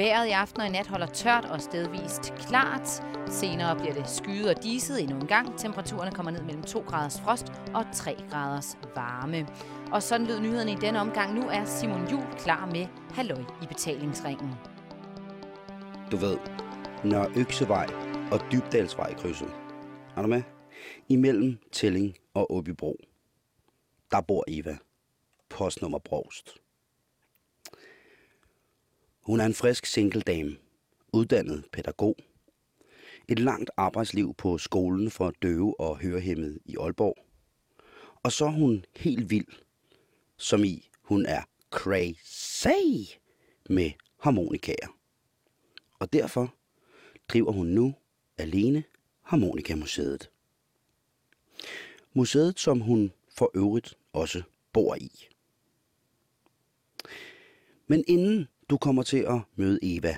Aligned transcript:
Vejret 0.00 0.28
i 0.28 0.30
aften 0.30 0.60
og 0.60 0.66
i 0.66 0.70
nat 0.70 0.86
holder 0.86 1.06
tørt 1.06 1.44
og 1.44 1.60
stedvist 1.60 2.34
klart. 2.34 2.88
Senere 3.28 3.76
bliver 3.76 3.94
det 3.94 4.08
skyet 4.08 4.56
og 4.56 4.62
diset 4.62 5.02
endnu 5.02 5.16
en 5.16 5.26
gang. 5.26 5.58
Temperaturerne 5.58 6.10
kommer 6.10 6.32
ned 6.32 6.42
mellem 6.42 6.62
2 6.62 6.80
graders 6.80 7.20
frost 7.20 7.46
og 7.74 7.84
3 7.94 8.16
graders 8.30 8.78
varme. 8.94 9.48
Og 9.92 10.02
sådan 10.02 10.26
lød 10.26 10.40
nyhederne 10.40 10.72
i 10.72 10.74
denne 10.74 11.00
omgang. 11.00 11.34
Nu 11.34 11.48
er 11.48 11.64
Simon 11.64 12.08
Jul 12.10 12.22
klar 12.38 12.66
med 12.66 12.86
Halløj 13.14 13.42
i 13.62 13.66
betalingsringen. 13.66 14.50
Du 16.10 16.16
ved, 16.16 16.38
når 17.04 17.30
Øksevej 17.36 17.86
og 18.32 18.40
Dybdalsvej 18.52 19.14
krydset. 19.14 19.52
Er 20.16 20.22
du 20.22 20.28
med? 20.28 20.42
Imellem 21.08 21.58
Tilling 21.72 22.14
og 22.34 22.54
Åbybro. 22.54 22.96
Der 24.10 24.20
bor 24.20 24.44
Eva. 24.48 24.78
Postnummer 25.48 25.98
Brost. 25.98 26.60
Hun 29.20 29.40
er 29.40 29.44
en 29.44 29.54
frisk 29.54 29.86
single 29.86 30.20
dame, 30.20 30.56
uddannet 31.12 31.64
pædagog, 31.72 32.16
et 33.28 33.38
langt 33.38 33.70
arbejdsliv 33.76 34.34
på 34.34 34.58
skolen 34.58 35.10
for 35.10 35.30
døve 35.42 35.80
og 35.80 35.98
hørehæmmede 35.98 36.58
i 36.64 36.76
Aalborg. 36.76 37.16
Og 38.22 38.32
så 38.32 38.44
er 38.44 38.50
hun 38.50 38.84
helt 38.96 39.30
vild, 39.30 39.46
som 40.36 40.64
i 40.64 40.90
hun 41.02 41.26
er 41.26 41.42
crazy 41.70 43.16
med 43.70 43.90
harmonikaer. 44.18 44.96
Og 45.98 46.12
derfor 46.12 46.54
driver 47.28 47.52
hun 47.52 47.66
nu 47.66 47.94
alene 48.38 48.84
Harmonikamuseet. 49.22 50.30
Museet, 52.12 52.60
som 52.60 52.80
hun 52.80 53.12
for 53.28 53.50
øvrigt 53.54 53.98
også 54.12 54.42
bor 54.72 54.94
i. 54.94 55.28
Men 57.86 58.04
inden 58.06 58.48
du 58.70 58.76
kommer 58.76 59.02
til 59.02 59.18
at 59.18 59.40
møde 59.56 59.78
Eva, 59.82 60.16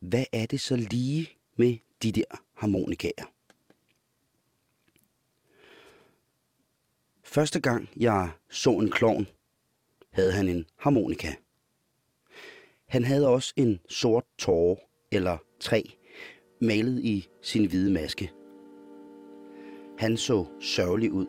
hvad 0.00 0.24
er 0.32 0.46
det 0.46 0.60
så 0.60 0.76
lige 0.76 1.28
med 1.56 1.76
de 2.02 2.12
der 2.12 2.42
harmonikaer? 2.54 3.32
Første 7.22 7.60
gang 7.60 7.88
jeg 7.96 8.30
så 8.50 8.70
en 8.70 8.90
klovn, 8.90 9.26
havde 10.10 10.32
han 10.32 10.48
en 10.48 10.66
harmonika. 10.76 11.34
Han 12.86 13.04
havde 13.04 13.28
også 13.28 13.52
en 13.56 13.80
sort 13.88 14.24
tåre 14.38 14.76
eller 15.12 15.38
træ 15.60 15.82
malet 16.60 17.04
i 17.04 17.28
sin 17.42 17.66
hvide 17.66 17.92
maske. 17.92 18.30
Han 19.98 20.16
så 20.16 20.46
sørgelig 20.60 21.12
ud, 21.12 21.26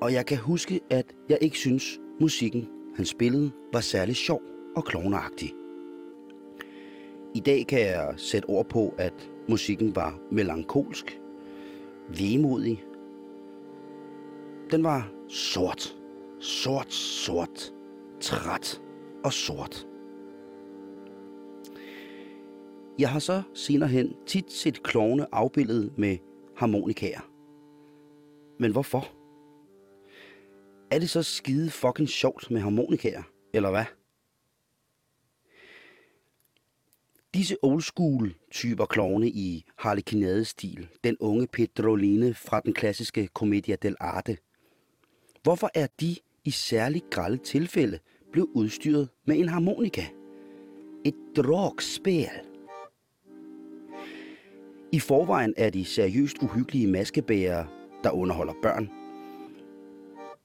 og 0.00 0.12
jeg 0.12 0.26
kan 0.26 0.38
huske, 0.38 0.80
at 0.90 1.06
jeg 1.28 1.38
ikke 1.40 1.58
synes, 1.58 1.98
musikken 2.20 2.68
han 2.96 3.06
spillede 3.06 3.52
var 3.72 3.80
særlig 3.80 4.16
sjov 4.16 4.42
og 4.76 4.84
klovneagtig. 4.84 5.54
I 7.34 7.40
dag 7.40 7.66
kan 7.66 7.80
jeg 7.80 8.14
sætte 8.16 8.46
ord 8.46 8.68
på, 8.68 8.94
at 8.98 9.30
musikken 9.48 9.96
var 9.96 10.18
melankolsk, 10.30 11.20
vemodig. 12.08 12.84
Den 14.70 14.84
var 14.84 15.12
sort, 15.28 15.96
sort, 16.40 16.92
sort, 16.92 17.72
træt 18.20 18.82
og 19.24 19.32
sort. 19.32 19.86
Jeg 22.98 23.10
har 23.10 23.18
så 23.18 23.42
senere 23.54 23.88
hen 23.88 24.14
tit 24.26 24.52
set 24.52 24.82
klovne 24.82 25.26
afbildet 25.34 25.98
med 25.98 26.16
harmonikaer. 26.56 27.30
Men 28.58 28.72
hvorfor? 28.72 29.08
Er 30.90 30.98
det 30.98 31.10
så 31.10 31.22
skide 31.22 31.70
fucking 31.70 32.08
sjovt 32.08 32.50
med 32.50 32.60
harmonikaer, 32.60 33.22
eller 33.54 33.70
hvad? 33.70 33.84
Disse 37.34 37.56
old 37.62 37.82
school 37.82 38.34
typer 38.50 38.86
klovne 38.86 39.28
i 39.28 39.64
harlekinade-stil, 39.78 40.88
den 41.04 41.16
unge 41.20 41.46
Pedroline 41.46 42.34
fra 42.34 42.60
den 42.60 42.72
klassiske 42.72 43.28
Commedia 43.34 43.76
dell'arte. 43.84 44.36
Hvorfor 45.42 45.70
er 45.74 45.86
de 46.00 46.16
i 46.44 46.50
særligt 46.50 47.10
grælde 47.10 47.36
tilfælde 47.36 47.98
blevet 48.32 48.48
udstyret 48.54 49.08
med 49.26 49.38
en 49.38 49.48
harmonika? 49.48 50.02
Et 51.04 51.14
dragspil. 51.36 52.28
I 54.92 55.00
forvejen 55.00 55.54
er 55.56 55.70
de 55.70 55.84
seriøst 55.84 56.36
uhyggelige 56.42 56.86
maskebærere, 56.86 57.66
der 58.04 58.10
underholder 58.10 58.54
børn. 58.62 58.90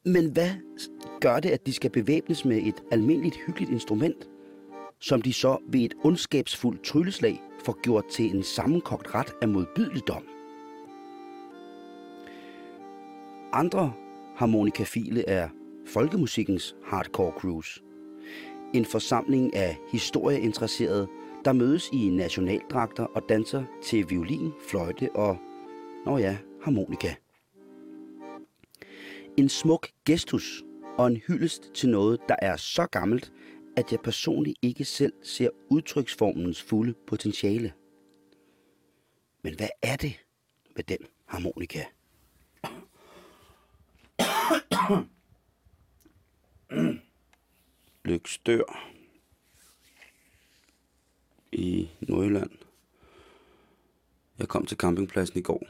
Men 0.06 0.32
hvad 0.32 0.50
gør 1.22 1.40
det, 1.40 1.50
at 1.50 1.66
de 1.66 1.74
skal 1.74 1.92
bevæbnes 1.92 2.46
med 2.46 2.58
et 2.58 2.84
almindeligt 2.92 3.38
hyggeligt 3.48 3.72
instrument, 3.72 4.30
som 5.08 5.22
de 5.22 5.34
så 5.34 5.58
ved 5.68 5.80
et 5.80 5.94
ondskabsfuldt 6.04 6.84
trylleslag 6.84 7.42
får 7.66 7.82
gjort 7.82 8.06
til 8.06 8.36
en 8.36 8.44
sammenkogt 8.44 9.16
ret 9.16 9.34
af 9.42 9.48
modbydeligdom? 9.48 10.24
Andre 13.54 13.94
harmonikafile 14.36 15.30
er 15.30 15.50
folkemusikkens 15.88 16.76
hardcore 16.86 17.32
cruise. 17.32 17.82
En 18.74 18.86
forsamling 18.86 19.56
af 19.56 19.78
historieinteresserede, 19.92 21.08
der 21.46 21.54
mødes 21.54 21.90
i 21.94 22.10
nationaldragter 22.10 23.04
og 23.04 23.24
danser 23.30 23.64
til 23.84 24.10
violin, 24.10 24.52
fløjte 24.70 25.10
og, 25.16 25.38
nå 26.06 26.18
ja, 26.18 26.38
harmonika. 26.64 27.14
En 29.38 29.50
smuk 29.50 29.88
gestus 30.06 30.64
og 30.98 31.08
en 31.08 31.18
hyldest 31.28 31.74
til 31.74 31.90
noget, 31.90 32.20
der 32.30 32.36
er 32.42 32.56
så 32.56 32.86
gammelt, 32.86 33.32
at 33.78 33.92
jeg 33.92 34.00
personligt 34.00 34.58
ikke 34.62 34.86
selv 34.86 35.14
ser 35.24 35.50
udtryksformens 35.70 36.64
fulde 36.64 36.94
potentiale. 37.08 37.74
Men 39.42 39.56
hvad 39.56 39.70
er 39.82 39.96
det 39.96 40.26
med 40.76 40.84
den 40.84 40.98
harmonika? 41.26 41.84
Lykstør 48.06 48.92
i 51.52 51.90
Nordjylland. 52.00 52.52
Jeg 54.40 54.48
kom 54.48 54.66
til 54.66 54.78
campingpladsen 54.78 55.40
i 55.40 55.42
går. 55.42 55.68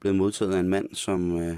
Blev 0.00 0.14
modtaget 0.14 0.54
af 0.54 0.60
en 0.60 0.68
mand, 0.68 0.94
som 0.94 1.40
øh, 1.40 1.56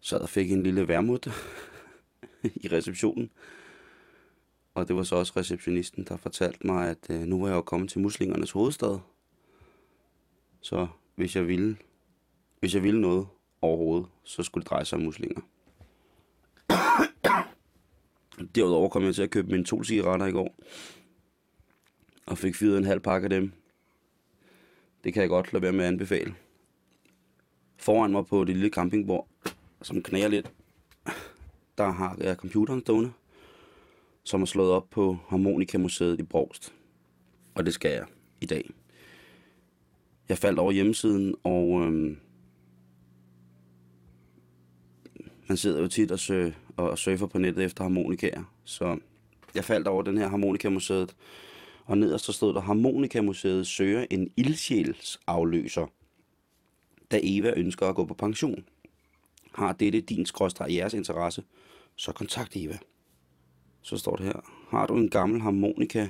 sad 0.00 0.20
og 0.20 0.28
fik 0.28 0.52
en 0.52 0.62
lille 0.62 0.88
værmut 0.88 1.26
i 2.64 2.68
receptionen. 2.68 3.30
Og 4.76 4.88
det 4.88 4.96
var 4.96 5.02
så 5.02 5.16
også 5.16 5.32
receptionisten, 5.36 6.04
der 6.04 6.16
fortalte 6.16 6.66
mig, 6.66 6.88
at 6.88 7.10
øh, 7.10 7.20
nu 7.20 7.40
var 7.40 7.48
jeg 7.48 7.54
jo 7.54 7.60
kommet 7.60 7.90
til 7.90 8.00
muslingernes 8.00 8.50
hovedstad. 8.50 8.98
Så 10.60 10.86
hvis 11.14 11.36
jeg 11.36 11.48
ville, 11.48 11.76
hvis 12.60 12.74
jeg 12.74 12.82
ville 12.82 13.00
noget 13.00 13.26
overhovedet, 13.62 14.06
så 14.24 14.42
skulle 14.42 14.62
det 14.62 14.70
dreje 14.70 14.84
sig 14.84 14.96
om 14.96 15.04
muslinger. 15.04 15.40
Derudover 18.54 18.88
kom 18.88 19.04
jeg 19.04 19.14
til 19.14 19.22
at 19.22 19.30
købe 19.30 19.50
mine 19.50 19.64
to 19.64 19.84
cigaretter 19.84 20.26
i 20.26 20.32
går. 20.32 20.54
Og 22.26 22.38
fik 22.38 22.54
fyret 22.54 22.78
en 22.78 22.84
halv 22.84 23.00
pakke 23.00 23.24
af 23.24 23.30
dem. 23.30 23.52
Det 25.04 25.12
kan 25.12 25.22
jeg 25.22 25.28
godt 25.28 25.52
lade 25.52 25.62
være 25.62 25.72
med 25.72 25.84
at 25.84 25.88
anbefale. 25.88 26.34
Foran 27.76 28.12
mig 28.12 28.26
på 28.26 28.44
det 28.44 28.56
lille 28.56 28.70
campingbord, 28.70 29.28
som 29.82 30.02
knæger 30.02 30.28
lidt, 30.28 30.52
der 31.78 31.90
har 31.90 32.16
jeg 32.20 32.36
computeren 32.36 32.80
stående, 32.80 33.12
som 34.26 34.42
er 34.42 34.46
slået 34.46 34.70
op 34.70 34.90
på 34.90 35.18
Harmonikamuseet 35.28 36.20
i 36.20 36.22
Brogst. 36.22 36.74
Og 37.54 37.66
det 37.66 37.74
skal 37.74 37.90
jeg 37.90 38.04
i 38.40 38.46
dag. 38.46 38.70
Jeg 40.28 40.38
faldt 40.38 40.58
over 40.58 40.72
hjemmesiden, 40.72 41.34
og 41.44 41.82
øhm, 41.82 42.16
man 45.48 45.56
sidder 45.56 45.80
jo 45.80 45.88
tit 45.88 46.10
og, 46.10 46.18
sø, 46.18 46.50
og 46.76 46.98
surfer 46.98 47.26
på 47.26 47.38
nettet 47.38 47.64
efter 47.64 47.84
harmonikaer. 47.84 48.42
Så 48.64 48.98
jeg 49.54 49.64
faldt 49.64 49.88
over 49.88 50.02
den 50.02 50.18
her 50.18 50.28
Harmonikamuseet, 50.28 51.16
og 51.84 51.98
nederst 51.98 52.24
så 52.24 52.32
stod 52.32 52.54
der, 52.54 52.60
Harmonikamuseet 52.60 53.66
søger 53.66 54.06
en 54.10 54.30
ildsjælsafløser, 54.36 55.86
da 57.10 57.20
Eva 57.22 57.52
ønsker 57.56 57.86
at 57.86 57.94
gå 57.94 58.04
på 58.04 58.14
pension. 58.14 58.64
Har 59.54 59.72
dette 59.72 60.00
din 60.00 60.26
skråstrej 60.26 60.66
jeres 60.70 60.94
interesse, 60.94 61.42
så 61.96 62.12
kontakt 62.12 62.56
Eva. 62.56 62.78
Så 63.86 63.96
står 63.96 64.16
det 64.16 64.26
her, 64.26 64.66
har 64.68 64.86
du 64.86 64.96
en 64.96 65.10
gammel 65.10 65.40
harmonika? 65.40 66.08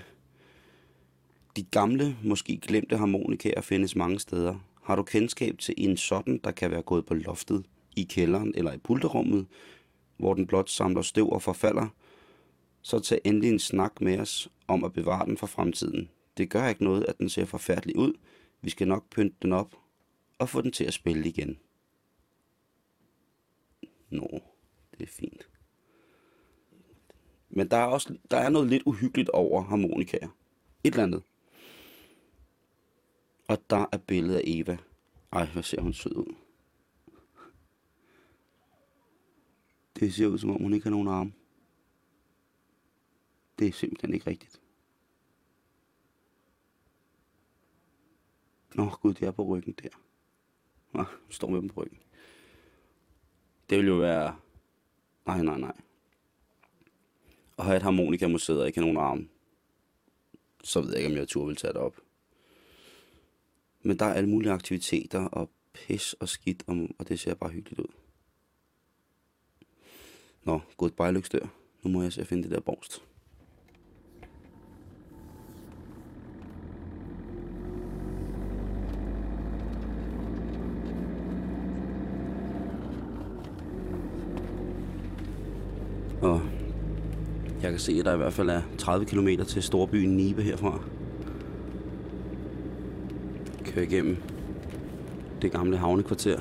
De 1.56 1.62
gamle, 1.62 2.16
måske 2.24 2.56
glemte 2.56 2.96
harmonikaer 2.96 3.60
findes 3.60 3.96
mange 3.96 4.18
steder. 4.18 4.56
Har 4.82 4.96
du 4.96 5.02
kendskab 5.02 5.58
til 5.58 5.74
en 5.78 5.96
sådan, 5.96 6.40
der 6.44 6.50
kan 6.50 6.70
være 6.70 6.82
gået 6.82 7.06
på 7.06 7.14
loftet, 7.14 7.66
i 7.96 8.02
kælderen 8.02 8.52
eller 8.54 8.72
i 8.72 8.78
pulterummet, 8.78 9.46
hvor 10.16 10.34
den 10.34 10.46
blot 10.46 10.70
samler 10.70 11.02
støv 11.02 11.30
og 11.30 11.42
forfalder, 11.42 11.86
så 12.82 12.98
tag 12.98 13.20
endelig 13.24 13.50
en 13.50 13.58
snak 13.58 14.00
med 14.00 14.18
os 14.18 14.48
om 14.68 14.84
at 14.84 14.92
bevare 14.92 15.26
den 15.26 15.36
for 15.36 15.46
fremtiden. 15.46 16.08
Det 16.36 16.50
gør 16.50 16.68
ikke 16.68 16.84
noget, 16.84 17.04
at 17.08 17.18
den 17.18 17.28
ser 17.28 17.44
forfærdelig 17.44 17.96
ud. 17.96 18.12
Vi 18.62 18.70
skal 18.70 18.88
nok 18.88 19.10
pynte 19.10 19.36
den 19.42 19.52
op 19.52 19.76
og 20.38 20.48
få 20.48 20.60
den 20.60 20.72
til 20.72 20.84
at 20.84 20.94
spille 20.94 21.28
igen. 21.28 21.58
Nå, 24.10 24.40
det 24.98 25.02
er 25.02 25.12
fint. 25.12 25.55
Men 27.56 27.68
der 27.68 27.76
er 27.76 27.84
også 27.84 28.18
der 28.30 28.36
er 28.36 28.48
noget 28.48 28.68
lidt 28.68 28.82
uhyggeligt 28.86 29.28
over 29.28 29.62
harmonikaer. 29.62 30.28
Et 30.84 30.90
eller 30.90 31.02
andet. 31.02 31.22
Og 33.48 33.58
der 33.70 33.86
er 33.92 33.98
billedet 33.98 34.36
af 34.36 34.42
Eva. 34.44 34.78
Ej, 35.32 35.46
hvor 35.46 35.62
ser 35.62 35.80
hun 35.80 35.92
sød 35.92 36.16
ud. 36.16 36.34
Det 39.98 40.14
ser 40.14 40.26
ud, 40.26 40.38
som 40.38 40.50
om 40.50 40.62
hun 40.62 40.74
ikke 40.74 40.84
har 40.84 40.90
nogen 40.90 41.08
arme. 41.08 41.32
Det 43.58 43.66
er 43.66 43.72
simpelthen 43.72 44.14
ikke 44.14 44.30
rigtigt. 44.30 44.60
Nå, 48.74 48.88
gud, 48.88 49.14
det 49.14 49.26
er 49.26 49.30
på 49.30 49.44
ryggen 49.44 49.74
der. 49.82 49.88
Nå, 50.92 51.04
står 51.30 51.48
med 51.48 51.60
dem 51.60 51.68
på 51.68 51.82
ryggen. 51.82 51.98
Det 53.70 53.78
vil 53.78 53.86
jo 53.86 53.96
være... 53.96 54.36
Nej, 55.26 55.42
nej, 55.42 55.58
nej. 55.58 55.85
At 57.58 57.64
have 57.64 57.76
et 57.76 57.82
harmonikamuseet 57.82 58.60
og 58.60 58.66
ikke 58.66 58.80
have 58.80 58.92
nogen 58.92 59.10
arm, 59.10 59.28
så 60.64 60.80
ved 60.80 60.88
jeg 60.88 60.98
ikke, 60.98 61.10
om 61.10 61.16
jeg 61.16 61.28
tur 61.28 61.46
vil 61.46 61.56
tage 61.56 61.72
det 61.72 61.80
op. 61.80 61.96
Men 63.82 63.98
der 63.98 64.04
er 64.04 64.14
alle 64.14 64.28
mulige 64.28 64.52
aktiviteter 64.52 65.24
og 65.24 65.50
pis 65.72 66.12
og 66.12 66.28
skidt, 66.28 66.64
og 66.98 67.08
det 67.08 67.20
ser 67.20 67.34
bare 67.34 67.50
hyggeligt 67.50 67.80
ud. 67.80 67.92
Nå, 70.44 70.60
goodbye 70.76 71.12
lykstør. 71.12 71.46
Nu 71.82 71.90
må 71.90 72.02
jeg 72.02 72.12
se 72.12 72.20
at 72.20 72.26
finde 72.26 72.42
det 72.42 72.50
der 72.50 72.60
borst. 72.60 73.02
Og 86.22 86.40
jeg 87.62 87.65
kan 87.76 87.80
se, 87.82 87.96
at 87.98 88.04
der 88.04 88.14
i 88.14 88.16
hvert 88.16 88.32
fald 88.32 88.50
er 88.50 88.62
30 88.78 89.06
km 89.06 89.28
til 89.46 89.62
storbyen 89.62 90.16
Nibe 90.16 90.42
herfra. 90.42 90.80
Kører 93.64 93.86
igennem 93.86 94.16
det 95.42 95.52
gamle 95.52 95.76
havnekvarter. 95.76 96.40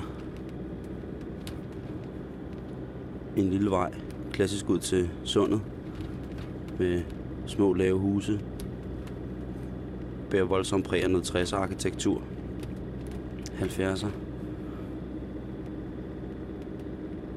En 3.37 3.49
lille 3.49 3.69
vej, 3.69 3.93
klassisk 4.31 4.69
ud 4.69 4.79
til 4.79 5.09
sundet, 5.23 5.61
med 6.79 7.01
små 7.45 7.73
lave 7.73 7.99
huse. 7.99 8.39
Bærer 10.29 10.43
voldsomt 10.43 10.85
præg 10.85 11.03
af 11.03 11.09
noget 11.09 11.35
60'er 11.35 11.55
arkitektur. 11.55 12.21
70'er. 13.59 14.07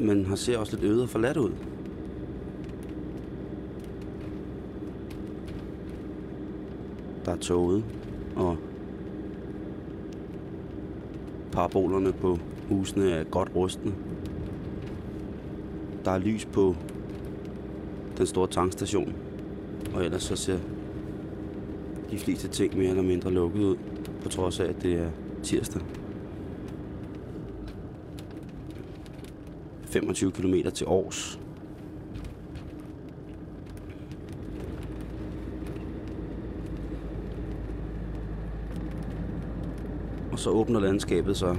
Men 0.00 0.26
har 0.26 0.36
ser 0.36 0.58
også 0.58 0.76
lidt 0.76 0.84
øde 0.84 1.02
og 1.02 1.08
forladt 1.08 1.36
ud. 1.36 1.52
der 7.28 7.34
er 7.34 7.38
toget, 7.38 7.84
og 8.36 8.56
parabolerne 11.52 12.12
på 12.12 12.38
husene 12.68 13.10
er 13.10 13.24
godt 13.24 13.50
rustne. 13.56 13.94
Der 16.04 16.10
er 16.10 16.18
lys 16.18 16.44
på 16.44 16.76
den 18.18 18.26
store 18.26 18.46
tankstation, 18.46 19.14
og 19.94 20.04
ellers 20.04 20.22
så 20.22 20.36
ser 20.36 20.58
de 22.10 22.18
fleste 22.18 22.48
ting 22.48 22.76
mere 22.78 22.88
eller 22.88 23.02
mindre 23.02 23.30
lukket 23.30 23.60
ud, 23.60 23.76
på 24.22 24.28
trods 24.28 24.60
af, 24.60 24.64
at 24.64 24.82
det 24.82 24.94
er 24.94 25.10
tirsdag. 25.42 25.82
25 29.82 30.32
km 30.32 30.54
til 30.74 30.84
Aarhus. 30.84 31.38
Og 40.38 40.42
så 40.42 40.50
åbner 40.50 40.80
landskabet 40.80 41.36
sig 41.36 41.56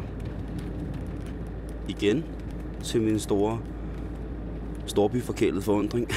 igen 1.88 2.26
til 2.84 3.02
min 3.02 3.20
store 3.20 3.60
storbyforkælet 4.86 5.64
forundring. 5.64 6.08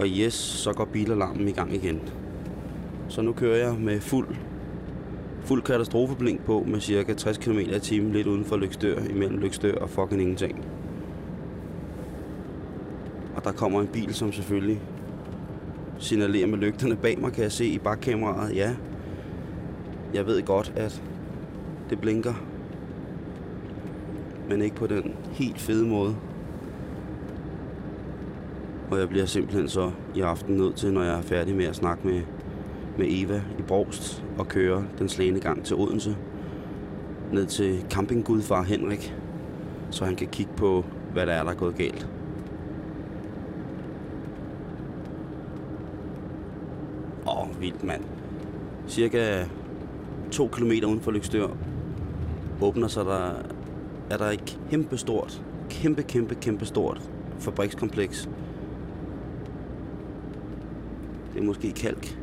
Og 0.00 0.06
yes, 0.06 0.34
så 0.34 0.72
går 0.72 0.84
bilalarmen 0.84 1.48
i 1.48 1.52
gang 1.52 1.74
igen. 1.74 2.00
Så 3.08 3.22
nu 3.22 3.32
kører 3.32 3.56
jeg 3.56 3.74
med 3.80 4.00
fuld, 4.00 4.28
fuld 5.40 5.62
katastrofeblink 5.62 6.44
på 6.44 6.64
med 6.68 6.80
cirka 6.80 7.14
60 7.14 7.38
km 7.38 7.58
i 7.58 7.78
timen 7.78 8.12
lidt 8.12 8.26
uden 8.26 8.44
for 8.44 8.56
Lykstør, 8.56 8.98
imellem 9.10 9.38
Lykstør 9.38 9.74
og 9.74 9.90
fucking 9.90 10.20
ingenting. 10.20 10.64
Og 13.36 13.44
der 13.44 13.52
kommer 13.52 13.80
en 13.80 13.86
bil, 13.86 14.14
som 14.14 14.32
selvfølgelig 14.32 14.80
signalerer 15.98 16.46
med 16.46 16.58
lygterne 16.58 16.96
bag 16.96 17.20
mig, 17.20 17.32
kan 17.32 17.42
jeg 17.42 17.52
se 17.52 17.66
i 17.66 17.78
bakkameraet. 17.78 18.56
Ja, 18.56 18.74
jeg 20.14 20.26
ved 20.26 20.42
godt, 20.42 20.72
at 20.76 21.02
det 21.90 22.00
blinker. 22.00 22.34
Men 24.48 24.62
ikke 24.62 24.76
på 24.76 24.86
den 24.86 25.14
helt 25.32 25.60
fede 25.60 25.86
måde. 25.86 26.16
Og 28.90 28.98
jeg 28.98 29.08
bliver 29.08 29.26
simpelthen 29.26 29.68
så 29.68 29.90
i 30.14 30.20
aften 30.20 30.56
nødt 30.56 30.76
til, 30.76 30.92
når 30.92 31.02
jeg 31.02 31.18
er 31.18 31.22
færdig 31.22 31.56
med 31.56 31.64
at 31.64 31.76
snakke 31.76 32.06
med, 32.06 32.22
med 32.98 33.06
Eva 33.10 33.42
i 33.58 33.62
Brogst 33.62 34.24
og 34.38 34.48
køre 34.48 34.84
den 34.98 35.08
slæne 35.08 35.40
gang 35.40 35.64
til 35.64 35.76
Odense. 35.76 36.16
Ned 37.32 37.46
til 37.46 37.84
campinggudfar 37.90 38.62
Henrik, 38.62 39.14
så 39.90 40.04
han 40.04 40.16
kan 40.16 40.28
kigge 40.28 40.52
på, 40.56 40.84
hvad 41.12 41.26
der 41.26 41.32
er, 41.32 41.42
der 41.42 41.50
er 41.50 41.54
gået 41.54 41.74
galt. 41.74 42.08
Åh, 47.26 47.42
oh, 47.42 47.60
vildt 47.60 47.84
mand. 47.84 48.02
Cirka 48.88 49.44
to 50.34 50.48
kilometer 50.48 50.88
uden 50.88 51.00
for 51.00 51.10
Lykstør 51.10 51.48
åbner 52.62 52.88
sig 52.88 53.04
der, 53.04 53.30
er 54.10 54.16
der 54.16 54.24
et 54.24 54.58
kæmpe 54.70 54.96
stort, 54.96 55.42
kæmpe, 55.70 56.02
kæmpe, 56.02 56.34
kæmpe 56.34 56.66
stort 56.66 57.10
fabrikskompleks. 57.38 58.28
Det 61.34 61.40
er 61.40 61.44
måske 61.44 61.72
kalk. 61.72 62.18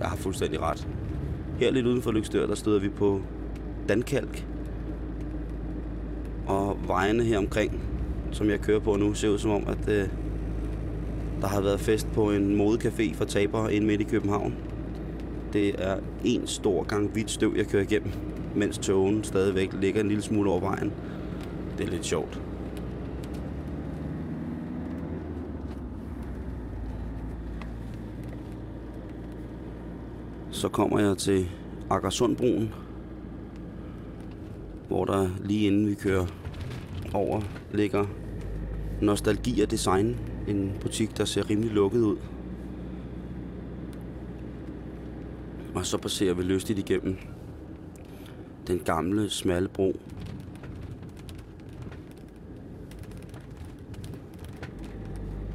Jeg 0.00 0.08
har 0.08 0.16
fuldstændig 0.16 0.60
ret. 0.60 0.88
Her 1.58 1.70
lidt 1.70 1.86
uden 1.86 2.02
for 2.02 2.12
Lykstør, 2.12 2.46
der 2.46 2.54
støder 2.54 2.80
vi 2.80 2.88
på 2.88 3.20
Dankalk. 3.88 4.46
Og 6.46 6.78
vejene 6.86 7.24
her 7.24 7.38
omkring, 7.38 7.82
som 8.32 8.50
jeg 8.50 8.60
kører 8.60 8.80
på 8.80 8.96
nu, 8.96 9.14
ser 9.14 9.28
ud 9.28 9.38
som 9.38 9.50
om, 9.50 9.64
at 9.68 9.88
øh, 9.88 10.08
der 11.40 11.46
har 11.46 11.60
været 11.60 11.80
fest 11.80 12.08
på 12.12 12.30
en 12.30 12.60
modecafé 12.60 13.14
for 13.14 13.24
tabere 13.24 13.74
inde 13.74 13.86
midt 13.86 14.00
i 14.00 14.04
København. 14.04 14.69
Det 15.52 15.74
er 15.78 15.98
en 16.24 16.46
stor 16.46 16.82
gang 16.82 17.10
hvidt 17.10 17.30
støv, 17.30 17.54
jeg 17.56 17.66
kører 17.66 17.82
igennem, 17.82 18.12
mens 18.54 18.78
togen 18.78 19.24
stadigvæk 19.24 19.72
ligger 19.72 20.00
en 20.00 20.08
lille 20.08 20.22
smule 20.22 20.50
over 20.50 20.60
vejen. 20.60 20.92
Det 21.78 21.86
er 21.86 21.90
lidt 21.90 22.06
sjovt. 22.06 22.40
Så 30.50 30.68
kommer 30.68 30.98
jeg 30.98 31.18
til 31.18 31.48
Akersundbroen, 31.90 32.74
hvor 34.88 35.04
der 35.04 35.28
lige 35.44 35.66
inden 35.66 35.86
vi 35.86 35.94
kører 35.94 36.26
over 37.14 37.40
ligger 37.72 38.06
Nostalgi 39.00 39.60
og 39.60 39.70
Design, 39.70 40.16
en 40.48 40.72
butik, 40.80 41.18
der 41.18 41.24
ser 41.24 41.50
rimelig 41.50 41.70
lukket 41.70 42.00
ud. 42.00 42.16
Og 45.80 45.86
så 45.86 45.98
passerer 45.98 46.34
vi 46.34 46.42
lystigt 46.42 46.78
igennem 46.78 47.16
den 48.66 48.78
gamle, 48.78 49.30
smalle 49.30 49.68
bro. 49.68 50.00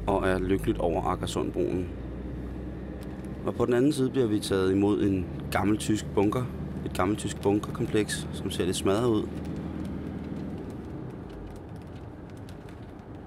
Og 0.06 0.28
er 0.28 0.38
lykkeligt 0.38 0.78
over 0.78 1.02
Akersundbroen. 1.02 1.88
Og 3.44 3.54
på 3.54 3.66
den 3.66 3.74
anden 3.74 3.92
side 3.92 4.10
bliver 4.10 4.26
vi 4.26 4.40
taget 4.40 4.72
imod 4.72 5.02
en 5.02 5.26
gammel 5.50 5.78
tysk 5.78 6.06
bunker. 6.14 6.44
Et 6.86 6.92
gammelt 6.96 7.18
tysk 7.18 7.40
bunkerkompleks, 7.42 8.28
som 8.32 8.50
ser 8.50 8.64
lidt 8.64 8.76
smadret 8.76 9.08
ud. 9.08 9.28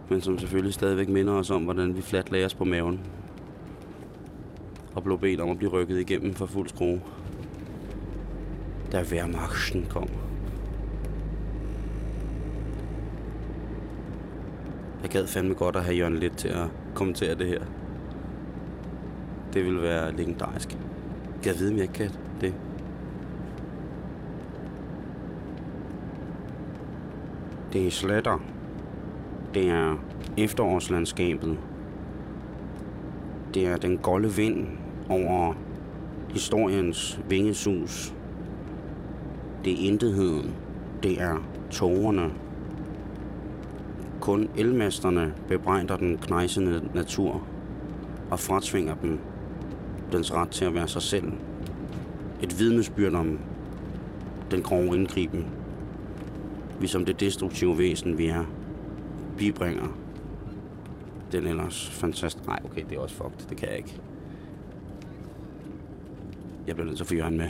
Men 0.10 0.22
som 0.22 0.40
selvfølgelig 0.40 0.74
stadigvæk 0.74 1.10
minder 1.10 1.34
os 1.34 1.52
om, 1.52 1.64
hvordan 1.64 1.96
vi 1.96 2.02
fladt 2.02 2.32
lagde 2.32 2.46
os 2.46 2.56
på 2.56 2.66
maven 2.66 3.00
og 5.00 5.04
blev 5.04 5.20
bedt 5.20 5.42
om 5.42 5.50
at 5.50 5.58
blive 5.58 5.72
rykket 5.72 6.00
igennem 6.00 6.34
for 6.34 6.46
fuld 6.46 6.70
skrue. 6.70 7.02
Da 8.92 9.04
Wehrmachten 9.12 9.86
kom. 9.90 10.10
Jeg 15.02 15.10
gad 15.10 15.28
fandme 15.28 15.54
godt 15.54 15.76
at 15.76 15.84
have 15.84 15.98
Jørgen 15.98 16.18
lidt 16.18 16.38
til 16.38 16.48
at 16.48 16.68
kommentere 16.96 17.36
det 17.36 17.48
her. 17.48 17.62
Det 19.54 19.66
ville 19.66 19.82
være 19.82 20.16
legendarisk. 20.16 20.78
Jeg 21.46 21.54
vide 21.60 21.72
om 21.72 21.78
jeg 21.78 21.90
kan 21.90 22.12
det. 22.42 22.54
Det 27.74 27.88
er 27.88 27.92
sletter. 27.92 28.40
Det 29.54 29.70
er 29.70 29.96
efterårslandskabet 30.38 31.58
Det 33.54 33.68
er 33.68 33.78
den 33.78 33.98
golde 33.98 34.34
vind 34.34 34.68
over 35.10 35.54
historiens 36.30 37.20
vingesus. 37.30 38.14
Det 39.66 39.74
er 39.74 39.92
intetheden. 39.92 40.56
Det 41.04 41.22
er 41.22 41.36
tårerne. 41.72 42.32
Kun 44.20 44.50
elmesterne 44.58 45.34
bebrejder 45.48 45.98
den 45.98 46.18
knejsende 46.18 46.90
natur 46.94 47.48
og 48.32 48.40
fratvinger 48.40 48.96
dem 48.96 49.20
dens 50.12 50.34
ret 50.34 50.50
til 50.50 50.66
at 50.66 50.74
være 50.74 50.88
sig 50.88 51.02
selv. 51.02 51.32
Et 52.44 52.60
vidnesbyrd 52.60 53.14
om 53.14 53.40
den 54.52 54.62
grove 54.62 54.96
indgriben, 54.96 55.46
vi 56.80 56.88
som 56.88 57.06
det 57.06 57.20
destruktive 57.20 57.78
væsen, 57.78 58.18
vi 58.18 58.28
er, 58.28 58.44
bibringer 59.38 59.88
den 61.32 61.48
ellers 61.48 61.90
fantastisk... 61.90 62.48
Nej, 62.48 62.60
okay, 62.66 62.84
det 62.90 62.98
er 62.98 63.02
også 63.02 63.16
fucked. 63.16 63.50
Det 63.50 63.58
kan 63.58 63.70
jeg 63.70 63.78
ikke. 63.78 64.00
Jeg 66.70 66.76
bliver 66.76 66.86
nødt 66.86 66.98
til 66.98 67.04
at 67.04 67.08
få 67.08 67.16
Jørgen 67.16 67.38
med. 67.38 67.50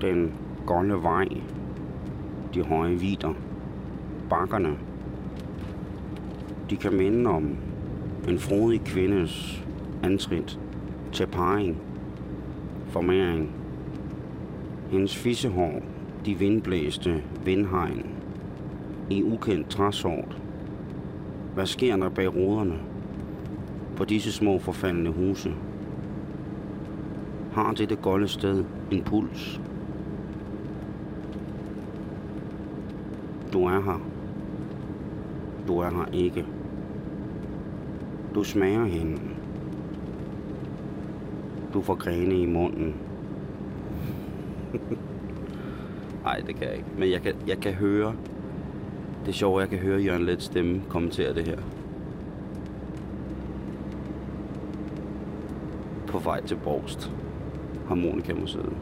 Den 0.00 0.34
golde 0.66 1.02
vej, 1.02 1.28
de 2.54 2.62
høje 2.62 2.94
vider, 2.94 3.34
bakkerne, 4.30 4.78
de 6.70 6.76
kan 6.76 6.96
minde 6.96 7.30
om 7.30 7.56
en 8.28 8.38
frodig 8.38 8.80
kvindes 8.84 9.64
antrit 10.02 10.58
til 11.12 11.26
parring, 11.26 11.76
formering. 12.88 13.50
Hendes 14.90 15.16
fissehår, 15.16 15.82
de 16.26 16.34
vindblæste 16.34 17.22
vindhegn 17.44 18.11
i 19.10 19.22
ukendt 19.22 19.68
træsort. 19.70 20.42
Hvad 21.54 21.66
sker 21.66 21.96
der 21.96 22.08
bag 22.08 22.36
ruderne 22.36 22.78
på 23.96 24.04
disse 24.04 24.32
små 24.32 24.58
forfaldende 24.58 25.10
huse? 25.10 25.54
Har 27.52 27.72
dette 27.72 27.96
golde 27.96 28.28
sted 28.28 28.64
en 28.90 29.02
puls? 29.02 29.60
Du 33.52 33.64
er 33.64 33.80
her. 33.80 34.00
Du 35.66 35.78
er 35.78 35.90
her 35.90 36.06
ikke. 36.12 36.46
Du 38.34 38.44
smager 38.44 38.84
hende. 38.84 39.20
Du 41.74 41.80
får 41.80 41.94
grene 41.94 42.34
i 42.34 42.46
munden. 42.46 42.94
Nej, 46.24 46.40
det 46.46 46.56
kan 46.56 46.68
jeg 46.68 46.76
ikke. 46.76 46.88
Men 46.98 47.10
jeg 47.10 47.22
kan, 47.22 47.34
jeg 47.46 47.58
kan 47.58 47.72
høre... 47.72 48.14
Det 49.22 49.28
er 49.28 49.32
sjovt, 49.32 49.62
at 49.62 49.70
jeg 49.70 49.78
kan 49.78 49.88
høre 49.88 50.00
Jørgen 50.00 50.22
Let 50.22 50.42
stemme 50.42 50.82
kommentere 50.88 51.34
det 51.34 51.44
her. 51.44 51.58
På 56.06 56.18
vej 56.18 56.46
til 56.46 56.56
Borgst. 56.56 57.12
Harmonikamuseet. 57.88 58.72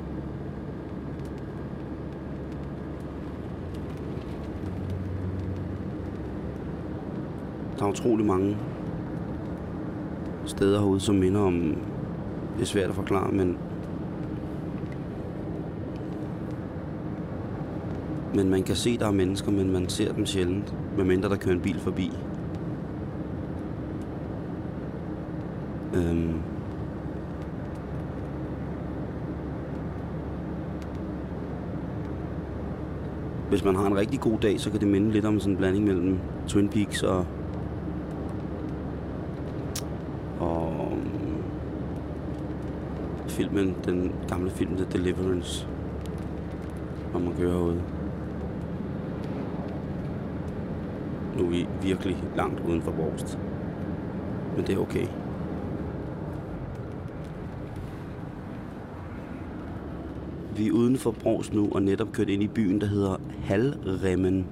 Der 7.78 7.87
er 7.87 7.90
utrolig 7.90 8.26
mange 8.26 8.56
steder 10.47 10.78
herude, 10.78 11.00
som 11.00 11.14
minder 11.14 11.40
om... 11.40 11.76
Det 12.54 12.62
er 12.62 12.66
svært 12.66 12.88
at 12.88 12.94
forklare, 12.94 13.32
men... 13.32 13.59
Men 18.34 18.50
man 18.50 18.62
kan 18.62 18.76
se, 18.76 18.99
der 18.99 19.06
er 19.06 19.10
mennesker, 19.10 19.50
men 19.50 19.72
man 19.72 19.88
ser 19.88 20.12
dem 20.12 20.26
sjældent, 20.26 20.75
medmindre 20.96 21.28
der 21.28 21.37
kører 21.37 21.54
en 21.54 21.60
bil 21.60 21.80
forbi. 21.80 22.12
Øhm. 25.94 26.34
Hvis 33.49 33.64
man 33.64 33.76
har 33.76 33.87
en 33.87 33.96
rigtig 33.96 34.20
god 34.20 34.38
dag, 34.38 34.60
så 34.60 34.70
kan 34.70 34.80
det 34.80 34.88
minde 34.88 35.10
lidt 35.10 35.25
om 35.25 35.40
sådan 35.40 35.52
en 35.52 35.56
blanding 35.56 35.84
mellem 35.84 36.18
Twin 36.49 36.68
Peaks 36.68 37.02
og 37.02 37.26
og 40.40 40.88
um, 40.92 41.02
filmen, 43.28 43.76
den 43.84 44.12
gamle 44.28 44.50
film 44.50 44.76
The 44.76 44.87
Deliverance, 44.92 45.66
hvor 47.10 47.20
man 47.20 47.34
kører 47.37 47.52
herude. 47.52 47.82
Nu 51.40 51.47
er 51.47 51.50
vi 51.50 51.66
virkelig 51.82 52.16
langt 52.37 52.61
uden 52.61 52.82
for 52.82 52.90
Borgst. 52.90 53.38
Men 54.56 54.66
det 54.66 54.75
er 54.75 54.78
okay. 54.78 55.06
Vi 60.56 60.68
er 60.68 60.73
uden 60.73 60.97
for 60.97 61.11
Brogs 61.11 61.52
nu 61.52 61.68
og 61.73 61.82
netop 61.82 62.12
kørt 62.12 62.28
ind 62.28 62.42
i 62.42 62.49
byen, 62.49 62.80
der 62.80 62.87
hedder 62.87 63.16
Halremmen. 63.42 64.47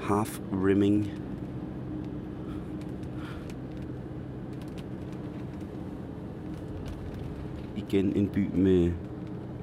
half 0.00 0.40
rimming. 0.52 1.10
Igen 7.76 8.16
en 8.16 8.28
by 8.28 8.50
med, 8.54 8.92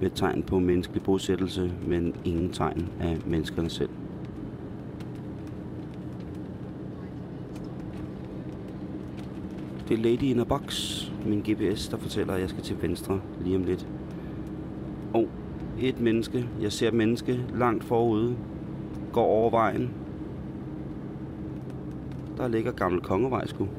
med 0.01 0.09
tegn 0.09 0.43
på 0.43 0.59
menneskelig 0.59 1.03
bosættelse, 1.03 1.71
men 1.87 2.15
ingen 2.25 2.51
tegn 2.51 2.89
af 2.99 3.17
menneskerne 3.25 3.69
selv. 3.69 3.89
Det 9.89 9.99
er 9.99 10.03
Lady 10.03 10.23
in 10.23 10.39
a 10.39 10.43
Box, 10.43 11.01
min 11.25 11.39
GPS, 11.39 11.87
der 11.87 11.97
fortæller, 11.97 12.33
at 12.33 12.41
jeg 12.41 12.49
skal 12.49 12.63
til 12.63 12.81
venstre 12.81 13.21
lige 13.43 13.55
om 13.55 13.63
lidt. 13.63 13.87
Og 15.13 15.27
et 15.79 15.99
menneske, 15.99 16.47
jeg 16.61 16.71
ser 16.71 16.87
et 16.87 16.93
menneske 16.93 17.45
langt 17.55 17.83
forude, 17.83 18.35
går 19.13 19.25
over 19.25 19.49
vejen, 19.49 19.89
der 22.37 22.47
ligger 22.47 22.71
gammel 22.71 23.01
kongevej 23.01 23.47
skulle. 23.47 23.71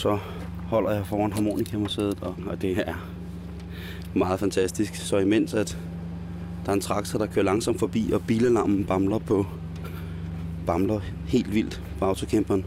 Så 0.00 0.18
holder 0.66 0.90
jeg 0.90 1.06
foran 1.06 1.32
harmonikamuseet, 1.32 2.18
og, 2.22 2.34
og 2.46 2.62
det 2.62 2.88
er 2.88 2.94
meget 4.14 4.40
fantastisk. 4.40 4.94
Så 4.94 5.18
imens 5.18 5.54
at 5.54 5.78
der 6.64 6.70
er 6.70 6.74
en 6.74 6.80
traktor, 6.80 7.18
der 7.18 7.26
kører 7.26 7.44
langsomt 7.44 7.78
forbi, 7.78 8.10
og 8.12 8.22
bilalarmen 8.26 8.84
bamler 8.84 9.18
på 9.18 9.46
bamler 10.66 11.00
helt 11.26 11.54
vildt 11.54 11.82
på 11.98 12.04
autocamperen. 12.04 12.64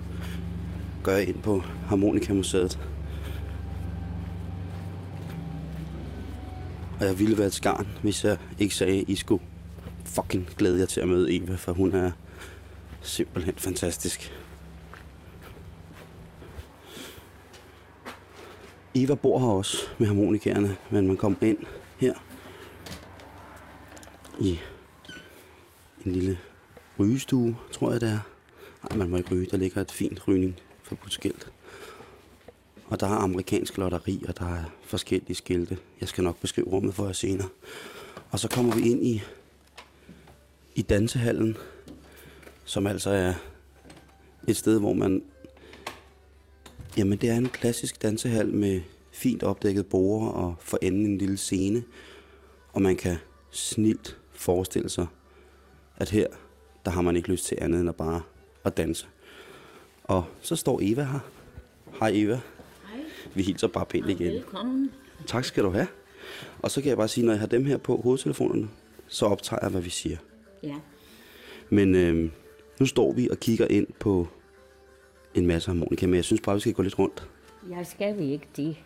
Gør 1.04 1.16
jeg 1.16 1.28
ind 1.28 1.42
på 1.42 1.64
Harmonikamuseet. 1.88 2.80
Og 7.00 7.06
jeg 7.06 7.20
ville 7.20 7.38
være 7.38 7.48
et 7.48 7.54
skarn, 7.54 7.88
hvis 8.02 8.24
jeg 8.24 8.38
ikke 8.60 8.76
sagde, 8.76 9.00
at 9.00 9.10
I 9.10 9.16
skulle 9.16 9.44
fucking 10.06 10.48
glæde 10.58 10.80
jer 10.80 10.86
til 10.86 11.02
at 11.02 11.08
møde 11.08 11.36
Eva, 11.36 11.56
for 11.56 11.74
hun 11.74 11.96
er 11.96 12.12
simpelthen 13.02 13.54
fantastisk. 13.58 14.34
Eva 18.96 19.16
bor 19.16 19.40
her 19.40 19.48
også 19.48 19.78
med 19.98 20.08
harmonikerne, 20.08 20.78
men 20.92 21.08
man 21.08 21.18
kom 21.18 21.38
ind 21.42 21.58
her 21.98 22.14
i 24.40 24.60
en 26.06 26.12
lille 26.12 26.40
rygestue, 27.00 27.58
tror 27.72 27.92
jeg 27.92 28.02
det 28.02 28.10
er. 28.10 28.20
Nej, 28.90 28.98
man 28.98 29.10
må 29.10 29.18
ikke 29.18 29.36
ryge. 29.36 29.48
Der 29.52 29.58
ligger 29.58 29.82
et 29.82 29.92
fint 29.92 30.28
rygning 30.28 30.56
for 30.84 30.98
skilt. 31.10 31.52
Og 32.88 33.00
der 33.00 33.08
er 33.08 33.16
amerikansk 33.16 33.78
lotteri, 33.78 34.24
og 34.28 34.40
der 34.40 34.46
er 34.46 34.64
forskellige 34.84 35.36
skilte. 35.36 35.78
Jeg 36.02 36.10
skal 36.10 36.24
nok 36.24 36.40
beskrive 36.40 36.68
rummet 36.68 36.94
for 36.94 37.06
jer 37.06 37.14
senere. 37.14 37.48
Og 38.32 38.40
så 38.40 38.50
kommer 38.50 38.76
vi 38.76 38.82
ind 38.82 39.06
i, 39.06 39.22
i 40.76 40.82
dansehallen, 40.82 41.58
som 42.66 42.88
altså 42.88 43.10
er 43.10 43.34
et 44.48 44.58
sted, 44.58 44.80
hvor 44.80 44.94
man... 44.94 45.24
Jamen, 46.98 47.18
det 47.18 47.30
er 47.30 47.36
en 47.38 47.50
klassisk 47.50 48.02
dansehal 48.02 48.54
med 48.54 48.82
fint 49.12 49.44
opdækket 49.44 49.86
borde 49.86 50.32
og 50.34 50.56
for 50.60 50.78
enden 50.82 51.06
en 51.06 51.18
lille 51.18 51.38
scene. 51.38 51.84
Og 52.74 52.82
man 52.82 52.96
kan 52.96 53.16
snilt 53.52 54.18
forestille 54.32 54.90
sig, 54.90 55.08
at 55.98 56.10
her, 56.10 56.28
der 56.86 56.92
har 56.92 57.02
man 57.02 57.16
ikke 57.16 57.30
lyst 57.30 57.46
til 57.46 57.58
andet 57.62 57.80
end 57.80 57.90
at 57.90 57.96
bare 57.96 58.22
at 58.64 58.78
danse. 58.78 59.08
Og 60.04 60.24
så 60.42 60.56
står 60.56 60.80
Eva 60.82 61.04
her. 61.04 61.20
Hej 62.00 62.12
Eva. 62.14 62.40
Hej, 62.90 63.00
Vi 63.34 63.44
hilser 63.44 63.68
bare 63.68 63.86
pænt 63.86 64.10
igen. 64.10 64.34
velkommen. 64.34 64.92
Tak 65.28 65.46
skal 65.46 65.64
du 65.64 65.70
have. 65.70 65.88
Og 66.60 66.72
så 66.72 66.82
kan 66.82 66.90
jeg 66.90 66.98
bare 66.98 67.08
sige, 67.08 67.26
når 67.26 67.34
jeg 67.34 67.40
har 67.40 67.48
dem 67.48 67.66
her 67.66 67.78
på 67.78 68.02
hovedtelefonerne, 68.02 68.70
så 69.08 69.26
optager 69.26 69.60
jeg, 69.62 69.72
hvad 69.72 69.82
vi 69.82 69.90
siger. 69.90 70.18
Ja, 70.64 70.76
Men 71.70 71.96
øh, 71.96 72.32
nu 72.80 72.86
står 72.86 73.14
vi 73.14 73.30
og 73.30 73.38
kigger 73.40 73.68
ind 73.68 73.88
på 74.00 74.28
en 75.36 75.48
masse 75.48 75.68
harmonika, 75.72 76.06
men 76.06 76.16
jeg 76.16 76.24
synes 76.26 76.42
bare, 76.42 76.56
vi 76.56 76.62
skal 76.62 76.74
gå 76.74 76.82
lidt 76.82 77.00
rundt. 77.00 77.30
jeg 77.70 77.88
skal 77.88 78.18
vi 78.18 78.32
ikke 78.32 78.48
det. 78.56 78.78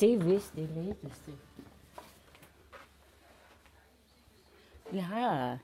Det 0.00 0.14
er 0.14 0.18
vist 0.18 0.56
det 0.56 0.68
letteste. 0.76 1.32
Vi 4.92 4.98
har, 4.98 5.58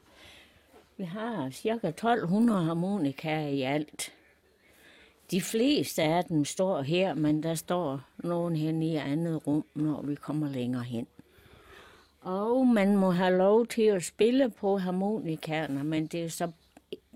vi 0.97 1.04
har 1.04 1.50
cirka 1.50 1.88
1200 1.88 2.64
harmonikaer 2.64 3.49
i 3.49 3.62
alt. 3.62 4.12
De 5.30 5.40
fleste 5.40 6.02
af 6.02 6.25
dem 6.25 6.44
står 6.44 6.82
her, 6.82 7.14
men 7.14 7.42
der 7.42 7.54
står 7.54 8.00
nogen 8.18 8.56
hen 8.56 8.82
i 8.82 8.97
andet 8.97 9.47
rum, 9.47 9.64
når 9.75 10.02
vi 10.02 10.14
kommer 10.14 10.49
længere 10.49 10.82
hen. 10.82 11.06
Og 12.20 12.66
man 12.66 12.97
må 12.97 13.11
have 13.11 13.38
lov 13.38 13.66
til 13.66 13.82
at 13.82 14.04
spille 14.04 14.50
på 14.50 14.78
harmonikerne, 14.78 15.85
men 15.85 16.06
det 16.06 16.25
er 16.25 16.28
så 16.28 16.50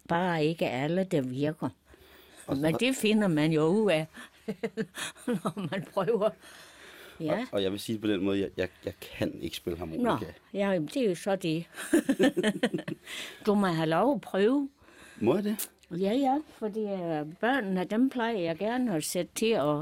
bare 0.09 0.45
ikke 0.45 0.69
alle, 0.69 1.05
der 1.05 1.21
virker. 1.21 1.69
Men 2.49 2.75
det 2.75 2.97
finder 2.97 3.29
man 3.29 3.53
jo 3.53 3.67
ud 3.67 3.91
af, 3.91 4.07
når 5.27 5.69
man 5.71 5.87
prøver. 5.93 6.31
Ja. 7.21 7.47
Og 7.53 7.63
jeg 7.63 7.73
vil 7.73 7.81
sige 7.81 7.99
på 7.99 8.07
den 8.07 8.25
måde, 8.25 8.41
jeg, 8.41 8.51
jeg, 8.57 8.69
jeg 8.85 8.93
kan 9.01 9.39
ikke 9.41 9.57
spille 9.57 9.79
Nå, 9.79 9.87
harmonika. 9.87 10.33
ja, 10.55 10.79
det 10.95 10.97
er 10.97 11.09
jo 11.09 11.15
så 11.15 11.37
det. 11.37 11.65
du 13.47 13.55
må 13.55 13.67
have 13.67 13.89
lov 13.89 14.15
at 14.15 14.21
prøve. 14.21 14.69
Må 15.21 15.35
jeg 15.35 15.45
det? 15.45 15.71
Ja, 15.91 16.13
ja, 16.13 16.39
fordi 16.59 16.81
øh, 16.81 17.35
børnene, 17.41 17.85
dem 17.85 18.11
plejer 18.11 18.39
jeg 18.39 18.59
gerne 18.59 18.95
at 18.95 19.05
sætte 19.05 19.33
til 19.35 19.51
at, 19.51 19.77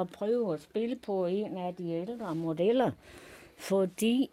at 0.00 0.08
prøve 0.12 0.54
at 0.54 0.62
spille 0.62 0.96
på 0.96 1.26
en 1.26 1.56
af 1.56 1.74
de 1.74 1.90
ældre 1.90 2.34
modeller. 2.34 2.90
Fordi 3.58 4.30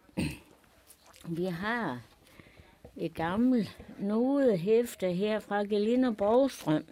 vi 1.38 1.44
har 1.44 2.00
et 2.96 3.14
gammelt 3.14 3.78
nodehæfte 3.98 5.12
her 5.12 5.40
fra 5.40 5.62
Gelina 5.62 6.10
Borgstrøm. 6.10 6.84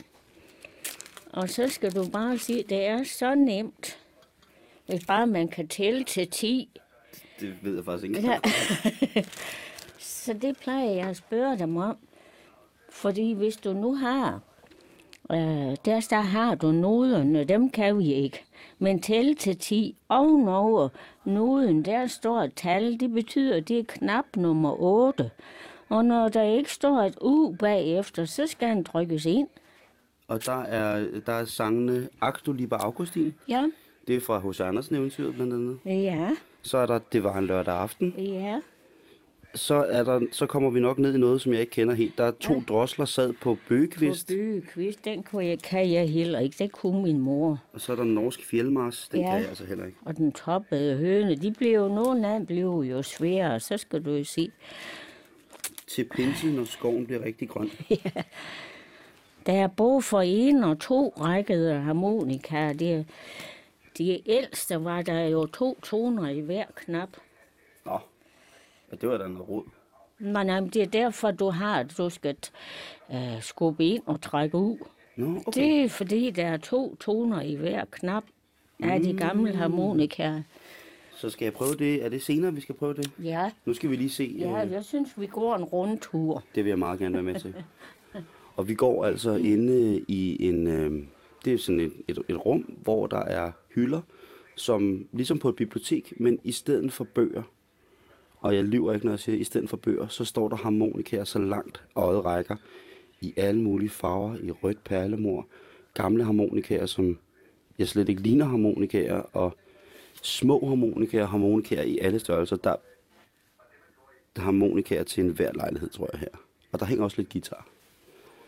Og 1.32 1.48
så 1.48 1.68
skal 1.68 1.94
du 1.94 2.08
bare 2.08 2.38
sige, 2.38 2.64
det 2.68 2.86
er 2.86 3.04
så 3.04 3.34
nemt, 3.34 3.98
hvis 4.86 5.04
bare 5.06 5.26
man 5.26 5.48
kan 5.48 5.68
tælle 5.68 6.04
til 6.04 6.30
10. 6.30 6.68
Det 7.40 7.54
ved 7.62 7.74
jeg 7.74 7.84
faktisk 7.84 8.04
ikke. 8.04 8.28
Ja. 8.28 8.38
Så 9.98 10.32
det 10.32 10.56
plejer 10.56 10.90
jeg 10.90 11.06
at 11.06 11.16
spørge 11.16 11.58
dem 11.58 11.76
om. 11.76 11.96
Fordi 12.90 13.32
hvis 13.32 13.56
du 13.56 13.72
nu 13.72 13.94
har, 13.94 14.40
øh, 15.30 15.76
der, 15.84 16.06
der 16.10 16.20
har 16.20 16.54
du 16.54 16.72
noderne, 16.72 17.44
dem 17.44 17.70
kan 17.70 17.98
vi 17.98 18.12
ikke. 18.12 18.44
Men 18.78 19.02
tælle 19.02 19.34
til 19.34 19.58
10 19.58 19.96
ovenover 20.08 20.88
noden, 21.24 21.84
der 21.84 22.06
står 22.06 22.40
et 22.42 22.54
tal, 22.54 23.00
det 23.00 23.12
betyder, 23.12 23.56
at 23.56 23.68
det 23.68 23.78
er 23.78 23.84
knap 23.88 24.36
nummer 24.36 24.82
8. 24.82 25.30
Og 25.88 26.04
når 26.04 26.28
der 26.28 26.42
ikke 26.42 26.72
står 26.72 27.02
et 27.02 27.18
U 27.20 27.54
bagefter, 27.58 28.24
så 28.24 28.46
skal 28.46 28.68
den 28.68 28.84
trykkes 28.84 29.26
ind. 29.26 29.48
Og 30.30 30.46
der 30.46 30.62
er, 30.62 31.06
der 31.26 31.32
er 31.32 31.44
sangene 31.44 32.08
Aktu 32.20 32.52
Liber 32.52 32.76
Augustin. 32.78 33.34
Ja, 33.48 33.66
Det 34.06 34.16
er 34.16 34.20
fra 34.20 34.38
H.C. 34.50 34.60
Andersen 34.60 34.96
eventyret 34.96 35.34
blandt 35.34 35.52
andet. 35.52 35.78
ja, 35.86 36.30
Så 36.62 36.78
er 36.78 36.86
der 36.86 36.98
Det 37.12 37.24
var 37.24 37.38
en 37.38 37.46
lørdag 37.46 37.74
aften. 37.74 38.14
ja. 38.18 38.60
Så, 39.54 39.74
er 39.74 40.04
der, 40.04 40.20
så 40.32 40.46
kommer 40.46 40.70
vi 40.70 40.80
nok 40.80 40.98
ned 40.98 41.14
i 41.14 41.18
noget, 41.18 41.40
som 41.40 41.52
jeg 41.52 41.60
ikke 41.60 41.70
kender 41.70 41.94
helt. 41.94 42.18
Der 42.18 42.24
er 42.24 42.30
to 42.30 42.54
ja. 42.54 42.60
drosler 42.68 43.04
sad 43.04 43.32
på 43.32 43.58
bøgekvist. 43.68 44.26
På 44.26 44.32
bygekvist, 44.32 45.04
den 45.04 45.22
kunne 45.22 45.44
jeg, 45.46 45.58
kan 45.58 45.90
jeg 45.92 46.08
heller 46.10 46.38
ikke. 46.38 46.56
Det 46.64 46.72
kunne 46.72 47.02
min 47.02 47.18
mor. 47.18 47.62
Og 47.72 47.80
så 47.80 47.92
er 47.92 47.96
der 47.96 48.04
Norsk 48.04 48.44
Fjeldmars. 48.44 49.08
Den 49.12 49.20
Ja. 49.20 49.26
kan 49.30 49.38
jeg 49.40 49.48
altså 49.48 49.64
heller 49.66 49.86
ikke. 49.86 49.98
Og 50.04 50.16
den 50.16 50.32
toppede 50.32 50.96
høne, 50.96 51.34
de 51.36 51.52
blev 51.52 51.72
jo, 51.74 51.88
nogle 51.88 52.28
af 52.28 52.38
dem 52.38 52.46
blev 52.46 52.66
jo 52.90 53.02
svære, 53.02 53.60
så 53.60 53.76
skal 53.76 54.04
du 54.04 54.10
jo 54.10 54.24
se. 54.24 54.50
Til 55.86 56.04
pinse, 56.04 56.46
når 56.46 56.64
skoven 56.64 57.06
bliver 57.06 57.24
rigtig 57.24 57.48
grøn. 57.48 57.70
Der 59.46 59.52
er 59.52 59.66
både 59.66 60.02
for 60.02 60.20
en 60.20 60.64
og 60.64 60.78
to 60.80 61.14
rækkede 61.20 61.74
harmonikaer. 61.80 62.72
Det, 62.72 63.06
de 63.98 64.30
ældste 64.30 64.84
var 64.84 65.02
der 65.02 65.20
jo 65.20 65.46
to 65.46 65.78
toner 65.82 66.28
i 66.28 66.40
hver 66.40 66.64
knap. 66.76 67.08
Nå, 67.86 67.98
ja, 68.90 68.96
det 68.96 69.08
var 69.08 69.18
da 69.18 69.28
noget 69.28 69.48
råd. 69.48 69.64
Men 70.18 70.46
jamen, 70.46 70.70
det 70.70 70.82
er 70.82 70.86
derfor, 70.86 71.30
du 71.30 71.50
har, 71.50 71.80
at 71.80 71.94
du 71.98 72.10
skal 72.10 72.36
uh, 73.08 73.16
skubbe 73.40 73.84
ind 73.84 74.02
og 74.06 74.20
trække 74.20 74.56
ud. 74.56 74.76
Nå, 75.16 75.42
okay. 75.46 75.60
Det 75.60 75.84
er 75.84 75.88
fordi, 75.88 76.30
der 76.30 76.46
er 76.46 76.56
to 76.56 76.96
toner 76.96 77.40
i 77.40 77.54
hver 77.54 77.84
knap 77.90 78.24
af 78.82 79.00
de 79.00 79.12
gamle 79.16 79.56
harmonikaer. 79.56 80.42
Så 81.16 81.30
skal 81.30 81.44
jeg 81.44 81.52
prøve 81.52 81.74
det. 81.74 82.04
Er 82.04 82.08
det 82.08 82.22
senere, 82.22 82.54
vi 82.54 82.60
skal 82.60 82.74
prøve 82.74 82.94
det? 82.94 83.10
Ja, 83.22 83.50
Nu 83.64 83.74
skal 83.74 83.90
vi 83.90 83.96
lige 83.96 84.10
se. 84.10 84.36
ja, 84.38 84.64
øh, 84.64 84.72
jeg 84.72 84.84
synes, 84.84 85.20
vi 85.20 85.26
går 85.26 85.56
en 85.56 85.64
rundtur. 85.64 86.44
Det 86.54 86.64
vil 86.64 86.68
jeg 86.70 86.78
meget 86.78 86.98
gerne 86.98 87.14
være 87.14 87.22
med 87.22 87.40
til. 87.40 87.54
Og 88.60 88.68
vi 88.68 88.74
går 88.74 89.04
altså 89.04 89.34
inde 89.34 90.04
i 90.08 90.48
en... 90.48 90.66
Øh, 90.66 91.02
det 91.44 91.52
er 91.52 91.58
sådan 91.58 91.80
et, 91.80 91.92
et, 92.08 92.18
et 92.28 92.46
rum, 92.46 92.60
hvor 92.82 93.06
der 93.06 93.18
er 93.18 93.52
hylder, 93.74 94.00
som 94.56 95.06
ligesom 95.12 95.38
på 95.38 95.48
et 95.48 95.56
bibliotek, 95.56 96.12
men 96.16 96.38
i 96.44 96.52
stedet 96.52 96.92
for 96.92 97.04
bøger, 97.04 97.42
og 98.36 98.54
jeg 98.54 98.64
lyver 98.64 98.92
ikke, 98.92 99.06
når 99.06 99.12
jeg 99.12 99.18
siger, 99.18 99.38
i 99.38 99.44
stedet 99.44 99.70
for 99.70 99.76
bøger, 99.76 100.08
så 100.08 100.24
står 100.24 100.48
der 100.48 100.56
harmonikaer 100.56 101.24
så 101.24 101.38
langt 101.38 101.82
øjet 101.96 102.24
rækker, 102.24 102.56
i 103.20 103.34
alle 103.36 103.62
mulige 103.62 103.90
farver, 103.90 104.36
i 104.42 104.50
rødt 104.50 104.84
perlemor, 104.84 105.46
gamle 105.94 106.24
harmonikaer, 106.24 106.86
som 106.86 107.18
jeg 107.78 107.88
slet 107.88 108.08
ikke 108.08 108.22
ligner 108.22 108.44
harmonikaer, 108.44 109.20
og 109.32 109.56
små 110.22 110.66
harmonikaer, 110.68 111.26
harmonikaer 111.26 111.82
i 111.82 111.98
alle 111.98 112.18
størrelser. 112.18 112.56
Der, 112.56 112.76
der 114.36 114.40
er 114.42 114.44
harmonikaer 114.44 115.02
til 115.02 115.24
enhver 115.24 115.52
lejlighed, 115.52 115.90
tror 115.90 116.08
jeg 116.12 116.20
her. 116.20 116.40
Og 116.72 116.80
der 116.80 116.86
hænger 116.86 117.04
også 117.04 117.16
lidt 117.16 117.32
guitar. 117.32 117.66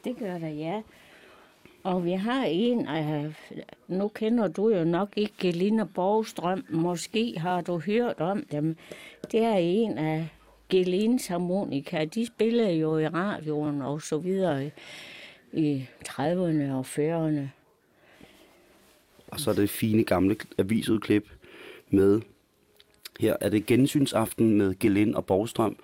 Det 0.05 0.17
gør 0.19 0.39
der, 0.39 0.49
ja. 0.49 0.83
Og 1.83 2.05
vi 2.05 2.13
har 2.13 2.45
en 2.45 2.87
af, 2.87 3.35
nu 3.89 4.09
kender 4.09 4.49
du 4.49 4.69
jo 4.69 4.85
nok 4.85 5.13
ikke 5.17 5.35
Gelina 5.39 5.85
Borgstrøm, 5.85 6.65
måske 6.71 7.39
har 7.39 7.61
du 7.61 7.79
hørt 7.79 8.21
om 8.21 8.45
dem. 8.53 8.77
Det 9.33 9.41
er 9.41 9.55
en 9.55 9.99
af 9.99 10.29
Gelins 10.69 11.27
harmonika. 11.27 12.05
De 12.05 12.27
spillede 12.27 12.73
jo 12.73 12.99
i 12.99 13.09
radioen 13.09 13.83
og 13.83 14.03
så 14.03 14.19
videre 14.19 14.71
i 15.53 15.85
30'erne 16.09 16.73
og 16.73 16.87
40'erne. 16.87 17.49
Og 19.31 19.41
så 19.41 19.51
er 19.51 19.55
det 19.55 19.71
fine 19.71 20.05
gamle 20.05 20.37
avisudklip 20.59 21.29
med, 21.91 22.21
her 23.21 23.37
er 23.41 23.49
det 23.49 23.67
gensynsaften 23.67 24.59
med 24.59 24.79
Gelin 24.79 25.15
og 25.15 25.27
Borgstrøm. 25.27 25.77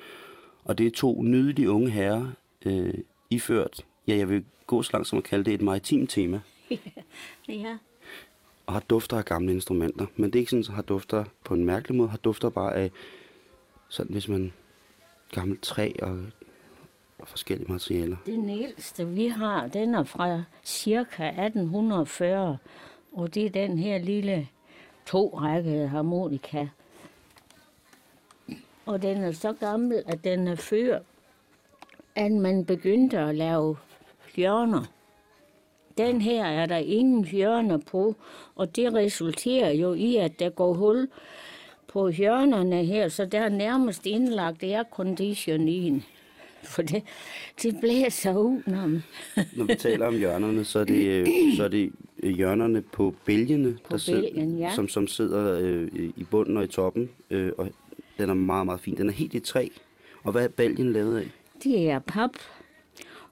Og 0.64 0.78
det 0.78 0.86
er 0.86 0.90
to 0.90 1.22
nydelige 1.22 1.70
unge 1.70 1.90
herrer, 1.90 2.26
øh, 2.66 2.94
iført, 3.30 3.84
ja, 4.08 4.16
jeg 4.16 4.28
vil 4.28 4.44
gå 4.66 4.82
så 4.82 4.90
langt 4.92 5.08
som 5.08 5.18
at 5.18 5.24
kalde 5.24 5.44
det 5.44 5.54
et 5.54 5.62
maritimt 5.62 6.10
tema, 6.10 6.40
Ja. 7.48 7.78
og 8.66 8.72
har 8.72 8.80
dufter 8.80 9.16
af 9.18 9.24
gamle 9.24 9.52
instrumenter. 9.52 10.06
Men 10.16 10.30
det 10.30 10.34
er 10.38 10.40
ikke 10.40 10.50
sådan, 10.50 10.64
at 10.68 10.74
har 10.74 10.82
dufter 10.82 11.24
på 11.44 11.54
en 11.54 11.64
mærkelig 11.64 11.96
måde, 11.96 12.08
har 12.08 12.16
dufter 12.18 12.48
bare 12.50 12.74
af, 12.74 12.90
sådan 13.88 14.12
hvis 14.12 14.28
man, 14.28 14.52
gammelt 15.32 15.62
træ 15.62 15.92
og, 16.02 16.18
og 17.18 17.28
forskellige 17.28 17.72
materialer. 17.72 18.16
Den 18.26 18.50
ældste, 18.50 19.08
vi 19.08 19.26
har, 19.28 19.66
den 19.66 19.94
er 19.94 20.04
fra 20.04 20.42
cirka 20.64 21.28
1840, 21.28 22.58
og 23.12 23.34
det 23.34 23.46
er 23.46 23.50
den 23.50 23.78
her 23.78 23.98
lille 23.98 24.48
to-rækkede 25.06 25.88
harmonika. 25.88 26.68
Og 28.86 29.02
den 29.02 29.16
er 29.16 29.32
så 29.32 29.52
gammel, 29.52 30.02
at 30.06 30.24
den 30.24 30.48
er 30.48 30.54
før, 30.56 30.98
at 32.14 32.32
man 32.32 32.64
begyndte 32.64 33.18
at 33.18 33.34
lave 33.34 33.76
hjørner. 34.38 34.84
Den 35.98 36.20
her 36.20 36.44
er 36.44 36.66
der 36.66 36.76
ingen 36.76 37.24
hjørner 37.24 37.78
på, 37.78 38.16
og 38.54 38.76
det 38.76 38.94
resulterer 38.94 39.72
jo 39.72 39.94
i, 39.94 40.16
at 40.16 40.38
der 40.38 40.50
går 40.50 40.74
hul 40.74 41.08
på 41.88 42.08
hjørnerne 42.08 42.84
her, 42.84 43.08
så 43.08 43.24
der 43.24 43.40
er 43.40 43.48
nærmest 43.48 44.06
indlagt 44.06 44.62
aircondition 44.62 45.68
i 45.68 45.90
den. 45.90 46.04
For 46.62 46.82
det, 46.82 47.02
det 47.62 47.76
blæser 47.80 48.36
ud, 48.36 48.62
når 49.56 49.64
vi 49.64 49.74
taler 49.74 50.06
om 50.06 50.14
hjørnerne, 50.18 50.64
så 50.64 50.78
er 50.78 50.84
det, 50.84 51.06
øh, 51.06 51.26
så 51.56 51.64
er 51.64 51.68
det 51.68 51.92
øh, 52.22 52.30
hjørnerne 52.36 52.82
på 52.82 53.14
bælgene, 53.24 53.78
På 53.90 53.98
bælgen, 54.06 54.58
ja. 54.58 54.72
som, 54.74 54.88
som 54.88 55.06
sidder 55.06 55.58
øh, 55.60 55.88
i 56.16 56.24
bunden 56.30 56.56
og 56.56 56.64
i 56.64 56.66
toppen. 56.66 57.10
Øh, 57.30 57.52
og 57.58 57.68
den 58.18 58.30
er 58.30 58.34
meget, 58.34 58.66
meget 58.66 58.80
fin. 58.80 58.96
Den 58.96 59.08
er 59.08 59.12
helt 59.12 59.34
i 59.34 59.40
træ. 59.40 59.68
Og 60.24 60.32
hvad 60.32 60.44
er 60.44 60.48
bælgen 60.48 60.92
lavet 60.92 61.18
af? 61.18 61.30
Det 61.64 61.90
er 61.90 61.98
pap. 61.98 62.30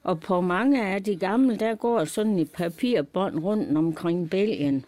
Og 0.06 0.20
på 0.20 0.40
mange 0.40 0.86
af 0.86 1.04
de 1.04 1.16
gamle, 1.16 1.56
der 1.56 1.74
går 1.74 2.04
sådan 2.04 2.38
et 2.38 2.50
papirbånd 2.52 3.38
rundt 3.38 3.78
omkring 3.78 4.30
bælgen. 4.30 4.84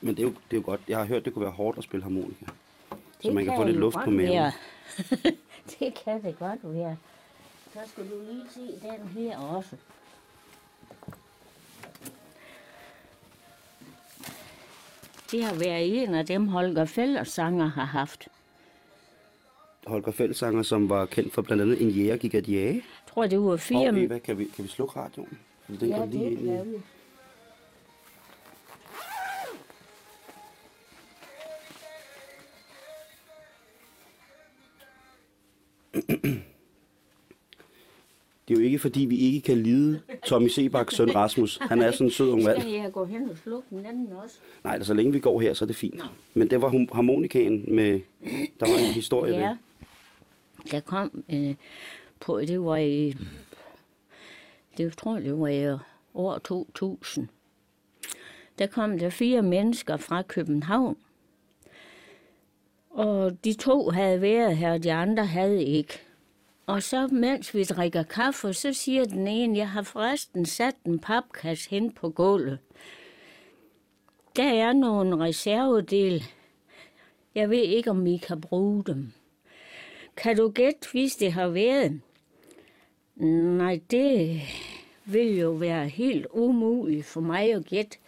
Men 0.00 0.16
det 0.16 0.22
er, 0.22 0.26
jo, 0.26 0.28
det 0.50 0.56
er 0.56 0.60
jo 0.60 0.62
godt. 0.64 0.80
Jeg 0.88 0.98
har 0.98 1.04
hørt, 1.04 1.24
det 1.24 1.32
kunne 1.32 1.42
være 1.42 1.52
hårdt 1.52 1.78
at 1.78 1.84
spille 1.84 2.02
harmonika. 2.02 2.44
Det 2.44 2.98
så 3.22 3.32
man 3.32 3.44
kan, 3.44 3.52
kan 3.52 3.60
få 3.60 3.64
lidt 3.64 3.76
luft 3.76 3.96
på 4.04 4.10
maven. 4.10 4.52
det 5.78 5.94
kan 6.04 6.22
det 6.22 6.38
godt 6.38 6.60
være. 6.62 6.96
Så 7.72 7.78
skal 7.86 8.04
du 8.04 8.14
lige 8.30 8.44
se 8.50 8.88
den 8.88 9.08
her 9.08 9.38
også. 9.38 9.76
Det 15.30 15.44
har 15.44 15.54
været 15.54 16.02
en 16.02 16.14
af 16.14 16.26
dem, 16.26 16.48
Holger 16.48 16.84
Fællersanger 16.84 17.66
har 17.66 17.84
haft. 17.84 18.28
Holger 19.86 20.12
Fællersanger, 20.12 20.62
som 20.62 20.88
var 20.88 21.06
kendt 21.06 21.34
for 21.34 21.42
blandt 21.42 21.62
andet 21.62 21.82
en 21.82 21.90
jæger 21.90 22.16
gik 22.16 22.34
at 22.34 22.48
jage? 22.48 22.84
Tror, 23.14 23.26
det 23.26 23.40
var 23.40 23.56
fire... 23.56 23.88
Og 23.88 23.98
Eva, 24.02 24.18
kan 24.18 24.38
vi, 24.38 24.44
kan 24.44 24.64
vi 24.64 24.68
slukke 24.68 24.96
radioen? 25.00 25.38
Fordi 25.64 25.78
den 25.78 25.88
ja, 25.88 26.04
lige 26.04 26.24
det 26.24 26.30
ind 26.30 26.38
kan 26.46 26.72
vi. 26.72 26.78
Det 38.48 38.54
er 38.54 38.58
jo 38.60 38.64
ikke, 38.66 38.78
fordi 38.78 39.00
vi 39.00 39.16
ikke 39.16 39.40
kan 39.40 39.62
lide 39.62 40.00
Tommy 40.26 40.48
Sebaks 40.48 40.94
søn 40.94 41.14
Rasmus. 41.14 41.58
Han 41.62 41.82
er 41.82 41.90
sådan 41.90 42.06
en 42.06 42.10
sød 42.10 42.28
ung 42.30 42.42
mand. 42.42 42.60
Skal 42.60 42.72
jeg 42.72 42.92
gå 42.92 43.04
hen 43.04 43.30
og 43.30 43.36
slukke 43.38 43.66
den 43.70 43.86
anden 43.86 44.08
også? 44.24 44.36
Nej, 44.64 44.72
altså, 44.74 44.86
så 44.86 44.94
længe 44.94 45.12
vi 45.12 45.18
går 45.20 45.40
her, 45.40 45.54
så 45.54 45.64
er 45.64 45.66
det 45.66 45.76
fint. 45.76 46.02
Men 46.34 46.50
det 46.50 46.62
var 46.62 46.94
harmonikaen 46.94 47.64
med... 47.74 48.00
Der 48.60 48.70
var 48.70 48.78
en 48.78 48.94
historie 48.94 49.34
Ja. 49.34 49.48
ved. 49.48 49.56
Der 50.70 50.80
kom 50.80 51.24
øh, 51.32 51.54
på, 52.24 52.40
det 52.40 52.64
var 52.64 52.76
i, 52.76 53.14
det 54.78 54.96
tror 54.96 55.14
jeg, 55.14 55.24
det 55.24 55.40
var 55.40 55.48
i 55.48 55.78
år 56.14 56.38
2000. 56.38 57.28
Der 58.58 58.66
kom 58.66 58.98
der 58.98 59.10
fire 59.10 59.42
mennesker 59.42 59.96
fra 59.96 60.22
København. 60.22 60.96
Og 62.90 63.44
de 63.44 63.52
to 63.52 63.90
havde 63.90 64.20
været 64.20 64.56
her, 64.56 64.72
og 64.72 64.82
de 64.82 64.92
andre 64.92 65.26
havde 65.26 65.64
ikke. 65.64 66.00
Og 66.66 66.82
så 66.82 67.06
mens 67.06 67.54
vi 67.54 67.64
drikker 67.64 68.02
kaffe, 68.02 68.52
så 68.52 68.72
siger 68.72 69.04
den 69.04 69.28
ene, 69.28 69.58
jeg 69.58 69.70
har 69.70 69.82
forresten 69.82 70.46
sat 70.46 70.74
en 70.86 70.98
papkasse 70.98 71.70
hen 71.70 71.92
på 71.92 72.10
gulvet. 72.10 72.58
Der 74.36 74.52
er 74.52 74.72
nogle 74.72 75.24
reservedel. 75.24 76.24
Jeg 77.34 77.50
ved 77.50 77.62
ikke, 77.62 77.90
om 77.90 78.06
I 78.06 78.16
kan 78.16 78.40
bruge 78.40 78.84
dem. 78.84 79.12
Kan 80.16 80.36
du 80.36 80.48
gætte, 80.50 80.88
hvis 80.92 81.16
det 81.16 81.32
har 81.32 81.48
været? 81.48 82.00
Nej, 83.16 83.80
det 83.90 84.40
vil 85.04 85.38
jo 85.38 85.50
være 85.50 85.88
helt 85.88 86.26
umuligt 86.30 87.06
for 87.06 87.20
mig 87.20 87.54
at 87.54 87.64
gætte. 87.64 87.98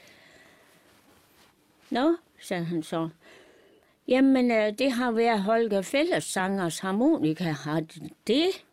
Nå, 1.90 2.16
sagde 2.40 2.64
han 2.64 2.82
så. 2.82 3.08
Jamen, 4.08 4.50
øh, 4.50 4.78
det 4.78 4.92
har 4.92 5.10
været 5.10 5.42
Holger 5.42 5.82
Fællessangers 5.82 6.78
harmonika. 6.78 7.44
Har 7.44 7.82
det? 8.26 8.64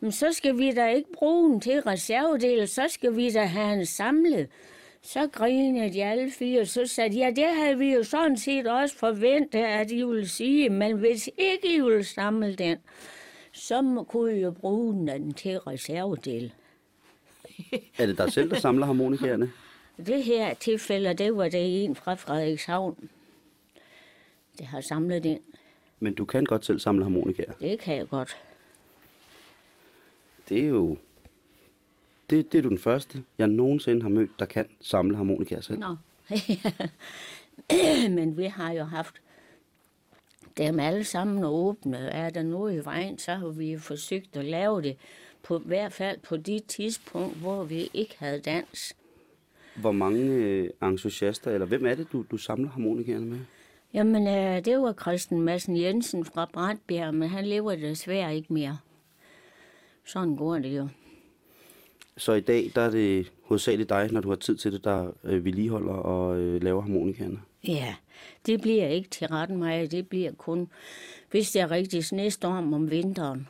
Men 0.00 0.12
så 0.12 0.32
skal 0.32 0.58
vi 0.58 0.72
da 0.72 0.88
ikke 0.88 1.12
bruge 1.12 1.50
den 1.50 1.60
til 1.60 1.80
reservedel, 1.80 2.68
så 2.68 2.88
skal 2.88 3.16
vi 3.16 3.30
da 3.30 3.44
have 3.44 3.76
den 3.76 3.86
samlet. 3.86 4.48
Så 5.02 5.26
grinede 5.26 5.92
de 5.92 6.04
alle 6.04 6.30
fire, 6.30 6.66
så 6.66 6.86
sagde 6.86 7.12
de, 7.12 7.18
ja, 7.18 7.30
det 7.30 7.44
havde 7.44 7.78
vi 7.78 7.94
jo 7.94 8.02
sådan 8.02 8.36
set 8.36 8.66
også 8.66 8.96
forventet, 8.96 9.58
at 9.58 9.90
I 9.90 10.02
ville 10.02 10.28
sige, 10.28 10.70
men 10.70 10.98
hvis 10.98 11.30
ikke 11.38 11.76
I 11.76 11.80
ville 11.80 12.04
samle 12.04 12.54
den, 12.54 12.78
så 13.56 14.04
kunne 14.08 14.38
I 14.38 14.40
jo 14.42 14.50
bruge 14.50 15.08
den 15.08 15.32
til 15.32 15.58
reservedel. 15.58 16.52
Er 17.98 18.06
det 18.06 18.18
dig 18.18 18.32
selv, 18.32 18.50
der 18.50 18.58
samler 18.58 18.86
harmonikerne? 18.86 19.52
Det 20.06 20.24
her 20.24 20.54
tilfælde, 20.54 21.14
det 21.14 21.36
var 21.36 21.48
det 21.48 21.84
en 21.84 21.96
fra 21.96 22.14
Frederikshavn, 22.14 23.08
der 24.58 24.64
har 24.64 24.80
samlet 24.80 25.24
den. 25.24 25.38
Men 26.00 26.14
du 26.14 26.24
kan 26.24 26.44
godt 26.44 26.64
selv 26.64 26.78
samle 26.78 27.04
harmonikaer. 27.04 27.52
Det 27.60 27.78
kan 27.78 27.96
jeg 27.96 28.08
godt. 28.08 28.36
Det 30.48 30.64
er 30.64 30.68
jo... 30.68 30.96
Det, 32.30 32.52
det 32.52 32.58
er 32.58 32.62
du 32.62 32.68
den 32.68 32.78
første, 32.78 33.24
jeg 33.38 33.48
nogensinde 33.48 34.02
har 34.02 34.08
mødt, 34.08 34.30
der 34.38 34.46
kan 34.46 34.66
samle 34.80 35.16
harmonikaer 35.16 35.60
selv. 35.60 35.78
Nå. 35.78 35.96
Men 38.16 38.36
vi 38.36 38.44
har 38.44 38.72
jo 38.72 38.84
haft 38.84 39.14
dem 40.56 40.80
alle 40.80 41.04
sammen 41.04 41.44
åbne. 41.44 41.98
Er 41.98 42.30
der 42.30 42.42
noget 42.42 42.74
i 42.74 42.84
vejen, 42.84 43.18
så 43.18 43.34
har 43.34 43.48
vi 43.48 43.78
forsøgt 43.78 44.36
at 44.36 44.44
lave 44.44 44.82
det. 44.82 44.96
På 45.42 45.58
i 45.58 45.62
hvert 45.64 45.92
fald 45.92 46.18
på 46.18 46.36
de 46.36 46.60
tidspunkt, 46.68 47.36
hvor 47.36 47.64
vi 47.64 47.90
ikke 47.94 48.14
havde 48.18 48.40
dans. 48.40 48.96
Hvor 49.76 49.92
mange 49.92 50.20
øh, 50.20 50.70
entusiaster, 50.82 51.50
eller 51.50 51.66
hvem 51.66 51.86
er 51.86 51.94
det, 51.94 52.06
du, 52.12 52.24
du 52.30 52.36
samler 52.36 52.70
harmonikerne 52.70 53.26
med? 53.26 53.38
Jamen, 53.94 54.26
øh, 54.26 54.64
det 54.64 54.78
var 54.78 54.92
Christian 54.92 55.40
Madsen 55.40 55.76
Jensen 55.76 56.24
fra 56.24 56.50
Brætbjerg, 56.52 57.14
men 57.14 57.28
han 57.28 57.44
lever 57.44 57.74
desværre 57.74 58.36
ikke 58.36 58.52
mere. 58.52 58.78
Sådan 60.04 60.36
går 60.36 60.58
det 60.58 60.76
jo. 60.76 60.88
Så 62.16 62.32
i 62.32 62.40
dag, 62.40 62.70
der 62.74 62.80
er 62.80 62.90
det 62.90 63.32
hovedsageligt 63.42 63.88
dig, 63.88 64.12
når 64.12 64.20
du 64.20 64.28
har 64.28 64.36
tid 64.36 64.56
til 64.56 64.72
det, 64.72 64.84
der 64.84 65.12
øh, 65.24 65.44
vedligeholder 65.44 65.92
og 65.92 66.38
øh, 66.38 66.62
laver 66.62 66.80
harmonikerne. 66.82 67.40
Ja, 67.68 67.94
det 68.46 68.60
bliver 68.60 68.88
ikke 68.88 69.08
til 69.08 69.26
retten 69.26 69.56
mig. 69.56 69.90
Det 69.90 70.08
bliver 70.08 70.32
kun, 70.32 70.70
hvis 71.30 71.50
det 71.50 71.62
er 71.62 71.70
rigtig 71.70 72.04
snestorm 72.04 72.72
om 72.72 72.90
vinteren. 72.90 73.48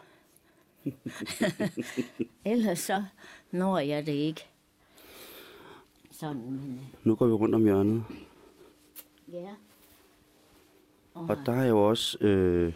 Ellers 2.45 2.79
så 2.79 3.05
når 3.51 3.79
jeg 3.79 4.07
det 4.07 4.13
ikke. 4.13 4.47
Sådan, 6.11 6.43
men 6.51 6.81
Nu 7.05 7.15
går 7.15 7.27
vi 7.27 7.33
rundt 7.33 7.55
om 7.55 7.65
hjørnet, 7.65 8.05
øh, 9.29 9.35
ja. 9.35 9.55
og 11.15 11.39
der 11.47 11.53
er 11.53 11.67
jo 11.67 11.89
også... 11.89 12.19
Øh, 12.21 12.73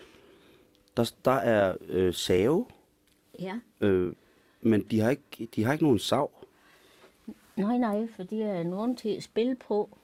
der, 0.96 1.12
der 1.24 1.30
er 1.30 1.76
øh, 1.88 2.14
save, 2.14 2.66
Ja, 3.40 3.58
øh, 3.80 4.12
men 4.60 4.82
de 4.82 5.00
har, 5.00 5.10
ikke, 5.10 5.48
de 5.54 5.64
har 5.64 5.72
ikke 5.72 5.84
nogen 5.84 5.98
sav. 5.98 6.30
nej, 7.56 7.78
nej, 7.78 8.08
for 8.16 8.22
det 8.22 8.42
er 8.42 8.62
nogen 8.62 8.96
til 8.96 9.08
at 9.08 9.22
spille 9.22 9.56
på. 9.56 9.98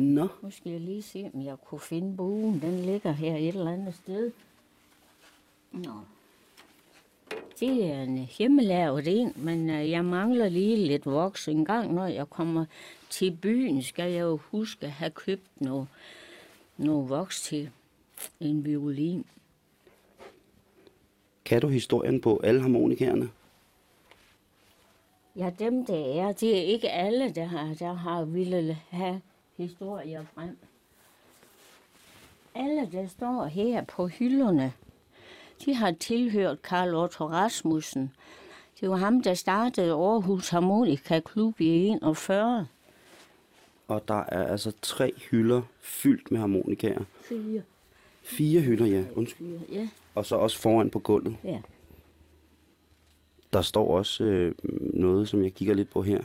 Nå, 0.00 0.28
Nu 0.42 0.50
skal 0.50 0.72
jeg 0.72 0.80
lige 0.80 1.02
se, 1.02 1.30
om 1.34 1.42
jeg 1.42 1.56
kunne 1.64 1.80
finde 1.80 2.16
buen. 2.16 2.60
Den 2.60 2.78
ligger 2.78 3.12
her 3.12 3.36
et 3.36 3.48
eller 3.48 3.72
andet 3.72 3.94
sted. 3.94 4.30
Nå. 5.72 5.92
Det 7.60 7.84
er 7.84 8.02
en 8.02 8.28
hjemmelavet 8.38 9.20
en, 9.20 9.32
men 9.36 9.70
øh, 9.70 9.90
jeg 9.90 10.04
mangler 10.04 10.48
lige 10.48 10.76
lidt 10.76 11.06
voks. 11.06 11.48
En 11.48 11.64
gang, 11.64 11.94
når 11.94 12.06
jeg 12.06 12.30
kommer 12.30 12.64
til 13.10 13.30
byen, 13.42 13.82
skal 13.82 14.12
jeg 14.12 14.20
jo 14.20 14.36
huske 14.36 14.86
at 14.86 14.92
have 14.92 15.10
købt 15.10 15.60
noget, 15.60 15.86
noget 16.76 17.08
voks 17.08 17.42
til 17.42 17.70
en 18.40 18.64
violin. 18.64 19.24
kan 21.44 21.60
du 21.60 21.68
historien 21.68 22.20
på 22.20 22.40
alle 22.44 22.60
harmonikerne? 22.60 23.30
Ja, 25.36 25.50
dem 25.58 25.86
der 25.86 26.22
er, 26.22 26.32
det 26.32 26.58
er 26.58 26.62
ikke 26.62 26.90
alle, 26.90 27.30
der 27.34 27.44
har, 27.44 27.74
der 27.74 27.92
har 27.92 28.24
ville 28.24 28.78
have 28.90 29.20
historier 29.60 30.24
frem. 30.34 30.56
Alle, 32.54 32.88
der 32.92 33.06
står 33.08 33.44
her 33.44 33.84
på 33.84 34.06
hylderne, 34.06 34.72
de 35.64 35.74
har 35.74 35.90
tilhørt 35.92 36.62
Karl 36.62 36.94
Otto 36.94 37.26
Rasmussen. 37.26 38.12
Det 38.80 38.90
var 38.90 38.96
ham, 38.96 39.22
der 39.22 39.34
startede 39.34 39.92
Aarhus 39.92 40.48
Harmonika 40.48 41.20
Klub 41.20 41.60
i 41.60 41.66
41. 41.68 42.66
Og 43.88 44.08
der 44.08 44.14
er 44.28 44.46
altså 44.46 44.72
tre 44.82 45.12
hylder 45.30 45.62
fyldt 45.80 46.30
med 46.30 46.40
harmonikaer. 46.40 47.04
Fire. 47.28 47.62
Fire 48.22 48.60
hylder, 48.60 48.86
ja. 48.86 49.04
Undskyld. 49.14 49.58
Ja, 49.72 49.88
Og 50.14 50.26
så 50.26 50.36
også 50.36 50.58
foran 50.58 50.90
på 50.90 50.98
gulvet. 50.98 51.36
ja. 51.44 51.60
Der 53.52 53.62
står 53.62 53.96
også 53.96 54.24
øh, 54.24 54.54
noget, 54.94 55.28
som 55.28 55.42
jeg 55.44 55.54
kigger 55.54 55.74
lidt 55.74 55.90
på 55.90 56.02
her. 56.02 56.20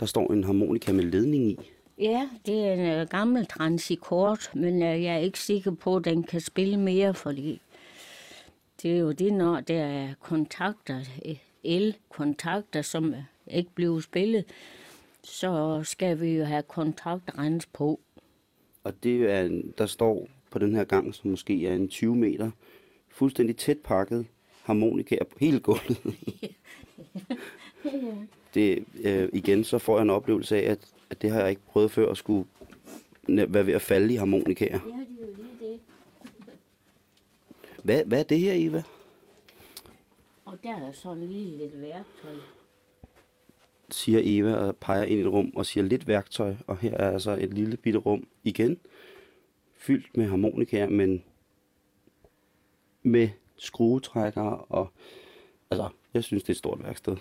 Der 0.00 0.06
står 0.06 0.32
en 0.32 0.44
harmonika 0.44 0.92
med 0.92 1.04
ledning 1.04 1.44
i. 1.44 1.58
Ja, 2.00 2.28
det 2.46 2.66
er 2.66 2.72
en 2.72 3.00
øh, 3.00 3.08
gammel 3.08 3.46
transikort, 3.46 4.50
men 4.54 4.82
øh, 4.82 5.02
jeg 5.02 5.14
er 5.14 5.18
ikke 5.18 5.38
sikker 5.38 5.70
på, 5.70 5.96
at 5.96 6.04
den 6.04 6.22
kan 6.22 6.40
spille 6.40 6.76
mere, 6.76 7.14
fordi 7.14 7.60
det 8.82 8.92
er 8.92 8.98
jo 8.98 9.12
det, 9.12 9.32
når 9.32 9.60
der 9.60 9.82
er 9.82 10.14
kontakter, 10.20 11.00
øh, 11.24 11.36
el-kontakter, 11.64 12.82
som 12.82 13.14
ikke 13.46 13.70
bliver 13.74 14.00
spillet, 14.00 14.44
så 15.24 15.80
skal 15.84 16.20
vi 16.20 16.36
jo 16.36 16.44
have 16.44 16.62
kontaktrens 16.62 17.66
på. 17.66 18.00
Og 18.84 19.02
det 19.02 19.30
er, 19.30 19.62
der 19.78 19.86
står 19.86 20.28
på 20.50 20.58
den 20.58 20.74
her 20.74 20.84
gang, 20.84 21.14
som 21.14 21.30
måske 21.30 21.66
er 21.66 21.74
en 21.74 21.88
20 21.88 22.16
meter, 22.16 22.50
fuldstændig 23.08 23.56
tæt 23.56 23.78
pakket 23.78 24.26
harmonikaer 24.62 25.24
på 25.24 25.36
hele 25.40 25.60
gulvet. 25.60 25.98
det, 28.54 28.84
øh, 29.04 29.28
igen, 29.32 29.64
så 29.64 29.78
får 29.78 29.96
jeg 29.96 30.02
en 30.02 30.10
oplevelse 30.10 30.56
af, 30.56 30.70
at, 30.70 30.78
at 31.10 31.22
det 31.22 31.30
har 31.30 31.40
jeg 31.40 31.50
ikke 31.50 31.62
prøvet 31.66 31.90
før 31.90 32.10
at 32.10 32.16
skulle 32.16 32.48
være 33.28 33.66
ved 33.66 33.74
at 33.74 33.82
falde 33.82 34.14
i 34.14 34.16
harmonikaer. 34.16 34.78
Ja, 34.86 34.92
det 34.92 35.06
er 35.20 35.26
jo 35.26 35.34
lige 35.36 35.72
det. 35.72 35.80
Hvad, 37.82 38.04
hvad 38.04 38.18
er 38.18 38.22
det 38.22 38.38
her, 38.40 38.52
Eva? 38.56 38.82
Og 40.44 40.58
der 40.62 40.76
er 40.76 40.92
sådan 40.92 41.26
lige 41.28 41.58
lidt 41.58 41.80
værktøj. 41.80 42.34
siger 43.90 44.20
Eva 44.24 44.54
og 44.54 44.76
peger 44.76 45.04
ind 45.04 45.20
i 45.20 45.22
et 45.22 45.32
rum 45.32 45.52
og 45.56 45.66
siger 45.66 45.84
lidt 45.84 46.06
værktøj. 46.06 46.54
Og 46.66 46.78
her 46.78 46.94
er 46.94 47.10
altså 47.10 47.30
et 47.30 47.54
lille 47.54 47.76
bitte 47.76 47.98
rum 47.98 48.26
igen, 48.44 48.80
fyldt 49.76 50.16
med 50.16 50.26
harmonikaer, 50.26 50.88
men 50.88 51.24
med 53.02 53.28
skruetrækker 53.56 54.42
og... 54.72 54.92
Altså, 55.70 55.88
jeg 56.14 56.24
synes, 56.24 56.42
det 56.42 56.48
er 56.48 56.54
et 56.54 56.58
stort 56.58 56.82
værksted. 56.82 57.16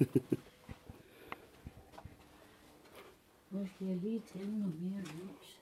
Nu 3.54 3.66
skal 3.74 3.86
jeg 3.86 3.96
lige 3.96 4.22
tænde 4.32 4.58
noget 4.58 4.74
mere 4.80 5.00
lys. 5.00 5.58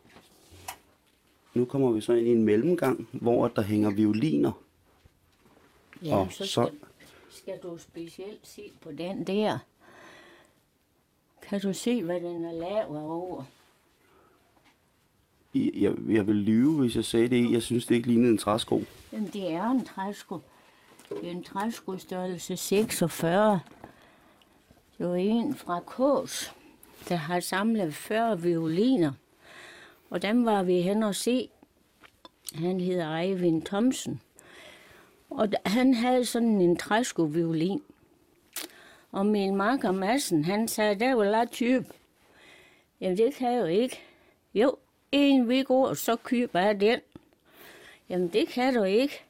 Nu 1.55 1.65
kommer 1.65 1.91
vi 1.91 2.01
så 2.01 2.13
ind 2.13 2.27
i 2.27 2.31
en 2.31 2.45
mellemgang, 2.45 3.09
hvor 3.13 3.49
der 3.49 3.63
hænger 3.63 3.91
violiner. 3.91 4.53
Ja, 6.05 6.17
Og 6.17 6.33
så 6.33 6.47
skal, 6.47 6.71
skal 7.31 7.59
du 7.63 7.79
specielt 7.79 8.47
se 8.47 8.63
på 8.81 8.93
den 8.93 9.27
der. 9.27 9.59
Kan 11.43 11.61
du 11.61 11.73
se, 11.73 12.03
hvad 12.03 12.21
den 12.21 12.45
er 12.45 12.53
lavet 12.53 13.03
over? 13.03 13.45
Jeg, 15.55 15.95
jeg 16.09 16.27
vil 16.27 16.37
lyve, 16.37 16.81
hvis 16.81 16.97
jeg 16.97 17.05
sagde 17.05 17.29
det. 17.29 17.53
Jeg 17.53 17.63
synes, 17.63 17.87
det 17.87 17.95
ikke 17.95 18.09
lignede 18.09 18.31
en 18.31 18.39
træsko. 18.39 18.83
Jamen, 19.13 19.31
det 19.33 19.53
er 19.53 19.71
en 19.71 19.85
træsko. 19.85 20.41
Det 21.09 21.27
er 21.27 21.31
en 21.31 21.45
træsko 21.45 21.99
størrelse 21.99 22.57
46. 22.57 23.61
Det 24.99 25.09
var 25.09 25.15
en 25.15 25.55
fra 25.55 25.81
Kås, 25.81 26.55
der 27.09 27.17
har 27.17 27.41
samlet 27.41 27.95
40 27.95 28.43
violiner. 28.43 29.13
Og 30.11 30.23
dem 30.23 30.45
var 30.45 30.63
vi 30.63 30.81
hen 30.81 31.03
og 31.03 31.15
se. 31.15 31.49
Han 32.55 32.81
hedder 32.81 33.17
Eivind 33.17 33.63
Thomsen. 33.63 34.21
Og 35.31 35.49
han 35.67 35.95
havde 35.95 36.25
sådan 36.25 36.61
en 36.61 36.77
træsko-violin. 36.77 37.83
Og 39.13 39.27
min 39.27 39.57
marker 39.57 39.93
Madsen, 39.93 40.45
han 40.45 40.69
sagde, 40.69 41.01
der 41.01 41.15
var 41.15 41.41
lidt 41.41 41.53
type. 41.53 41.87
Jamen, 43.01 43.19
det 43.19 43.35
kan 43.35 43.53
jeg 43.53 43.61
jo 43.61 43.67
ikke. 43.67 44.01
Jo, 44.55 44.77
en 45.13 45.49
vi 45.49 45.63
går, 45.63 45.95
så 45.95 46.17
køber 46.17 46.61
jeg 46.61 46.81
den. 46.81 47.01
Jamen, 48.09 48.29
det 48.29 48.49
kan 48.49 48.75
du 48.75 48.83
ikke. 48.83 49.23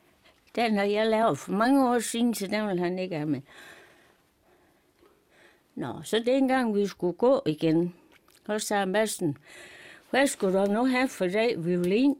Den 0.54 0.76
har 0.76 0.84
jeg 0.84 1.06
lavet 1.06 1.38
for 1.38 1.52
mange 1.52 1.88
år 1.88 1.98
siden, 1.98 2.34
så 2.34 2.46
den 2.46 2.68
vil 2.68 2.78
han 2.78 2.98
ikke 2.98 3.16
have 3.16 3.28
med. 3.28 3.40
Nå, 5.74 6.00
så 6.04 6.22
dengang 6.26 6.74
vi 6.74 6.86
skulle 6.86 7.12
gå 7.12 7.42
igen, 7.46 7.94
så 8.46 8.58
sagde 8.58 8.86
Madsen, 8.86 9.36
hvad 10.10 10.26
skulle 10.26 10.58
du 10.58 10.72
nu 10.72 10.84
have 10.84 11.08
for 11.08 11.26
dag 11.26 11.64
violin? 11.64 12.16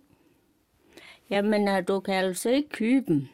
Jamen, 1.30 1.68
at 1.68 1.88
du 1.88 2.00
kan 2.00 2.14
altså 2.14 2.50
ikke 2.50 2.68
købe. 2.68 3.28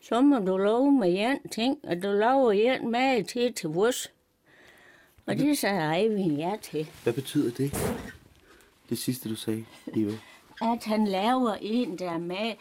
Så 0.00 0.20
må 0.20 0.38
du 0.38 0.56
love 0.56 0.92
med 0.92 1.14
en 1.18 1.48
ting, 1.48 1.78
at 1.82 2.02
du 2.02 2.08
lover 2.08 2.52
en 2.52 2.90
med 2.90 3.24
til 3.24 3.52
til 3.52 3.68
vores. 3.68 4.12
Og 5.26 5.36
det 5.38 5.58
sagde 5.58 5.96
Eivind 5.96 6.36
ja 6.38 6.52
til. 6.62 6.86
Hvad 7.02 7.12
betyder 7.12 7.50
det? 7.50 7.74
Det 8.88 8.98
sidste, 8.98 9.28
du 9.28 9.34
sagde, 9.34 9.64
Iva. 9.94 10.12
at 10.62 10.84
han 10.84 11.04
laver 11.06 11.54
en, 11.60 11.98
der 11.98 12.10
er 12.10 12.18
med, 12.18 12.52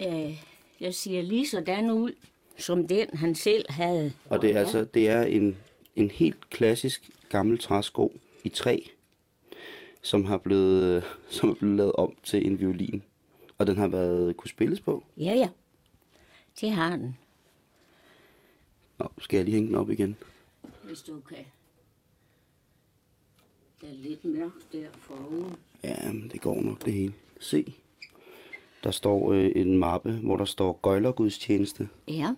øh, 0.00 0.42
jeg 0.80 0.94
siger 0.94 1.22
lige 1.22 1.48
sådan 1.48 1.90
ud, 1.90 2.12
som 2.58 2.88
den 2.88 3.06
han 3.14 3.34
selv 3.34 3.64
havde. 3.68 4.12
Og 4.30 4.42
det 4.42 4.56
er 4.56 4.60
altså 4.60 4.84
det 4.84 5.08
er 5.08 5.22
en, 5.22 5.56
en 6.00 6.10
helt 6.10 6.50
klassisk 6.50 7.10
gammel 7.28 7.58
træsko 7.58 8.12
i 8.44 8.48
træ, 8.48 8.78
som 10.02 10.24
har 10.24 10.38
blevet, 10.38 10.82
øh, 10.96 11.02
som 11.28 11.50
er 11.50 11.54
blevet 11.54 11.76
lavet 11.76 11.92
om 11.92 12.14
til 12.22 12.46
en 12.46 12.60
violin. 12.60 13.02
Og 13.58 13.66
den 13.66 13.76
har 13.76 13.88
været 13.88 14.36
kunne 14.36 14.48
spilles 14.48 14.80
på. 14.80 15.04
Ja, 15.16 15.32
ja. 15.34 15.48
Det 16.60 16.70
har 16.70 16.96
den, 16.96 17.16
Nå, 18.98 19.08
skal 19.18 19.36
jeg 19.36 19.44
lige 19.44 19.54
hænge 19.54 19.68
den 19.68 19.76
op 19.76 19.90
igen? 19.90 20.16
hvis 20.82 21.00
du 21.02 21.20
kan. 21.20 21.44
Der 23.80 23.86
er 23.88 23.92
lidt 23.94 24.24
mørkt 24.24 24.72
der 24.72 24.86
forude. 24.92 25.56
Ja, 25.84 26.12
men 26.12 26.28
det 26.32 26.40
går 26.40 26.60
nok 26.62 26.84
det 26.84 26.92
hele. 26.92 27.12
Se. 27.40 27.74
Der 28.84 28.90
står 28.90 29.32
øh, 29.32 29.50
en 29.56 29.78
mappe, 29.78 30.12
hvor 30.12 30.36
der 30.36 30.44
står 30.44 30.78
Gøjlergudstjeneste. 30.82 31.88
Ja, 32.08 32.34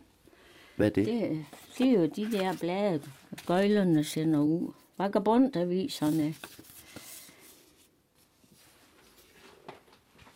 Hvad 0.77 0.87
er 0.87 0.91
det? 0.91 1.07
det, 1.07 1.47
det 1.79 1.89
er 1.89 2.01
jo 2.01 2.07
de 2.07 2.33
der 2.33 2.57
blade, 2.61 3.03
gøjlerne 3.47 4.05
sender 4.05 4.41
ud. 4.41 4.73
Vagabondaviserne. 4.99 6.35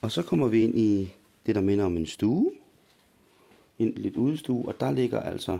Og 0.00 0.12
så 0.12 0.22
kommer 0.22 0.48
vi 0.48 0.62
ind 0.62 0.78
i 0.78 1.12
det, 1.46 1.54
der 1.54 1.60
minder 1.60 1.84
om 1.84 1.96
en 1.96 2.06
stue. 2.06 2.52
En 3.78 3.92
lidt 3.92 4.16
udestue, 4.16 4.68
og 4.68 4.80
der 4.80 4.90
ligger 4.90 5.20
altså... 5.20 5.58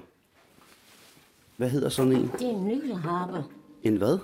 Hvad 1.57 1.71
hedder 1.71 1.89
sådan 1.89 2.13
en? 2.13 2.31
Det 2.39 2.43
er 2.43 2.51
en 2.51 2.69
nykelharpe. 2.69 3.45
En 3.83 3.97
hvad? 3.97 4.19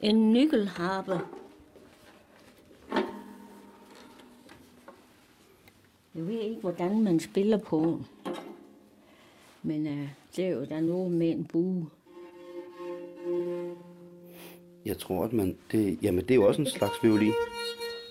En 0.00 0.32
nykelharpe. 0.32 1.20
Jeg 6.14 6.26
ved 6.26 6.40
ikke, 6.40 6.60
hvordan 6.60 7.02
man 7.02 7.20
spiller 7.20 7.58
på. 7.58 8.00
Men 9.64 9.86
øh, 9.86 10.08
det 10.36 10.44
er 10.44 10.48
jo 10.48 10.64
der 10.64 10.76
er 10.76 10.80
noget 10.80 11.12
med 11.12 11.30
en 11.30 11.44
bue. 11.44 11.86
Jeg 14.84 14.98
tror, 14.98 15.24
at 15.24 15.32
man... 15.32 15.56
Det, 15.72 15.98
jamen, 16.02 16.20
det 16.20 16.30
er 16.30 16.34
jo 16.34 16.46
også 16.46 16.60
en 16.60 16.66
slags 16.66 16.94
violin. 17.02 17.32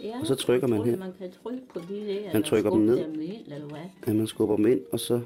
Ja, 0.04 0.20
Og 0.20 0.28
så 0.28 0.36
trykker 0.36 0.68
man 0.68 0.84
her. 0.84 0.98
Man 0.98 1.14
kan 1.18 1.32
trykke 1.44 1.64
på 1.74 1.80
de 1.90 1.96
der. 2.08 2.34
Man 2.34 2.44
trykker 2.44 2.70
dem 2.70 2.80
ned. 2.80 2.98
Dem 2.98 3.22
ind, 3.22 3.52
eller 3.52 3.68
hvad? 3.68 3.80
Ja, 4.08 4.14
man 4.14 4.28
skubber 4.28 4.56
dem 4.56 4.68
ind, 4.68 4.82
og 4.92 5.00
så... 5.00 5.22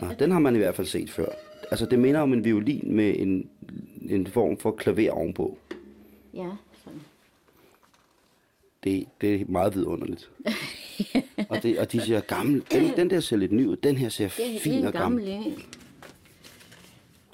Nå, 0.00 0.06
den 0.18 0.30
har 0.30 0.38
man 0.38 0.54
i 0.54 0.58
hvert 0.58 0.74
fald 0.74 0.86
set 0.86 1.10
før. 1.10 1.26
Altså, 1.70 1.86
det 1.86 1.98
minder 1.98 2.20
om 2.20 2.32
en 2.32 2.44
violin 2.44 2.96
med 2.96 3.14
en, 3.18 3.50
en 4.08 4.26
form 4.26 4.56
for 4.56 4.70
klaver 4.70 5.10
ovenpå. 5.10 5.58
Ja. 6.34 6.48
Det, 8.84 9.04
det 9.20 9.40
er 9.40 9.44
meget 9.48 9.74
vidunderligt. 9.74 10.30
og, 11.48 11.62
det, 11.62 11.78
og 11.78 11.92
de 11.92 12.00
siger 12.00 12.20
gammel. 12.20 12.62
Den, 12.72 12.90
den 12.96 13.10
der 13.10 13.20
ser 13.20 13.36
lidt 13.36 13.52
ny 13.52 13.66
ud. 13.66 13.76
Den 13.76 13.96
her 13.96 14.08
ser 14.08 14.28
Det, 14.28 14.36
det 14.54 14.60
fin 14.60 14.72
er 14.72 14.78
en 14.78 14.86
og 14.86 14.92
gammel. 14.92 15.24
gammel. 15.30 15.52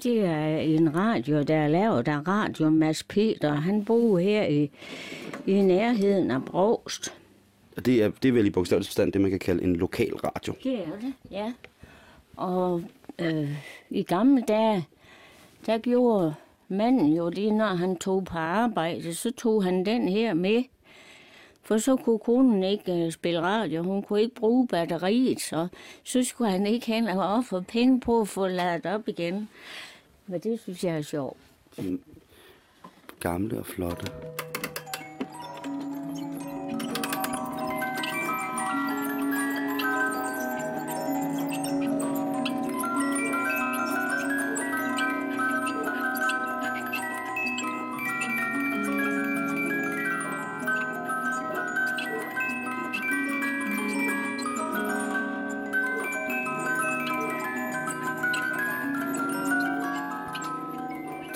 Det 0.03 0.19
er 0.25 0.57
en 0.57 0.95
radio, 0.95 1.43
der 1.43 1.55
er 1.55 1.67
lavet 1.67 2.07
af 2.07 2.27
Radio 2.27 2.69
Mads 2.69 3.03
Peter. 3.03 3.53
Han 3.53 3.85
bor 3.85 4.17
her 4.19 4.43
i, 4.43 4.71
i 5.47 5.53
nærheden 5.61 6.31
af 6.31 6.45
Brogst. 6.45 7.13
Og 7.77 7.85
det 7.85 8.03
er, 8.03 8.11
det 8.23 8.29
er 8.29 8.33
vel 8.33 8.45
i 8.45 8.49
bogstavelig 8.49 8.85
forstand 8.87 9.11
det, 9.11 9.21
man 9.21 9.29
kan 9.31 9.39
kalde 9.39 9.63
en 9.63 9.75
lokal 9.75 10.13
radio. 10.15 10.53
Det 10.63 10.73
er 10.73 10.99
det, 11.01 11.13
ja. 11.31 11.53
Og 12.35 12.81
øh, 13.19 13.51
i 13.89 14.03
gamle 14.03 14.41
dage, 14.47 14.85
der 15.65 15.77
gjorde 15.77 16.33
manden 16.67 17.13
jo 17.13 17.29
det, 17.29 17.53
når 17.53 17.65
han 17.65 17.95
tog 17.97 18.25
på 18.25 18.37
arbejde, 18.37 19.13
så 19.15 19.31
tog 19.31 19.63
han 19.63 19.85
den 19.85 20.07
her 20.09 20.33
med. 20.33 20.63
For 21.67 21.77
så 21.77 21.95
kunne 21.95 22.19
konen 22.19 22.63
ikke 22.63 23.05
øh, 23.05 23.11
spille 23.11 23.41
radio, 23.41 23.83
hun 23.83 24.03
kunne 24.03 24.21
ikke 24.21 24.35
bruge 24.35 24.67
batteriet, 24.67 25.41
så, 25.41 25.67
så 26.03 26.23
skulle 26.23 26.51
han 26.51 26.67
ikke 26.67 26.85
hen 26.85 27.07
og 27.07 27.33
ofre 27.33 27.63
penge 27.63 27.99
på 27.99 28.21
at 28.21 28.27
få 28.27 28.47
ladet 28.47 28.85
op 28.85 29.07
igen. 29.07 29.49
Men 30.27 30.39
det 30.39 30.59
synes 30.59 30.83
jeg 30.83 30.97
er 30.97 31.01
sjovt. 31.01 31.37
Gamle 33.19 33.59
og 33.59 33.65
flotte. 33.65 34.11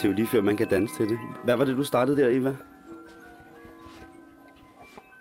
Det 0.01 0.07
er 0.07 0.11
jo 0.11 0.15
lige 0.15 0.27
før, 0.27 0.41
man 0.41 0.57
kan 0.57 0.67
danse 0.67 0.95
til 0.95 1.09
det. 1.09 1.19
Hvad 1.43 1.55
var 1.55 1.65
det, 1.65 1.77
du 1.77 1.83
startede 1.83 2.17
der, 2.17 2.29
Eva? 2.29 2.55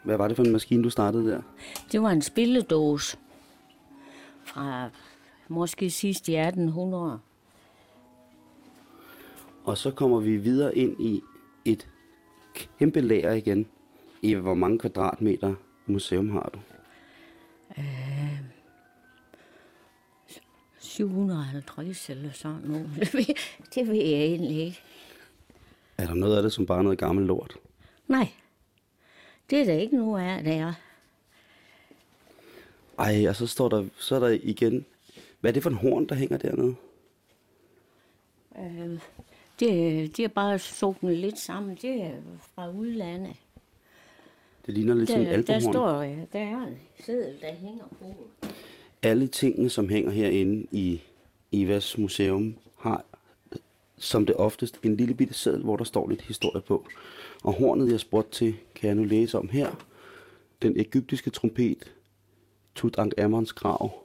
Hvad 0.04 0.16
var 0.16 0.28
det 0.28 0.36
for 0.36 0.44
en 0.44 0.52
maskine, 0.52 0.84
du 0.84 0.90
startede 0.90 1.30
der? 1.30 1.42
Det 1.92 2.02
var 2.02 2.10
en 2.10 2.22
spilledåse 2.22 3.16
fra 4.44 4.88
måske 5.48 5.90
sidst 5.90 6.28
i 6.28 6.36
1800. 6.36 7.18
Og 9.64 9.78
så 9.78 9.90
kommer 9.90 10.20
vi 10.20 10.36
videre 10.36 10.76
ind 10.76 11.00
i 11.00 11.22
et 11.64 11.88
kæmpe 12.78 13.00
lager 13.00 13.32
igen. 13.32 13.66
Eva, 14.22 14.40
hvor 14.40 14.54
mange 14.54 14.78
kvadratmeter 14.78 15.54
museum 15.86 16.30
har 16.30 16.50
du? 16.54 16.58
750 21.00 22.10
eller 22.10 22.32
sådan 22.32 22.60
noget. 22.64 22.90
Det 23.00 23.14
ved, 23.14 23.34
det 23.74 23.88
ved 23.88 23.94
jeg 23.94 24.22
egentlig 24.24 24.64
ikke. 24.64 24.80
Er 25.98 26.06
der 26.06 26.14
noget 26.14 26.36
af 26.36 26.42
det, 26.42 26.52
som 26.52 26.66
bare 26.66 26.78
er 26.78 26.82
noget 26.82 26.98
gammelt 26.98 27.26
lort? 27.26 27.56
Nej, 28.08 28.28
det 29.50 29.60
er 29.60 29.64
der 29.64 29.72
ikke 29.72 29.96
noget 29.96 30.22
af, 30.22 30.44
det 30.44 30.54
er. 30.54 30.72
Ej, 32.98 33.28
og 33.28 33.36
så 33.36 33.46
står 33.46 33.68
der, 33.68 33.84
så 33.98 34.14
er 34.14 34.20
der 34.20 34.38
igen... 34.42 34.86
Hvad 35.40 35.50
er 35.50 35.52
det 35.52 35.62
for 35.62 35.70
en 35.70 35.76
horn, 35.76 36.06
der 36.06 36.14
hænger 36.14 36.38
dernede? 36.38 36.74
Øh, 38.58 38.98
det, 39.60 40.16
det 40.16 40.24
er 40.24 40.28
bare 40.28 40.58
sunket 40.58 41.18
lidt 41.18 41.38
sammen. 41.38 41.78
Det 41.82 42.02
er 42.02 42.12
fra 42.54 42.70
udlandet. 42.70 43.36
Det 44.66 44.74
ligner 44.74 44.94
lidt 44.94 45.10
som 45.10 45.20
en 45.20 45.26
Der, 45.26 45.42
der 45.42 45.60
står, 45.60 45.98
øh, 45.98 46.18
der 46.32 46.38
er 46.38 46.66
en 46.66 46.78
seddel, 47.04 47.40
der 47.40 47.52
hænger 47.52 47.84
på. 48.00 48.14
Alle 49.02 49.26
tingene, 49.26 49.70
som 49.70 49.88
hænger 49.88 50.10
herinde 50.10 50.66
i 50.72 51.00
Evas 51.52 51.98
museum, 51.98 52.56
har 52.78 53.04
som 54.00 54.26
det 54.26 54.36
oftest 54.36 54.78
en 54.82 54.96
lille 54.96 55.14
bitte 55.14 55.34
seddel, 55.34 55.62
hvor 55.62 55.76
der 55.76 55.84
står 55.84 56.08
lidt 56.08 56.22
historie 56.22 56.62
på. 56.62 56.86
Og 57.42 57.52
hornet, 57.52 57.92
jeg 57.92 58.00
spurgte 58.00 58.30
til, 58.30 58.56
kan 58.74 58.88
jeg 58.88 58.96
nu 58.96 59.04
læse 59.04 59.38
om 59.38 59.48
her. 59.48 59.86
Den 60.62 60.80
egyptiske 60.80 61.30
trompet, 61.30 61.94
Tutankhamons 62.74 63.52
grav. 63.52 64.02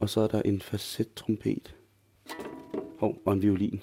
Og 0.00 0.10
så 0.10 0.20
er 0.20 0.26
der 0.26 0.42
en 0.42 0.60
facet-trompet. 0.60 1.74
Og 3.00 3.32
en 3.32 3.42
violin. 3.42 3.82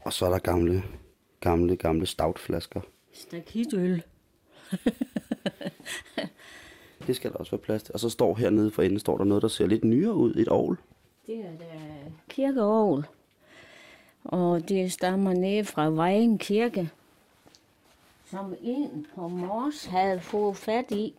Og 0.00 0.12
så 0.12 0.26
er 0.26 0.30
der 0.30 0.38
gamle, 0.38 0.82
gamle, 1.40 1.76
gamle 1.76 2.06
stoutflasker. 2.06 2.80
Stakitøl. 3.12 4.02
Det 7.06 7.16
skal 7.16 7.32
der 7.32 7.36
også 7.38 7.50
være 7.50 7.58
plads 7.58 7.82
til. 7.82 7.94
Og 7.94 8.00
så 8.00 8.08
står 8.08 8.34
hernede 8.34 8.70
for 8.70 8.82
enden, 8.82 8.98
står 8.98 9.16
der 9.16 9.24
noget, 9.24 9.42
der 9.42 9.48
ser 9.48 9.66
lidt 9.66 9.84
nyere 9.84 10.14
ud. 10.14 10.34
Et 10.34 10.48
ovl. 10.48 10.78
Det 11.26 11.36
er 11.36 11.58
da 11.58 11.80
kirkeovl. 12.28 13.06
Og 14.24 14.68
det 14.68 14.92
stammer 14.92 15.32
ned 15.32 15.64
fra 15.64 15.90
Vejen 15.90 16.38
Kirke, 16.38 16.90
som 18.30 18.54
en 18.62 19.06
på 19.14 19.28
Mors 19.28 19.84
havde 19.84 20.20
fået 20.20 20.56
fat 20.56 20.90
i. 20.90 21.14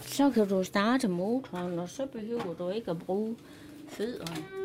Så 0.00 0.30
kan 0.30 0.48
du 0.48 0.64
starte 0.64 1.08
motoren, 1.08 1.78
og 1.78 1.88
så 1.88 2.06
behøver 2.06 2.54
du 2.58 2.68
ikke 2.68 2.90
at 2.90 2.98
bruge 2.98 3.36
fødderne. 3.88 4.63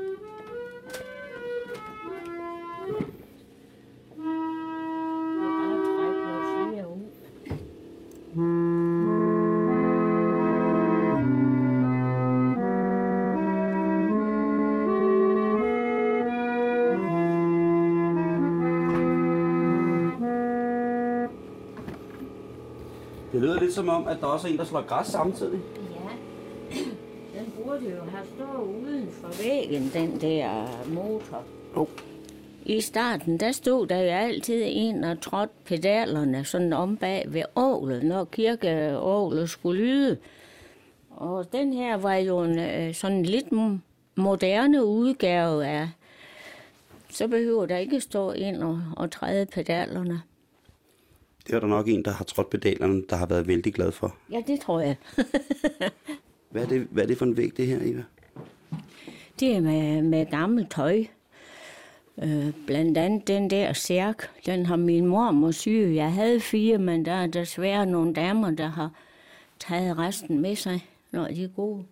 Lidt 23.69 23.75
som 23.75 23.89
om, 23.89 24.07
at 24.07 24.17
der 24.21 24.27
også 24.27 24.47
er 24.47 24.51
en, 24.51 24.57
der 24.57 24.65
slår 24.65 24.81
græs 24.81 25.07
samtidig. 25.07 25.59
Ja, 26.73 26.79
den 27.39 27.53
burde 27.57 27.85
jo 27.85 28.03
have 28.11 28.25
stået 28.35 28.67
uden 28.67 29.09
for 29.11 29.43
væggen, 29.43 29.91
den 29.93 30.21
der 30.21 30.67
motor. 30.87 31.43
Oh. 31.75 31.87
I 32.65 32.81
starten, 32.81 33.39
der 33.39 33.51
stod 33.51 33.87
der 33.87 33.97
jo 33.97 34.09
altid 34.09 34.63
en 34.65 35.03
og 35.03 35.21
trådte 35.21 35.53
pedalerne 35.65 36.45
sådan 36.45 36.73
om 36.73 36.97
bag 36.97 37.25
ved 37.27 37.43
ålet, 37.55 38.03
når 38.03 38.25
kirkeålet 38.25 39.49
skulle 39.49 39.81
lyde. 39.83 40.17
Og 41.09 41.51
den 41.51 41.73
her 41.73 41.97
var 41.97 42.15
jo 42.15 42.39
en 42.39 42.59
øh, 42.59 42.93
sådan 42.93 43.23
lidt 43.23 43.47
moderne 44.15 44.85
udgave 44.85 45.65
af, 45.65 45.89
så 47.09 47.27
behøver 47.27 47.65
der 47.65 47.77
ikke 47.77 48.01
stå 48.01 48.31
ind 48.31 48.63
og, 48.63 48.81
og 48.97 49.11
træde 49.11 49.45
pedalerne. 49.45 50.21
Det 51.49 51.55
er 51.55 51.59
der 51.59 51.67
nok 51.67 51.87
en, 51.87 52.05
der 52.05 52.11
har 52.11 52.23
trådt 52.25 52.49
pedalerne, 52.49 53.03
der 53.09 53.15
har 53.15 53.25
været 53.25 53.47
vældig 53.47 53.73
glad 53.73 53.91
for. 53.91 54.15
Ja, 54.31 54.41
det 54.47 54.59
tror 54.59 54.79
jeg. 54.79 54.95
Hvad 56.51 56.63
er 56.63 56.67
det, 56.67 56.87
hvad 56.91 57.03
er 57.03 57.07
det 57.07 57.17
for 57.17 57.25
en 57.25 57.37
væg, 57.37 57.57
det 57.57 57.67
her, 57.67 57.77
Eva? 57.81 58.03
Det 59.39 59.55
er 59.55 59.61
med, 59.61 60.01
med 60.01 60.25
gammelt 60.25 60.71
tøj. 60.71 61.03
Øh, 62.23 62.53
blandt 62.67 62.97
andet 62.97 63.27
den 63.27 63.49
der 63.49 63.73
særk, 63.73 64.45
den 64.45 64.65
har 64.65 64.75
min 64.75 65.05
mor 65.05 65.51
syge. 65.51 65.95
Jeg 65.95 66.13
havde 66.13 66.39
fire, 66.39 66.77
men 66.77 67.05
der 67.05 67.11
er 67.11 67.27
desværre 67.27 67.85
nogle 67.85 68.13
damer, 68.13 68.51
der 68.51 68.67
har 68.67 68.91
taget 69.59 69.97
resten 69.97 70.39
med 70.39 70.55
sig, 70.55 70.85
når 71.11 71.27
de 71.27 71.43
er 71.43 71.47
gode. 71.47 71.83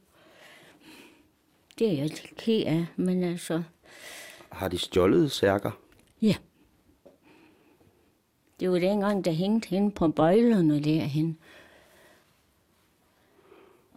Det 1.80 1.88
er 1.88 1.94
jeg 1.94 2.10
ked 2.38 2.64
af, 2.66 2.86
men 2.96 3.24
altså, 3.24 3.64
Har 4.50 4.68
de 4.68 4.78
stjålet 4.78 5.32
særker? 5.32 5.72
ja. 6.22 6.36
Det 8.60 8.72
var 8.72 8.80
dengang, 8.80 9.26
der 9.26 9.32
hængte 9.32 9.70
hende 9.70 9.92
på 9.92 10.08
bøjlerne 10.08 10.80
derhen. 10.84 11.38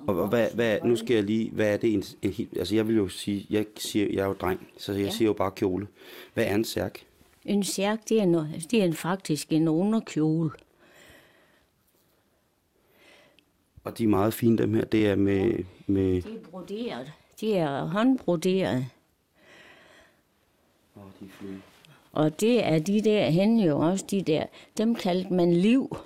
Og 0.07 0.20
og 0.20 0.29
hvad, 0.29 0.51
hvad, 0.55 0.79
nu 0.85 0.96
skal 0.96 1.14
jeg 1.14 1.25
lige, 1.25 1.51
hvad 1.51 1.73
er 1.73 1.77
det 1.77 1.94
en, 1.94 2.05
en 2.23 2.49
altså 2.57 2.75
jeg 2.75 2.88
vil 2.88 2.96
jo 2.96 3.09
sige, 3.09 3.46
jeg 3.51 3.66
siger, 3.77 4.07
jeg 4.12 4.23
er 4.23 4.27
jo 4.27 4.33
dreng, 4.33 4.68
så 4.79 4.92
jeg 4.92 5.05
ja. 5.05 5.11
siger 5.11 5.27
jo 5.27 5.33
bare 5.33 5.51
kjole. 5.51 5.87
Hvad 6.35 6.44
er 6.44 6.55
en 6.55 6.64
særk? 6.64 7.05
En 7.44 7.64
særk, 7.64 8.09
det 8.09 8.20
er, 8.20 8.27
noget, 8.27 8.66
det 8.70 8.85
er 8.85 8.92
faktisk 8.92 9.53
en 9.53 9.68
underkjole. 9.68 10.51
Og 13.85 13.99
de 13.99 14.05
er 14.05 14.09
meget 14.09 14.35
fine, 14.35 14.59
dem 14.59 14.75
her. 14.75 14.85
Det 14.85 15.07
er 15.07 15.16
med, 15.16 15.64
med 15.87 16.23
De 16.23 16.35
er 16.35 16.40
broderet. 16.51 17.12
De 17.40 17.55
er 17.55 17.85
håndbroderet. 17.85 18.87
Åh, 20.96 21.03
de 21.20 21.25
er 21.25 21.31
fine. 21.31 21.62
Og 22.12 22.40
det 22.40 22.64
er 22.66 22.79
de 22.79 23.01
der 23.01 23.31
hen 23.31 23.61
jo 23.61 23.79
også, 23.79 24.05
de 24.11 24.23
der, 24.23 24.44
dem 24.79 24.94
kaldte 24.94 25.35
man 25.35 25.53
liv. 25.53 25.96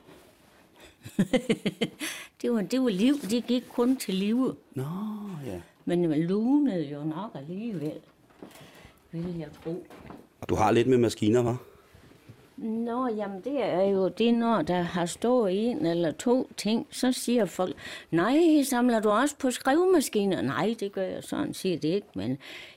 det, 2.43 2.53
var, 2.53 2.63
det 2.63 2.81
var 2.81 2.89
liv, 2.89 3.15
det 3.31 3.47
gik 3.47 3.65
kun 3.69 3.97
til 3.97 4.15
liv. 4.15 4.57
Nå, 4.75 4.85
ja. 5.47 5.61
Men 5.85 6.09
man 6.09 6.23
lunede 6.23 6.89
jo 6.89 7.05
nok 7.05 7.31
alligevel, 7.35 8.01
vil 9.13 9.39
jeg 9.39 9.49
tro. 9.65 9.87
Og 10.41 10.49
du 10.49 10.55
har 10.55 10.71
lidt 10.71 10.89
med 10.89 10.99
maskiner, 10.99 11.43
var? 11.43 11.57
Nå, 12.57 13.09
jamen 13.09 13.41
det 13.45 13.63
er 13.65 13.83
jo 13.83 14.09
det, 14.09 14.35
når 14.35 14.63
der 14.63 14.81
har 14.83 15.07
stået 15.07 15.71
en 15.71 15.87
eller 15.87 16.11
to 16.13 16.51
ting, 16.57 16.87
så 16.91 17.13
siger 17.13 17.45
folk, 17.45 17.77
nej, 18.11 18.63
samler 18.63 19.01
du 19.01 19.11
også 19.11 19.37
på 19.39 19.51
skrivemaskiner? 19.51 20.43
Nej, 20.43 20.75
det 20.81 20.93
gør 20.93 21.03
jeg 21.03 21.25
sådan 21.25 21.55
set 21.55 21.85
ikke, 21.85 22.07
men 22.15 22.31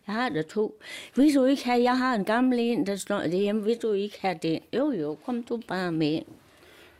jeg 0.07 0.15
har 0.15 0.29
der 0.29 0.41
to. 0.41 0.79
Vil 1.15 1.35
du 1.35 1.45
ikke 1.45 1.65
have, 1.65 1.83
jeg 1.83 1.97
har 1.97 2.15
en 2.15 2.25
gammel 2.25 2.59
en, 2.59 2.85
der 2.87 2.95
står 2.95 3.19
derhjemme, 3.19 3.63
vil 3.63 3.77
du 3.81 3.91
ikke 3.91 4.17
have 4.21 4.39
det? 4.41 4.59
Jo, 4.73 4.91
jo, 4.91 5.17
kom 5.25 5.43
du 5.43 5.59
bare 5.67 5.91
med. 5.91 6.21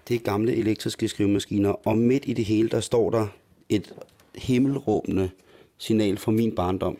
Det 0.08 0.16
er 0.16 0.20
gamle 0.20 0.56
elektriske 0.56 1.08
skrivemaskiner, 1.08 1.88
og 1.88 1.98
midt 1.98 2.24
i 2.28 2.34
det 2.34 2.46
hele, 2.46 2.70
der 2.70 2.80
står 2.80 3.10
der 3.10 3.28
et 3.70 3.94
himmelråbende 4.36 5.30
signal 5.78 6.18
fra 6.18 6.32
min 6.32 6.56
barndom. 6.56 6.98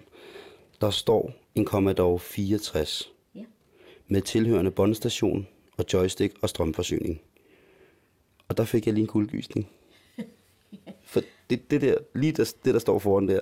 Der 0.82 0.90
står 0.90 1.32
en 1.56 1.66
Commodore 1.66 2.20
64 2.20 3.12
Ja. 3.36 3.42
med 4.08 4.22
tilhørende 4.22 4.72
båndstation 4.72 5.48
og 5.78 5.86
joystick 5.94 6.36
og 6.42 6.50
strømforsyning. 6.50 7.22
Og 8.48 8.58
der 8.58 8.66
fik 8.66 8.86
jeg 8.86 8.94
lige 8.94 9.02
en 9.02 9.08
kuldegysning. 9.08 9.70
For 11.12 11.22
det, 11.50 11.72
det 11.72 11.82
der, 11.82 11.98
lige 12.16 12.32
der, 12.32 12.54
det 12.66 12.74
der 12.74 12.80
står 12.80 13.00
foran 13.00 13.28
der, 13.28 13.40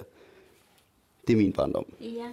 det 1.27 1.33
er 1.33 1.37
min 1.37 1.53
barndom. 1.53 1.85
Ja. 1.99 2.31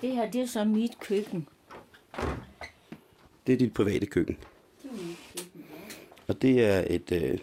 Det 0.00 0.12
her, 0.12 0.30
det 0.30 0.40
er 0.40 0.46
så 0.46 0.64
mit 0.64 1.00
køkken. 1.00 1.48
Det 3.46 3.52
er 3.52 3.56
dit 3.56 3.74
private 3.74 4.06
køkken. 4.06 4.38
Og 6.26 6.42
det 6.42 6.64
er 6.64 6.84
et, 6.90 7.12
øh, 7.12 7.38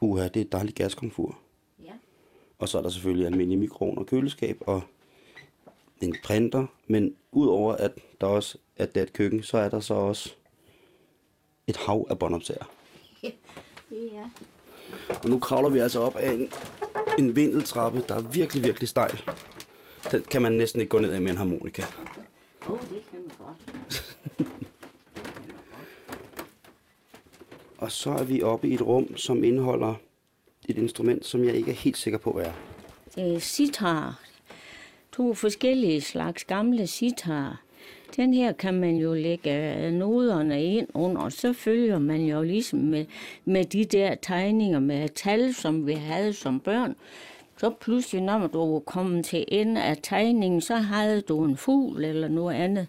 uha, 0.00 0.28
det 0.28 0.36
er 0.36 0.44
et 0.44 0.52
dejligt 0.52 0.76
gaskomfur. 0.76 1.38
Og 2.60 2.68
så 2.68 2.78
er 2.78 2.82
der 2.82 2.88
selvfølgelig 2.88 3.26
almindelig 3.26 3.58
mikroovn 3.58 3.98
og 3.98 4.06
køleskab 4.06 4.62
og 4.66 4.82
en 6.00 6.16
printer. 6.24 6.66
Men 6.86 7.16
udover 7.32 7.72
at 7.72 7.92
der 8.20 8.26
også 8.26 8.58
at 8.76 8.94
det 8.94 9.00
er 9.00 9.04
et 9.04 9.12
køkken, 9.12 9.42
så 9.42 9.58
er 9.58 9.68
der 9.68 9.80
så 9.80 9.94
også 9.94 10.34
et 11.66 11.76
hav 11.76 12.06
af 12.10 12.18
båndoptager. 12.18 12.64
Ja. 14.12 14.24
Og 15.22 15.30
nu 15.30 15.38
kravler 15.38 15.68
vi 15.68 15.78
altså 15.78 16.00
op 16.00 16.16
af 16.16 16.32
en, 16.32 16.52
en 17.18 17.36
vindeltrappe, 17.36 18.04
der 18.08 18.14
er 18.14 18.20
virkelig, 18.20 18.64
virkelig 18.64 18.88
stejl. 18.88 19.22
Den 20.12 20.22
kan 20.22 20.42
man 20.42 20.52
næsten 20.52 20.80
ikke 20.80 20.90
gå 20.90 20.98
ned 20.98 21.12
ad 21.12 21.20
med 21.20 21.30
en 21.30 21.36
harmonika. 21.36 21.82
Åh, 22.66 22.72
oh, 22.72 22.80
det 22.80 23.02
kan 23.10 23.20
man 23.20 23.30
godt. 23.38 24.16
Og 27.78 27.92
så 27.92 28.10
er 28.10 28.24
vi 28.24 28.42
oppe 28.42 28.68
i 28.68 28.74
et 28.74 28.82
rum, 28.82 29.16
som 29.16 29.44
indeholder 29.44 29.94
et 30.70 30.78
instrument, 30.78 31.26
som 31.26 31.44
jeg 31.44 31.54
ikke 31.54 31.70
er 31.70 31.74
helt 31.74 31.96
sikker 31.96 32.18
på, 32.18 32.32
hvad 32.32 32.44
er. 32.44 32.52
Det 33.14 33.34
er 33.34 33.38
sitar. 33.38 34.20
To 35.12 35.34
forskellige 35.34 36.00
slags 36.00 36.44
gamle 36.44 36.86
sitar. 36.86 37.60
Den 38.16 38.34
her 38.34 38.52
kan 38.52 38.74
man 38.74 38.96
jo 38.96 39.14
lægge 39.14 39.76
øh, 39.76 39.92
noderne 39.92 40.64
ind 40.64 40.88
under, 40.94 41.22
og 41.22 41.32
så 41.32 41.52
følger 41.52 41.98
man 41.98 42.20
jo 42.20 42.42
ligesom 42.42 42.78
med, 42.78 43.06
med 43.44 43.64
de 43.64 43.84
der 43.84 44.14
tegninger 44.22 44.78
med 44.78 45.08
tal, 45.08 45.54
som 45.54 45.86
vi 45.86 45.92
havde 45.92 46.32
som 46.32 46.60
børn. 46.60 46.96
Så 47.56 47.70
pludselig, 47.70 48.22
når 48.22 48.46
du 48.46 48.72
var 48.72 48.78
kommet 48.78 49.24
til 49.24 49.44
ende 49.48 49.82
af 49.82 49.96
tegningen, 50.02 50.60
så 50.60 50.76
havde 50.76 51.20
du 51.20 51.44
en 51.44 51.56
fugl 51.56 52.04
eller 52.04 52.28
noget 52.28 52.54
andet. 52.54 52.86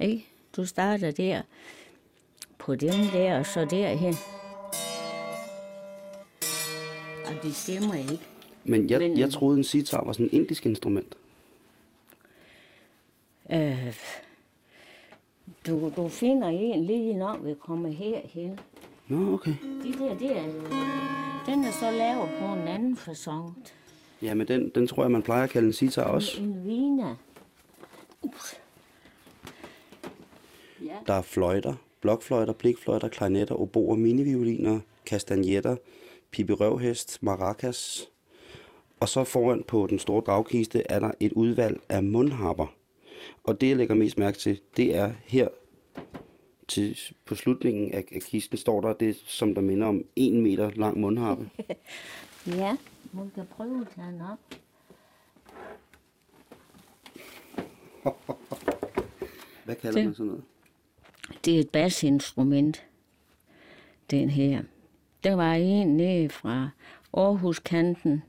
Ikke? 0.00 0.26
Du 0.56 0.64
starter 0.64 1.10
der 1.10 1.42
på 2.58 2.74
den 2.74 3.04
der, 3.12 3.38
og 3.38 3.46
så 3.46 3.64
derhen. 3.64 4.14
Og 7.26 7.32
det 7.42 7.54
stemmer 7.54 7.94
ikke. 7.94 8.20
Men 8.64 8.90
jeg, 8.90 8.98
Men- 8.98 9.18
jeg 9.18 9.30
troede, 9.30 9.58
en 9.58 9.64
sitar 9.64 10.04
var 10.04 10.12
sådan 10.12 10.26
en 10.26 10.32
indisk 10.40 10.66
instrument. 10.66 11.16
Øh, 13.52 13.94
Du, 15.66 15.92
du 15.96 16.08
finder 16.08 16.48
en 16.48 16.84
lige 16.84 17.14
når 17.14 17.36
vi 17.38 17.54
kommer 17.60 17.88
herhen. 17.88 18.58
Nå, 19.08 19.32
okay. 19.34 19.54
De 19.82 19.92
der, 19.92 20.18
det 20.18 20.36
er, 20.36 20.42
den 21.46 21.64
er 21.64 21.70
så 21.72 21.90
lavet 21.90 22.28
på 22.40 22.44
en 22.44 22.68
anden 22.68 22.96
fasong. 22.96 23.64
Ja, 24.22 24.34
men 24.34 24.48
den, 24.48 24.68
den 24.74 24.86
tror 24.86 25.02
jeg, 25.04 25.10
man 25.10 25.22
plejer 25.22 25.44
at 25.44 25.50
kalde 25.50 25.66
en 25.66 25.72
sitar 25.72 26.02
også. 26.04 26.40
En 26.40 26.64
vina. 26.66 27.14
Ups. 28.22 28.54
Ja, 30.84 30.96
Der 31.06 31.14
er 31.14 31.22
fløjter, 31.22 31.74
blokfløjter, 32.00 32.52
blikfløjter, 32.52 33.08
klarinetter, 33.08 33.54
oboer, 33.54 33.96
minivioliner, 33.96 34.80
kastagnetter, 36.36 36.56
pipirøvhest, 36.56 37.22
maracas. 37.22 38.08
Og 39.00 39.08
så 39.08 39.24
foran 39.24 39.64
på 39.68 39.86
den 39.90 39.98
store 39.98 40.22
dragkiste 40.26 40.82
er 40.90 40.98
der 40.98 41.10
et 41.20 41.32
udvalg 41.32 41.80
af 41.88 42.02
mundharper. 42.02 42.66
Og 43.44 43.60
det, 43.60 43.68
jeg 43.68 43.76
lægger 43.76 43.94
mest 43.94 44.18
mærke 44.18 44.38
til, 44.38 44.60
det 44.76 44.96
er 44.96 45.12
her 45.24 45.48
til, 46.68 46.98
på 47.24 47.34
slutningen 47.34 47.92
af, 47.92 48.04
af 48.12 48.20
kisten 48.20 48.58
står 48.58 48.80
der 48.80 48.92
det, 48.92 49.16
som 49.16 49.54
der 49.54 49.60
minder 49.60 49.86
om 49.86 50.04
en 50.16 50.42
meter 50.42 50.70
lang 50.70 51.00
mundharpe. 51.00 51.50
ja. 52.46 52.76
man 53.12 53.30
kan 53.34 53.46
prøve 53.46 53.80
at 53.80 53.86
tage 53.94 54.06
den 54.06 54.20
op. 54.20 54.38
Hvad 59.64 59.74
kalder 59.74 60.04
man 60.04 60.14
sådan 60.14 60.26
noget? 60.26 60.44
Det 61.44 61.56
er 61.56 61.60
et 61.60 61.70
basinstrument, 61.70 62.86
den 64.10 64.30
her. 64.30 64.62
Der 65.26 65.34
var 65.34 65.52
en 65.54 65.96
nede 65.96 66.28
fra 66.28 66.68
Aarhuskanten, 67.14 68.22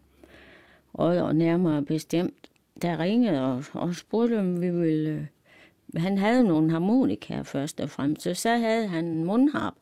og 0.93 1.07
og 1.07 1.35
nærmere 1.35 1.81
bestemt, 1.81 2.49
der 2.81 2.99
ringede 2.99 3.41
og, 3.41 3.63
og 3.73 3.95
spurgte, 3.95 4.39
om 4.39 4.61
vi 4.61 4.69
ville... 4.69 5.09
øh, 5.09 6.01
Han 6.01 6.17
havde 6.17 6.43
nogle 6.43 6.71
harmonikaer 6.71 7.43
først 7.43 7.79
og 7.79 7.89
fremmest, 7.89 8.21
så 8.21 8.33
så 8.33 8.49
havde 8.49 8.87
han 8.87 9.05
en 9.05 9.23
mundharp, 9.23 9.73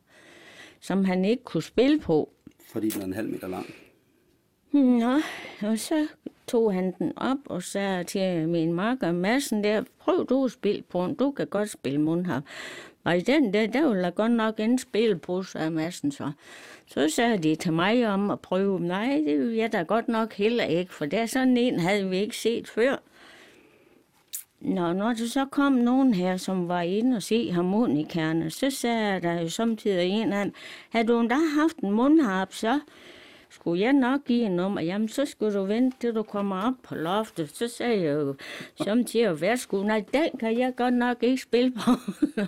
som 0.80 1.04
han 1.04 1.24
ikke 1.24 1.44
kunne 1.44 1.62
spille 1.62 2.00
på. 2.00 2.32
Fordi 2.72 2.88
den 2.88 3.00
er 3.02 3.06
en 3.06 3.12
halv 3.12 3.30
meter 3.30 3.48
lang. 3.48 3.66
Nå, 4.72 5.20
og 5.68 5.78
så 5.78 6.06
tog 6.46 6.74
han 6.74 6.94
den 6.98 7.12
op 7.16 7.38
og 7.46 7.62
sagde 7.62 8.04
til 8.04 8.48
min 8.48 8.72
makker 8.72 9.12
Madsen 9.12 9.64
der, 9.64 9.82
prøv 9.98 10.26
du 10.28 10.44
at 10.44 10.50
spille 10.50 10.82
på 10.82 11.06
den, 11.06 11.14
du 11.14 11.30
kan 11.30 11.46
godt 11.46 11.70
spille 11.70 12.00
mundharp. 12.00 12.42
Og 13.06 13.16
i 13.16 13.20
den 13.20 13.52
der, 13.52 13.66
der 13.66 13.88
ville 13.88 14.02
der 14.02 14.10
godt 14.10 14.32
nok 14.32 14.60
en 14.60 14.78
spille 14.78 15.18
på, 15.18 15.42
sagde 15.42 15.92
så. 15.92 16.32
Så 16.86 17.08
sagde 17.08 17.38
de 17.38 17.54
til 17.54 17.72
mig 17.72 18.08
om 18.08 18.30
at 18.30 18.40
prøve, 18.40 18.80
nej, 18.80 19.22
det 19.26 19.38
vil 19.38 19.54
jeg 19.54 19.72
da 19.72 19.82
godt 19.82 20.08
nok 20.08 20.32
heller 20.32 20.64
ikke, 20.64 20.94
for 20.94 21.06
der 21.06 21.26
sådan 21.26 21.56
en 21.56 21.80
havde 21.80 22.08
vi 22.08 22.16
ikke 22.16 22.36
set 22.36 22.68
før. 22.68 22.96
Nå, 24.60 24.92
når 24.92 25.12
der 25.12 25.26
så 25.26 25.44
kom 25.44 25.72
nogen 25.72 26.14
her, 26.14 26.36
som 26.36 26.68
var 26.68 26.80
inde 26.80 27.16
og 27.16 27.22
se 27.22 27.52
harmonikerne, 27.52 28.50
så 28.50 28.70
sagde 28.70 29.20
der 29.20 29.40
jo 29.40 29.48
samtidig 29.48 30.10
en 30.10 30.32
anden, 30.32 30.44
dem, 30.44 30.54
havde 30.90 31.08
du 31.08 31.20
endda 31.20 31.34
haft 31.34 31.76
en 31.76 31.90
mundharp, 31.90 32.52
så 32.52 32.80
skulle 33.50 33.82
jeg 33.82 33.92
nok 33.92 34.24
give 34.24 34.46
en 34.46 34.52
nummer, 34.52 34.80
jamen 34.80 35.08
så 35.08 35.24
skulle 35.24 35.54
du 35.54 35.64
vente, 35.64 35.96
til 36.00 36.14
du 36.14 36.22
kommer 36.22 36.62
op 36.62 36.74
på 36.82 36.94
loftet. 36.94 37.56
Så 37.56 37.68
sagde 37.68 38.02
jeg 38.02 38.14
jo 38.14 38.34
samtidig, 38.84 39.40
værsgo, 39.40 39.82
nej, 39.82 40.04
den 40.12 40.38
kan 40.40 40.58
jeg 40.58 40.76
godt 40.76 40.94
nok 40.94 41.22
ikke 41.22 41.42
spille 41.42 41.72
på. 41.72 41.90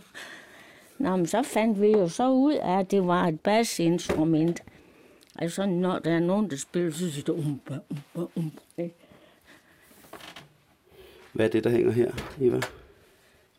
Nå, 0.98 1.16
men 1.16 1.26
så 1.26 1.42
fandt 1.42 1.80
vi 1.80 1.86
jo 1.86 2.08
så 2.08 2.30
ud 2.30 2.54
af, 2.54 2.78
at 2.78 2.90
det 2.90 3.06
var 3.06 3.26
et 3.26 3.40
basinstrument. 3.40 4.62
Altså, 5.38 5.66
når 5.66 5.98
der 5.98 6.12
er 6.12 6.20
nogen, 6.20 6.50
der 6.50 6.56
spiller, 6.56 6.90
så 6.90 7.10
siger 7.10 7.24
det 7.24 7.32
umba, 7.32 7.78
umba, 7.90 8.30
umba. 8.36 8.90
Hvad 11.32 11.46
er 11.46 11.50
det, 11.50 11.64
der 11.64 11.70
hænger 11.70 11.92
her, 11.92 12.12
Eva? 12.40 12.60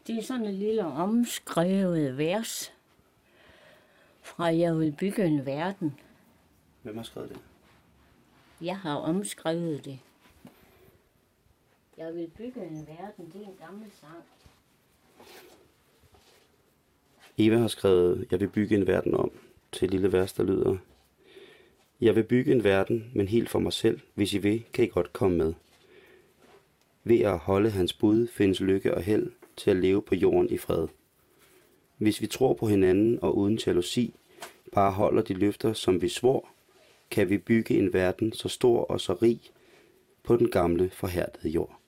Det 0.08 0.18
er 0.18 0.24
sådan 0.24 0.46
et 0.46 0.54
lille 0.54 0.86
omskrevet 0.86 2.18
vers 2.18 2.74
fra 4.22 4.46
Jeg 4.46 4.80
vil 4.80 4.96
bygge 5.00 5.26
en 5.26 5.46
verden. 5.46 6.00
Hvem 6.82 6.98
har 6.98 7.04
skrevet 7.04 7.30
det? 7.30 7.40
Jeg 8.62 8.78
har 8.78 8.96
omskrevet 8.96 9.86
det. 9.86 10.00
Jeg 11.98 12.16
vil 12.16 12.28
bygge 12.28 12.66
en 12.66 12.88
verden, 12.88 13.26
det 13.34 13.42
er 13.42 13.48
en 13.48 13.58
gammel 13.66 13.92
sang. 14.00 14.24
Eva 17.42 17.58
har 17.58 17.68
skrevet, 17.68 18.28
jeg 18.32 18.40
vil 18.40 18.48
bygge 18.48 18.76
en 18.76 18.88
verden 18.88 19.14
om, 19.14 19.32
til 19.72 19.86
et 19.86 19.92
lille 19.92 20.14
vers, 20.14 20.34
der 20.34 20.44
lyder. 20.44 20.78
Jeg 22.02 22.16
vil 22.16 22.24
bygge 22.24 22.52
en 22.52 22.64
verden, 22.64 23.12
men 23.14 23.28
helt 23.28 23.50
for 23.50 23.60
mig 23.60 23.74
selv. 23.74 24.00
Hvis 24.14 24.34
I 24.34 24.38
vil, 24.38 24.64
kan 24.74 24.86
I 24.86 24.88
godt 24.88 25.14
komme 25.14 25.38
med. 25.38 25.54
Ved 27.04 27.20
at 27.20 27.38
holde 27.38 27.70
hans 27.70 27.94
bud, 27.94 28.28
findes 28.28 28.60
lykke 28.60 28.94
og 28.94 29.02
held 29.02 29.32
til 29.58 29.72
at 29.72 29.78
leve 29.78 30.02
på 30.02 30.16
jorden 30.16 30.50
i 30.50 30.58
fred. 30.58 30.88
Hvis 31.98 32.22
vi 32.22 32.28
tror 32.28 32.54
på 32.54 32.68
hinanden 32.68 33.20
og 33.22 33.38
uden 33.38 33.60
jalousi, 33.68 34.16
bare 34.72 34.92
holder 34.92 35.22
de 35.22 35.34
løfter, 35.34 35.74
som 35.74 36.02
vi 36.02 36.10
svor, 36.10 36.48
kan 37.12 37.30
vi 37.30 37.38
bygge 37.38 37.78
en 37.78 37.94
verden 37.94 38.34
så 38.34 38.50
stor 38.50 38.84
og 38.84 39.02
så 39.02 39.14
rig 39.14 39.40
på 40.24 40.36
den 40.36 40.50
gamle 40.50 40.90
forhærdede 40.90 41.50
jord. 41.50 41.79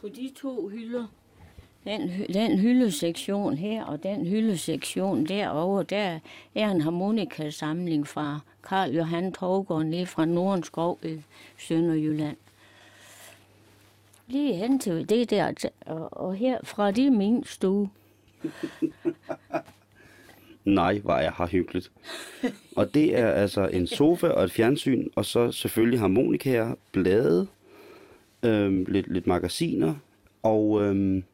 På 0.00 0.08
de 0.08 0.30
to 0.36 0.68
hylder, 0.68 1.06
den, 1.84 2.10
den 2.34 2.58
hyldesektion 2.58 3.56
her 3.56 3.84
og 3.84 4.02
den 4.02 4.26
hyldesektion 4.26 5.26
derovre, 5.26 5.82
der 5.82 6.18
er 6.54 6.70
en 6.70 6.80
harmonikasamling 6.80 8.06
fra 8.06 8.40
Karl 8.68 8.90
Johan 8.90 9.32
Torgård 9.32 9.84
nede 9.84 10.06
fra 10.06 10.24
Nordenskov 10.24 10.98
i 11.02 11.22
Sønderjylland. 11.58 12.36
Lige 14.26 14.54
hen 14.54 14.78
til 14.78 15.08
det 15.08 15.30
der, 15.30 15.70
og, 15.86 16.08
og 16.12 16.34
herfra, 16.34 16.90
det 16.90 17.06
er 17.06 17.10
min 17.10 17.44
stue. 17.44 17.90
Nej, 20.64 20.98
hvor 20.98 21.16
jeg 21.16 21.32
har 21.32 21.46
hyggeligt. 21.46 21.90
Og 22.76 22.94
det 22.94 23.18
er 23.18 23.30
altså 23.30 23.66
en 23.66 23.86
sofa 23.86 24.28
og 24.28 24.44
et 24.44 24.52
fjernsyn, 24.52 25.08
og 25.16 25.24
så 25.24 25.52
selvfølgelig 25.52 26.00
harmonikaer, 26.00 26.74
blade, 26.92 27.46
øhm, 28.42 28.84
lidt, 28.88 29.12
lidt 29.12 29.26
magasiner, 29.26 29.94
og 30.42 30.82
øhm, 30.82 31.24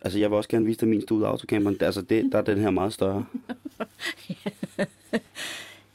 altså 0.00 0.18
jeg 0.18 0.30
vil 0.30 0.36
også 0.36 0.48
gerne 0.50 0.66
vise 0.66 0.80
dig 0.80 0.88
min 0.88 1.02
af 1.10 1.28
autocamperen. 1.28 1.76
Altså 1.80 2.02
det, 2.02 2.32
der 2.32 2.38
er 2.38 2.42
den 2.42 2.58
her 2.58 2.70
meget 2.70 2.92
større. 2.92 3.26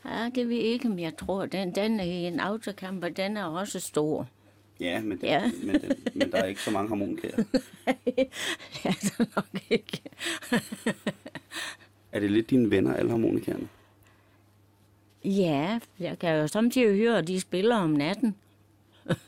Ja, 0.06 0.30
det 0.36 0.50
ved 0.50 0.56
jeg 0.56 0.66
ikke, 0.66 0.88
om 0.88 1.00
jeg 1.00 1.18
tror. 1.18 1.46
Den, 1.46 1.76
den 1.76 2.00
er 2.00 2.04
en 2.04 2.40
autocamper, 2.40 3.10
den 3.10 3.38
er 3.38 3.44
også 3.46 3.80
stor. 3.80 4.28
Ja, 4.80 5.02
men, 5.02 5.18
det, 5.18 5.24
Ja. 5.24 5.52
men, 5.64 5.76
det, 5.76 5.98
men 6.16 6.32
der 6.32 6.38
er 6.38 6.46
ikke 6.46 6.62
så 6.62 6.72
mange 6.72 6.90
harmonikaer. 6.90 7.36
det 8.06 8.28
er 8.84 8.92
det 9.18 9.30
nok 9.36 9.46
ikke. 9.70 10.02
Er 12.12 12.20
det 12.20 12.32
lidt 12.32 12.50
dine 12.50 12.72
venner, 12.72 12.94
alle 12.94 13.12
harmonikaerne? 13.12 13.68
Ja, 15.26 15.80
jeg 16.00 16.20
kan 16.20 16.36
jo 16.40 16.48
samtidig 16.48 16.98
høre, 16.98 17.18
at 17.18 17.28
de 17.28 17.40
spiller 17.40 17.76
om 17.76 17.90
natten. 17.90 18.36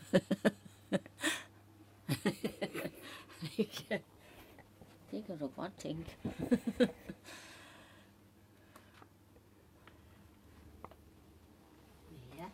det 5.12 5.26
kan 5.26 5.38
du 5.40 5.48
godt 5.56 5.72
tænke. 5.80 6.18
ja. 12.38 12.46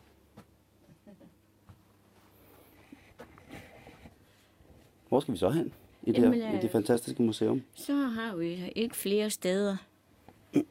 Hvor 5.10 5.20
skal 5.20 5.34
vi 5.34 5.38
så 5.38 5.50
hen? 5.50 5.74
I 6.04 6.12
det, 6.12 6.18
Jamen, 6.18 6.42
her, 6.42 6.52
i 6.52 6.56
øh, 6.56 6.62
det 6.62 6.72
fantastiske 6.72 7.22
museum? 7.24 7.62
Så 7.76 7.94
har 7.94 8.36
vi 8.36 8.72
ikke 8.76 8.96
flere 8.96 9.30
steder. 9.30 9.78
Se 10.54 10.62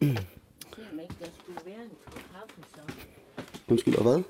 om 0.93 1.01
ikke 1.01 1.15
der 1.21 1.27
skulle 1.39 1.61
være 1.65 1.83
en 1.85 1.91
kaffe, 2.33 2.63
så. 2.75 2.81
Undskyld, 3.69 3.97
og 3.97 4.03
hvad? 4.03 4.23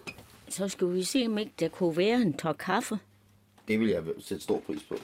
Så 0.49 0.69
skulle 0.69 0.95
vi 0.95 1.03
se, 1.03 1.25
om 1.27 1.39
ikke 1.39 1.53
der 1.61 1.69
kunne 1.69 1.97
være 1.97 2.21
en 2.21 2.33
tår 2.33 2.53
kaffe. 2.53 2.99
Det 3.69 3.81
vil 3.81 3.89
jeg 3.89 4.03
sætte 4.19 4.43
stor 4.45 4.61
pris 4.61 4.83
på. 4.83 4.95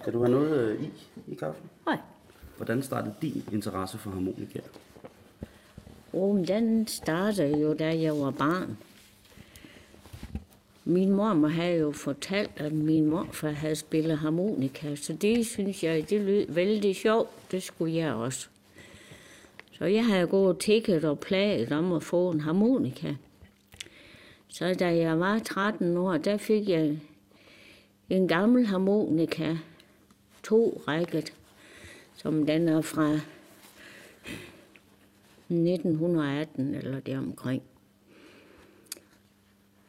Skal 0.00 0.12
du 0.12 0.18
have 0.18 0.30
noget 0.30 0.50
øh, 0.60 0.82
i 0.82 0.90
i 1.26 1.34
kaffen? 1.34 1.70
Nej. 1.86 1.98
Hvordan 2.56 2.82
startede 2.82 3.14
din 3.22 3.44
interesse 3.52 3.98
for 3.98 4.10
harmonika? 4.10 4.60
Oh, 6.12 6.46
den 6.46 6.86
startede 6.86 7.58
jo, 7.58 7.74
da 7.74 8.00
jeg 8.00 8.18
var 8.18 8.30
barn. 8.30 8.76
Min 10.88 11.10
mor 11.10 11.48
havde 11.48 11.78
jo 11.78 11.92
fortalt, 11.92 12.50
at 12.56 12.72
min 12.72 13.06
morfar 13.06 13.50
havde 13.50 13.76
spillet 13.76 14.18
harmonika, 14.18 14.96
så 14.96 15.12
det 15.12 15.46
synes 15.46 15.84
jeg, 15.84 16.10
det 16.10 16.20
lød 16.20 16.52
vældig 16.52 16.96
sjovt. 16.96 17.30
Det 17.50 17.62
skulle 17.62 17.94
jeg 17.94 18.14
også. 18.14 18.48
Så 19.72 19.84
jeg 19.84 20.06
havde 20.06 20.26
gået 20.26 20.48
og 20.48 20.58
tækket 20.58 21.04
og 21.04 21.18
plaget 21.18 21.72
om 21.72 21.92
at 21.92 22.02
få 22.02 22.30
en 22.30 22.40
harmonika. 22.40 23.14
Så 24.48 24.74
da 24.74 24.96
jeg 24.96 25.20
var 25.20 25.38
13 25.38 25.96
år, 25.96 26.16
der 26.16 26.36
fik 26.36 26.68
jeg 26.68 26.98
en 28.10 28.28
gammel 28.28 28.66
harmonika, 28.66 29.56
to 30.42 30.82
rækket, 30.88 31.32
som 32.16 32.46
den 32.46 32.68
er 32.68 32.80
fra 32.80 33.12
1918 35.48 36.74
eller 36.74 37.00
deromkring. 37.00 37.62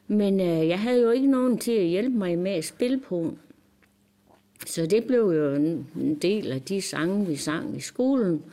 Men 0.08 0.40
øh, 0.40 0.68
jeg 0.68 0.80
havde 0.80 1.02
jo 1.02 1.10
ikke 1.10 1.28
nogen 1.28 1.58
til 1.58 1.72
at 1.72 1.86
hjælpe 1.86 2.18
mig 2.18 2.38
med 2.38 2.52
at 2.52 2.66
spille 2.66 3.00
på. 3.00 3.34
Så 4.66 4.86
det 4.86 5.06
blev 5.06 5.22
jo 5.22 5.56
en 5.56 6.20
del 6.22 6.52
af 6.52 6.62
de 6.62 6.82
sange, 6.82 7.28
vi 7.28 7.36
sang 7.36 7.78
i 7.78 7.80
skolen. 7.80 8.44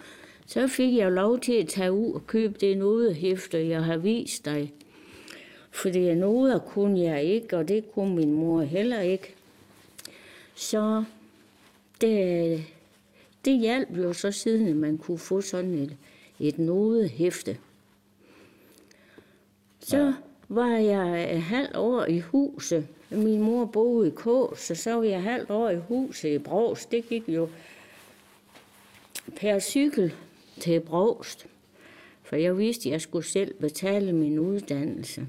Så 0.46 0.66
fik 0.66 0.96
jeg 0.96 1.12
lov 1.12 1.40
til 1.40 1.52
at 1.52 1.68
tage 1.68 1.92
ud 1.92 2.12
og 2.12 2.26
købe 2.26 2.54
det 2.60 2.78
nodehæfte, 2.78 3.68
jeg 3.68 3.84
har 3.84 3.96
vist 3.96 4.44
dig. 4.44 4.72
Fordi 5.70 6.14
noder 6.14 6.58
kunne 6.58 7.00
jeg 7.00 7.24
ikke, 7.24 7.56
og 7.56 7.68
det 7.68 7.92
kunne 7.92 8.16
min 8.16 8.32
mor 8.32 8.62
heller 8.62 9.00
ikke. 9.00 9.34
Så 10.54 11.04
det, 12.00 12.64
det 13.44 13.58
hjalp 13.58 13.96
jo 13.96 14.12
så 14.12 14.30
siden, 14.30 14.68
at 14.68 14.76
man 14.76 14.98
kunne 14.98 15.18
få 15.18 15.40
sådan 15.40 15.74
et, 15.74 15.96
et 16.40 16.58
nodehæfte. 16.58 17.58
Så 19.80 20.12
var 20.48 20.76
jeg 20.76 21.42
halvt 21.44 21.76
år 21.76 22.04
i 22.04 22.20
huset. 22.20 22.88
Min 23.10 23.40
mor 23.40 23.64
boede 23.64 24.08
i 24.08 24.10
Kås, 24.10 24.58
så 24.58 24.74
så 24.74 24.94
var 24.94 25.02
jeg 25.02 25.22
halvt 25.22 25.50
år 25.50 25.70
i 25.70 25.78
huset 25.88 26.28
i 26.28 26.38
Brovst. 26.38 26.90
Det 26.90 27.08
gik 27.08 27.28
jo 27.28 27.48
per 29.36 29.58
cykel 29.58 30.14
til 30.60 30.80
Brogst, 30.80 31.46
For 32.22 32.36
jeg 32.36 32.58
vidste, 32.58 32.88
at 32.88 32.92
jeg 32.92 33.00
skulle 33.00 33.26
selv 33.26 33.54
betale 33.54 34.12
min 34.12 34.38
uddannelse. 34.38 35.26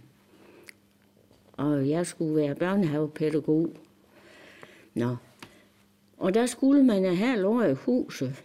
Og 1.54 1.90
jeg 1.90 2.08
skulle 2.08 2.36
være 2.36 2.56
børnehavepædagog. 2.56 3.70
Nå. 4.94 5.16
Og 6.18 6.34
der 6.34 6.46
skulle 6.46 6.84
man 6.84 7.04
have 7.04 7.16
halvt 7.16 7.46
år 7.46 7.64
i 7.64 7.74
huset. 7.74 8.44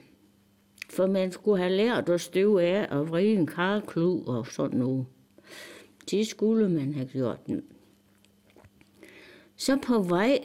For 0.90 1.06
man 1.06 1.32
skulle 1.32 1.58
have 1.58 1.72
lært 1.72 2.08
at 2.08 2.20
støve 2.20 2.62
af 2.62 2.86
og 2.90 3.10
vride 3.10 3.34
en 3.34 3.46
karklud 3.46 4.22
og 4.26 4.46
sådan 4.46 4.78
noget. 4.78 5.06
Det 6.10 6.26
skulle 6.26 6.68
man 6.68 6.94
have 6.94 7.06
gjort. 7.06 7.46
den. 7.46 7.64
Så 9.56 9.76
på 9.76 10.02
vej 10.02 10.44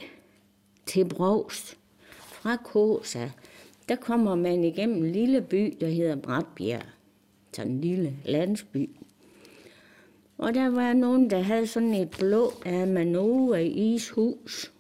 til 0.86 1.10
Brogs 1.10 1.78
fra 2.10 2.56
Kosa, 2.56 3.30
der 3.89 3.95
kommer 3.95 4.36
man 4.36 4.64
igennem 4.64 5.03
en 5.03 5.12
lille 5.12 5.41
by, 5.41 5.78
der 5.80 5.88
hedder 5.88 6.16
Bratbjerg. 6.16 6.86
Sådan 7.53 7.72
en 7.72 7.82
lille 7.82 8.18
landsby. 8.26 8.89
Og 10.38 10.53
der 10.53 10.70
var 10.70 10.93
nogen, 10.93 11.30
der 11.30 11.39
havde 11.39 11.68
sådan 11.68 11.93
et 11.93 12.10
blå 12.10 12.51
Amanova 12.66 13.60
ishus. 13.60 14.72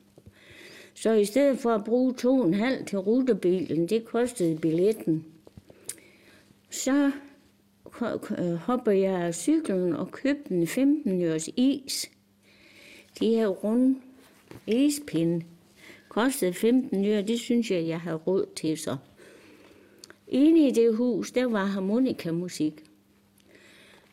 Så 0.93 1.13
i 1.13 1.25
stedet 1.25 1.59
for 1.59 1.71
at 1.71 1.83
bruge 1.83 2.13
to 2.13 2.39
og 2.39 2.47
en 2.47 2.53
halv 2.53 2.85
til 2.85 2.97
rutebilen, 2.99 3.89
det 3.89 4.05
kostede 4.05 4.57
billetten, 4.57 5.25
så 6.69 7.11
Øh, 8.01 8.53
hopper 8.53 8.91
jeg 8.91 9.21
af 9.21 9.35
cyklen 9.35 9.95
og 9.95 10.11
købte 10.11 10.53
en 10.53 10.67
15 10.67 11.21
øres 11.21 11.49
is. 11.55 12.11
De 13.19 13.27
her 13.27 13.47
runde 13.47 13.99
ispinde 14.67 15.45
kostede 16.09 16.53
15 16.53 17.05
øre, 17.05 17.21
det 17.21 17.39
synes 17.39 17.71
jeg, 17.71 17.87
jeg 17.87 18.01
har 18.01 18.15
råd 18.15 18.45
til 18.55 18.77
så. 18.77 18.97
Inde 20.27 20.67
i 20.67 20.71
det 20.71 20.95
hus, 20.95 21.31
der 21.31 21.45
var 21.45 21.65
harmonikamusik. 21.65 22.83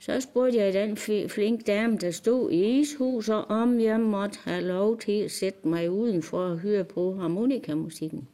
Så 0.00 0.20
spurgte 0.20 0.58
jeg 0.58 0.72
den 0.72 0.96
flink 1.28 1.66
dame, 1.66 1.96
der 1.96 2.10
stod 2.10 2.50
i 2.50 2.80
ishuset, 2.80 3.44
om 3.44 3.80
jeg 3.80 4.00
måtte 4.00 4.38
have 4.44 4.62
lov 4.62 4.98
til 4.98 5.12
at 5.12 5.30
sætte 5.30 5.68
mig 5.68 5.90
udenfor 5.90 6.38
og 6.38 6.58
høre 6.58 6.84
på 6.84 7.14
harmonikamusikken. 7.14 8.28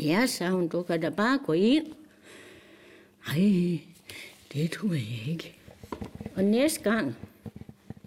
Ja, 0.00 0.26
sagde 0.26 0.52
hun, 0.52 0.68
du 0.68 0.82
kan 0.82 1.00
da 1.00 1.08
bare 1.08 1.38
gå 1.46 1.52
ind. 1.52 1.86
Ej, 3.26 3.80
det 4.52 4.70
tror 4.70 4.92
jeg 4.92 5.28
ikke. 5.28 5.56
Og 6.36 6.44
næste 6.44 6.82
gang, 6.82 7.16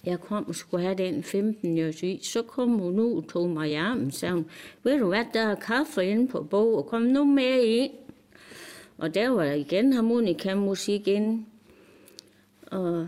jeg 0.04 0.20
kom 0.20 0.48
og 0.48 0.56
skulle 0.56 0.84
have 0.84 0.96
den 0.98 1.24
15 1.24 1.88
års 1.88 2.04
is, 2.04 2.28
så 2.28 2.41
kom 2.41 2.70
hun 2.70 3.00
ud 3.00 3.18
og 3.18 3.28
tog 3.28 3.50
mig 3.50 3.72
i 3.72 3.74
armen, 3.74 4.12
sagde 4.12 4.46
ved 4.84 5.00
du 5.00 5.08
hvad, 5.08 5.26
der 5.34 5.41
er 5.41 5.56
kaffe 5.56 6.06
inde 6.06 6.28
på 6.28 6.44
bog, 6.44 6.78
og 6.78 6.86
kom 6.86 7.02
nu 7.02 7.24
med 7.24 7.64
ind. 7.64 7.91
Og 8.98 9.14
der 9.14 9.30
var 9.30 9.44
igen 9.44 9.94
harmonikamusik 9.94 11.08
inde. 11.08 11.46
Og 12.68 13.08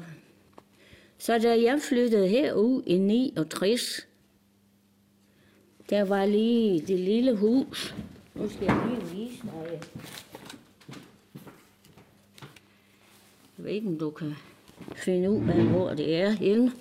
så 1.18 1.40
da 1.40 1.62
jeg 1.62 1.80
flyttede 1.82 2.28
herud 2.28 2.84
i 2.86 2.98
69, 2.98 4.08
der 5.90 6.04
var 6.04 6.26
lige 6.26 6.80
det 6.80 7.00
lille 7.00 7.36
hus. 7.36 7.96
Nu 8.36 8.50
skal 8.50 8.66
jeg 8.66 8.88
lige 8.90 9.18
vise 9.18 9.42
dig. 9.44 9.80
Jeg 13.58 13.66
ved 13.66 13.72
ikke, 13.72 13.88
om 13.88 14.00
du 14.00 14.10
kan 14.10 14.34
finde 14.96 15.32
ud 15.32 15.48
af, 15.50 15.64
hvor 15.64 15.90
det 15.94 16.16
er 16.16 16.30
henne. 16.30 16.72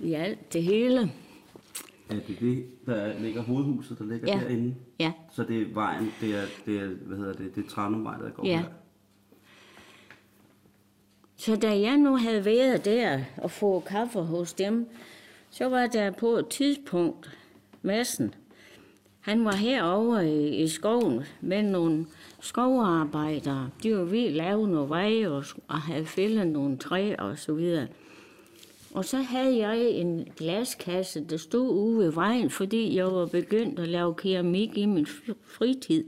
I 0.00 0.12
alt 0.12 0.52
det 0.52 0.62
hele. 0.62 1.12
Er 2.10 2.14
det 2.14 2.36
det, 2.40 2.66
der 2.86 3.18
ligger 3.18 3.42
hovedhuset, 3.42 3.98
der 3.98 4.04
ligger 4.04 4.28
Ja. 4.36 4.40
derinde? 4.44 4.74
Ja. 5.00 5.12
Så 5.32 5.42
det 5.44 5.62
er 5.62 5.66
vejen, 5.74 6.10
det 6.20 6.34
er, 6.34 6.42
det 6.66 6.80
er 6.80 6.86
hvad 6.86 7.16
hedder 7.16 7.32
det, 7.32 7.54
det 7.54 7.64
er 7.64 7.68
Tranumvej, 7.68 8.16
der 8.18 8.30
går 8.30 8.46
Ja. 8.46 8.58
her. 8.58 8.64
Så 11.36 11.56
da 11.56 11.80
jeg 11.80 11.96
nu 11.96 12.16
havde 12.16 12.44
været 12.44 12.84
der 12.84 13.24
og 13.36 13.50
få 13.50 13.80
kaffe 13.80 14.20
hos 14.20 14.54
dem, 14.54 14.88
så 15.50 15.68
var 15.68 15.86
der 15.86 16.10
på 16.10 16.28
et 16.28 16.48
tidspunkt 16.48 17.38
massen. 17.82 18.34
Han 19.26 19.44
var 19.44 19.54
herovre 19.54 20.30
i, 20.30 20.62
i 20.62 20.68
skoven 20.68 21.20
med 21.40 21.62
nogle 21.62 22.06
skovarbejdere. 22.40 23.70
De 23.82 23.96
var 23.96 24.04
ved 24.04 24.26
at 24.26 24.32
lave 24.32 24.68
nogle 24.68 24.88
veje 24.88 25.28
og, 25.28 25.44
og 25.68 25.78
havde 25.78 26.06
fældet 26.06 26.46
nogle 26.46 26.76
træer 26.76 27.16
og 27.16 27.38
så 27.38 27.54
videre. 27.54 27.86
Og 28.94 29.04
så 29.04 29.16
havde 29.16 29.56
jeg 29.56 29.90
en 29.90 30.28
glaskasse, 30.36 31.24
der 31.30 31.36
stod 31.36 31.70
ude 31.70 31.98
ved 31.98 32.12
vejen, 32.12 32.50
fordi 32.50 32.96
jeg 32.96 33.06
var 33.06 33.26
begyndt 33.26 33.78
at 33.78 33.88
lave 33.88 34.14
keramik 34.14 34.78
i 34.78 34.86
min 34.86 35.06
fritid. 35.46 36.04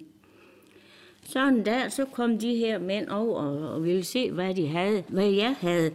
Så 1.25 1.49
en 1.49 1.63
dag, 1.63 1.93
så 1.93 2.05
kom 2.05 2.39
de 2.39 2.55
her 2.55 2.79
mænd 2.79 3.09
over 3.09 3.41
og, 3.41 3.75
og 3.75 3.85
ville 3.85 4.05
se, 4.05 4.31
hvad 4.31 4.55
de 4.55 4.67
havde, 4.67 5.05
hvad 5.09 5.31
jeg 5.31 5.57
havde. 5.61 5.91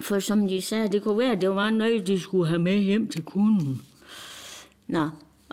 For 0.00 0.18
som 0.18 0.48
de 0.48 0.62
sagde, 0.62 0.88
det 0.88 1.02
kunne 1.02 1.18
være, 1.18 1.32
at 1.32 1.40
det 1.40 1.50
var 1.50 1.70
noget, 1.70 2.06
de 2.06 2.20
skulle 2.20 2.48
have 2.48 2.62
med 2.62 2.78
hjem 2.78 3.08
til 3.08 3.22
kunden. 3.22 3.85
Nå, 4.86 5.08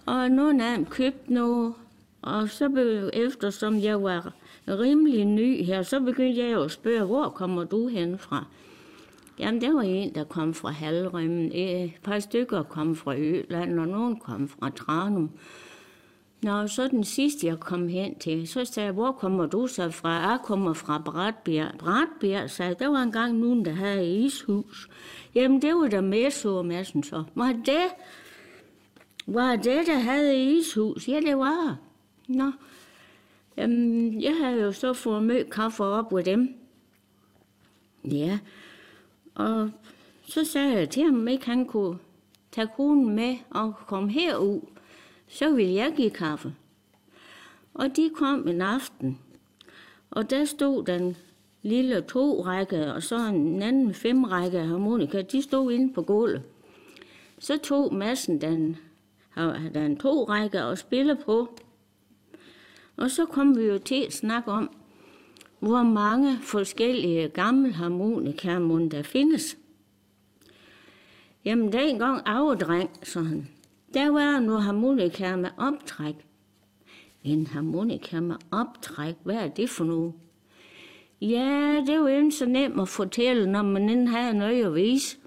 og 0.05 0.31
nogle 0.31 0.65
af 0.65 0.77
dem 0.77 0.86
købte 0.86 1.34
noget, 1.34 1.73
og 2.21 2.49
så 2.49 2.69
be, 2.69 3.09
eftersom 3.13 3.79
jeg 3.79 4.03
var 4.03 4.34
rimelig 4.67 5.25
ny 5.25 5.63
her, 5.63 5.84
så 5.84 5.99
begyndte 5.99 6.41
jeg 6.41 6.53
jo 6.53 6.63
at 6.63 6.71
spørge, 6.71 7.05
hvor 7.05 7.29
kommer 7.29 7.63
du 7.63 7.88
hen 7.88 8.17
fra? 8.17 8.45
Jamen, 9.39 9.61
der 9.61 9.73
var 9.73 9.81
en, 9.81 10.15
der 10.15 10.23
kom 10.23 10.53
fra 10.53 10.69
Halrømmen, 10.69 11.45
øh, 11.45 11.84
et 11.84 11.93
par 12.03 12.19
stykker 12.19 12.63
kom 12.63 12.95
fra 12.95 13.17
Øland, 13.17 13.79
og 13.79 13.88
nogen 13.88 14.19
kom 14.19 14.47
fra 14.47 14.69
Tranum. 14.69 15.29
Nå, 16.41 16.67
så 16.67 16.88
den 16.88 17.03
sidste, 17.03 17.47
jeg 17.47 17.59
kom 17.59 17.88
hen 17.88 18.19
til, 18.19 18.47
så 18.47 18.65
sagde 18.65 18.86
jeg, 18.86 18.93
hvor 18.93 19.11
kommer 19.11 19.45
du 19.45 19.67
så 19.67 19.91
fra? 19.91 20.09
Jeg 20.09 20.39
kommer 20.43 20.73
fra 20.73 21.01
Bratbjerg. 21.05 21.71
Bratbjerg, 21.77 22.49
sagde 22.49 22.69
jeg, 22.69 22.79
der 22.79 22.88
var 22.88 23.03
engang 23.03 23.38
nogen, 23.38 23.65
der 23.65 23.71
havde 23.71 24.17
ishus. 24.17 24.89
Jamen, 25.36 25.61
det 25.61 25.75
var 25.75 25.88
der 25.88 26.01
med, 26.01 26.31
så 26.31 26.61
massen 26.61 27.03
så. 27.03 27.23
Var 27.36 27.51
det, 27.65 27.88
var 29.26 29.55
det, 29.55 29.88
der 29.88 29.99
havde 29.99 30.57
ishus? 30.57 31.07
Ja, 31.07 31.19
det 31.19 31.38
var. 31.38 31.78
Nå, 32.28 32.51
Jamen, 33.57 34.21
jeg 34.21 34.38
havde 34.38 34.61
jo 34.61 34.71
så 34.71 34.93
fået 34.93 35.24
mødt 35.24 35.49
kaffe 35.49 35.84
op 35.84 36.15
ved 36.15 36.24
dem. 36.24 36.55
Ja, 38.11 38.39
og 39.36 39.71
så 40.28 40.45
sagde 40.45 40.74
jeg 40.74 40.89
til 40.89 41.03
ham, 41.03 41.28
ikke 41.28 41.45
han 41.45 41.65
kunne 41.65 41.97
tage 42.51 42.67
konen 42.76 43.15
med 43.15 43.38
og 43.49 43.74
komme 43.88 44.11
herud. 44.11 44.61
Så 45.28 45.55
ville 45.55 45.74
jeg 45.74 45.93
give 45.95 46.09
kaffe. 46.09 46.55
Og 47.74 47.95
de 47.95 48.09
kom 48.15 48.47
en 48.47 48.61
aften, 48.61 49.19
og 50.09 50.30
der 50.30 50.45
stod 50.45 50.86
den 50.86 51.17
lille 51.61 52.01
to-række, 52.01 52.93
og 52.93 53.03
så 53.03 53.28
en 53.28 53.61
anden 53.61 53.93
fem-række 53.93 54.59
harmonika, 54.59 55.21
de 55.21 55.41
stod 55.41 55.71
inde 55.71 55.93
på 55.93 56.01
gulvet. 56.01 56.43
Så 57.39 57.57
tog 57.57 57.93
massen 57.93 58.41
den, 58.41 58.78
den 59.73 59.97
to-række 59.97 60.59
at 60.59 60.77
spille 60.77 61.17
på. 61.25 61.57
Og 62.97 63.11
så 63.11 63.25
kom 63.25 63.57
vi 63.57 63.63
jo 63.63 63.77
til 63.77 64.03
at 64.05 64.13
snakke 64.13 64.51
om, 64.51 64.69
hvor 65.59 65.84
mange 65.84 66.38
forskellige 66.41 67.29
gamle 67.29 67.73
harmonikaer 67.73 68.59
mon 68.59 68.89
der 68.89 69.03
findes. 69.03 69.57
Jamen, 71.45 71.71
dengang 71.71 72.21
afdreng, 72.25 72.89
så 73.03 73.21
han, 73.21 73.47
der 73.93 74.09
var 74.09 74.39
nogle 74.39 74.61
harmonikaer 74.61 75.36
med 75.36 75.49
optræk. 75.57 76.15
En 77.23 77.47
harmonika 77.47 78.19
med 78.19 78.36
optræk, 78.51 79.15
hvad 79.23 79.36
er 79.36 79.47
det 79.47 79.69
for 79.69 79.84
noget? 79.84 80.13
Ja, 81.21 81.81
det 81.81 81.89
er 81.89 81.97
jo 81.97 82.07
ikke 82.07 82.31
så 82.31 82.45
nemt 82.45 82.81
at 82.81 82.88
fortælle, 82.88 83.51
når 83.51 83.61
man 83.61 83.89
ikke 83.89 84.07
har 84.07 84.34
noget 84.34 84.65
at 84.65 84.75
vise. 84.75 85.17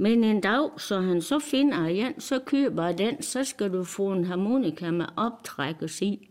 Men 0.00 0.24
en 0.24 0.40
dag, 0.40 0.80
så 0.80 1.00
han 1.00 1.22
så 1.22 1.38
finder 1.38 1.84
en, 1.84 2.20
så 2.20 2.38
køber 2.38 2.84
jeg 2.84 2.98
den, 2.98 3.22
så 3.22 3.44
skal 3.44 3.72
du 3.72 3.84
få 3.84 4.12
en 4.12 4.24
harmonika 4.24 4.90
med 4.90 5.06
optrækkes 5.16 6.02
i. 6.02 6.30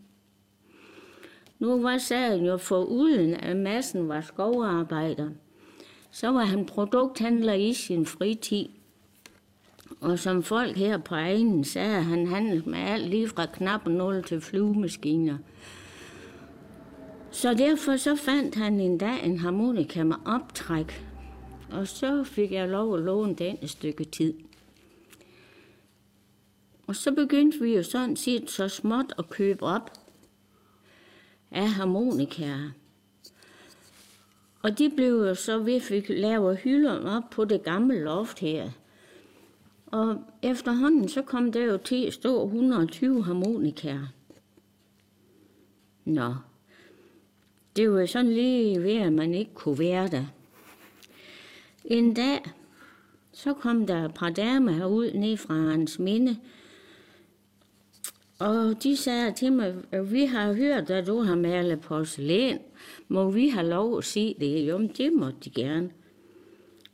Nu 1.59 1.81
var 1.81 1.97
sagen 1.97 2.45
jo 2.45 2.57
for 2.57 2.83
uden, 2.83 3.33
at 3.33 3.57
massen 3.57 4.07
var 4.07 4.21
skovarbejder. 4.21 5.29
Så 6.11 6.27
var 6.27 6.43
han 6.43 6.65
produkthandler 6.65 7.53
i 7.53 7.73
sin 7.73 8.05
fritid. 8.05 8.65
Og 10.01 10.19
som 10.19 10.43
folk 10.43 10.75
her 10.77 10.97
på 10.97 11.15
egen 11.15 11.63
sagde, 11.63 12.01
han 12.01 12.27
handlede 12.27 12.69
med 12.69 12.79
alt 12.79 13.09
lige 13.09 13.27
fra 13.27 13.45
knap 13.45 13.87
0 13.87 14.23
til 14.23 14.41
flyvemaskiner. 14.41 15.37
Så 17.31 17.53
derfor 17.53 17.95
så 17.95 18.15
fandt 18.15 18.55
han 18.55 18.79
en 18.79 18.97
dag 18.97 19.25
en 19.25 19.39
harmonika 19.39 20.03
med 20.03 20.15
optræk. 20.25 21.06
Og 21.71 21.87
så 21.87 22.23
fik 22.23 22.51
jeg 22.51 22.69
lov 22.69 22.95
at 22.95 23.03
låne 23.03 23.35
den 23.35 23.57
et 23.61 23.69
stykke 23.69 24.03
tid. 24.03 24.33
Og 26.87 26.95
så 26.95 27.11
begyndte 27.11 27.59
vi 27.59 27.75
jo 27.75 27.83
sådan 27.83 28.15
set 28.15 28.49
så 28.49 28.67
småt 28.67 29.13
at 29.17 29.29
købe 29.29 29.63
op 29.63 29.91
af 31.51 31.69
harmonikaer. 31.69 32.69
Og 34.61 34.77
de 34.77 34.89
blev 34.89 35.13
jo 35.13 35.35
så, 35.35 35.59
vi 35.59 35.79
fik 35.79 36.05
lavet 36.09 36.57
hylder 36.57 37.17
op 37.17 37.23
på 37.31 37.45
det 37.45 37.63
gamle 37.63 37.99
loft 37.99 38.39
her. 38.39 38.69
Og 39.85 40.23
efterhånden 40.41 41.09
så 41.09 41.21
kom 41.21 41.51
der 41.51 41.63
jo 41.63 41.77
til 41.77 42.05
at 42.05 42.13
stå 42.13 42.45
120 42.45 43.23
harmonikaer. 43.23 44.07
Nå, 46.05 46.35
det 47.75 47.91
var 47.91 48.05
sådan 48.05 48.31
lige 48.31 48.83
ved, 48.83 48.95
at 48.95 49.13
man 49.13 49.33
ikke 49.33 49.53
kunne 49.53 49.79
være 49.79 50.07
der. 50.07 50.25
En 51.87 52.13
dag, 52.13 52.41
så 53.33 53.53
kom 53.53 53.87
der 53.87 54.05
et 54.05 54.13
par 54.13 54.29
damer 54.29 54.71
herud 54.71 55.11
ned 55.13 55.37
fra 55.37 55.53
hans 55.53 55.99
minde, 55.99 56.37
og 58.39 58.83
de 58.83 58.97
sagde 58.97 59.31
til 59.31 59.51
mig, 59.51 59.75
at 59.91 60.11
vi 60.11 60.25
har 60.25 60.53
hørt, 60.53 60.89
at 60.89 61.07
du 61.07 61.21
har 61.21 61.35
malet 61.35 61.81
porcelæn. 61.81 62.59
Må 63.07 63.31
vi 63.31 63.49
have 63.49 63.67
lov 63.67 63.97
at 63.97 64.03
se 64.03 64.35
det? 64.39 64.67
Jo, 64.67 64.77
men 64.77 64.87
det 64.87 65.13
måtte 65.13 65.37
de 65.43 65.49
gerne. 65.49 65.89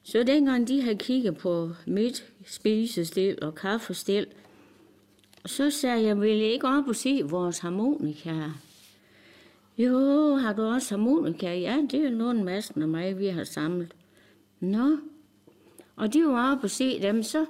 Så 0.04 0.24
dengang 0.24 0.68
de 0.68 0.82
havde 0.82 0.98
kigget 0.98 1.38
på 1.38 1.70
mit 1.88 2.32
spisestil 2.46 3.38
og 3.42 3.56
kaffestil, 3.56 4.28
så 5.46 5.70
sagde 5.70 6.04
jeg, 6.04 6.22
vil 6.22 6.42
ikke 6.42 6.68
op 6.68 6.88
og 6.88 6.96
se 6.96 7.22
vores 7.24 7.60
harmonika? 7.60 8.34
Jo, 9.78 10.36
har 10.36 10.54
du 10.54 10.62
også 10.62 10.96
harmonika? 10.96 11.60
Ja, 11.60 11.78
det 11.92 12.06
er 12.06 12.10
nogen 12.10 12.44
massen 12.44 12.82
af 12.82 12.88
mig, 12.88 13.20
vi 13.20 13.28
har 13.28 13.44
samlet. 13.44 13.94
Nå, 14.64 14.98
og 15.96 16.14
de 16.14 16.24
var 16.24 16.52
oppe 16.52 16.66
og 16.66 16.72
se 16.72 17.02
dem, 17.02 17.24
så 17.24 17.46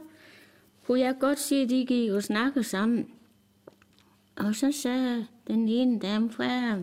kunne 0.86 1.00
jeg 1.00 1.16
godt 1.20 1.40
se, 1.40 1.56
at 1.56 1.70
de 1.70 1.86
gik 1.86 2.12
og 2.12 2.24
snakkede 2.24 2.64
sammen. 2.64 3.08
Og 4.36 4.56
så 4.56 4.72
sagde 4.72 5.28
den 5.48 5.70
ene 5.70 6.00
dame 6.00 6.32
fra, 6.32 6.78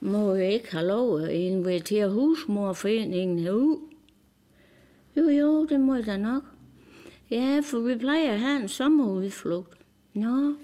må 0.00 0.34
jeg 0.34 0.52
ikke 0.52 0.72
have 0.72 0.86
lov 0.86 1.20
at 1.20 1.30
invitere 1.30 2.08
husmorforeningen 2.08 3.38
herud? 3.38 3.78
Jo, 5.16 5.28
jo, 5.28 5.66
det 5.66 5.80
må 5.80 5.94
jeg 5.94 6.06
da 6.06 6.16
nok. 6.16 6.42
Ja, 7.30 7.60
for 7.64 7.78
vi 7.78 7.96
plejer 7.98 8.32
at 8.32 8.40
have 8.40 8.62
en 8.62 8.68
sommerudflugt. 8.68 9.78
Nå. 10.14 10.54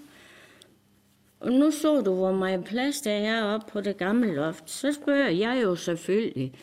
Og 1.39 1.51
nu 1.51 1.71
så 1.71 2.01
du, 2.01 2.13
hvor 2.13 2.31
meget 2.31 2.63
plads 2.63 3.01
der 3.01 3.11
er 3.11 3.43
oppe 3.43 3.71
på 3.71 3.81
det 3.81 3.97
gamle 3.97 4.35
loft. 4.35 4.69
Så 4.69 4.91
spørger 4.91 5.29
jeg 5.29 5.59
jo 5.63 5.75
selvfølgelig, 5.75 6.53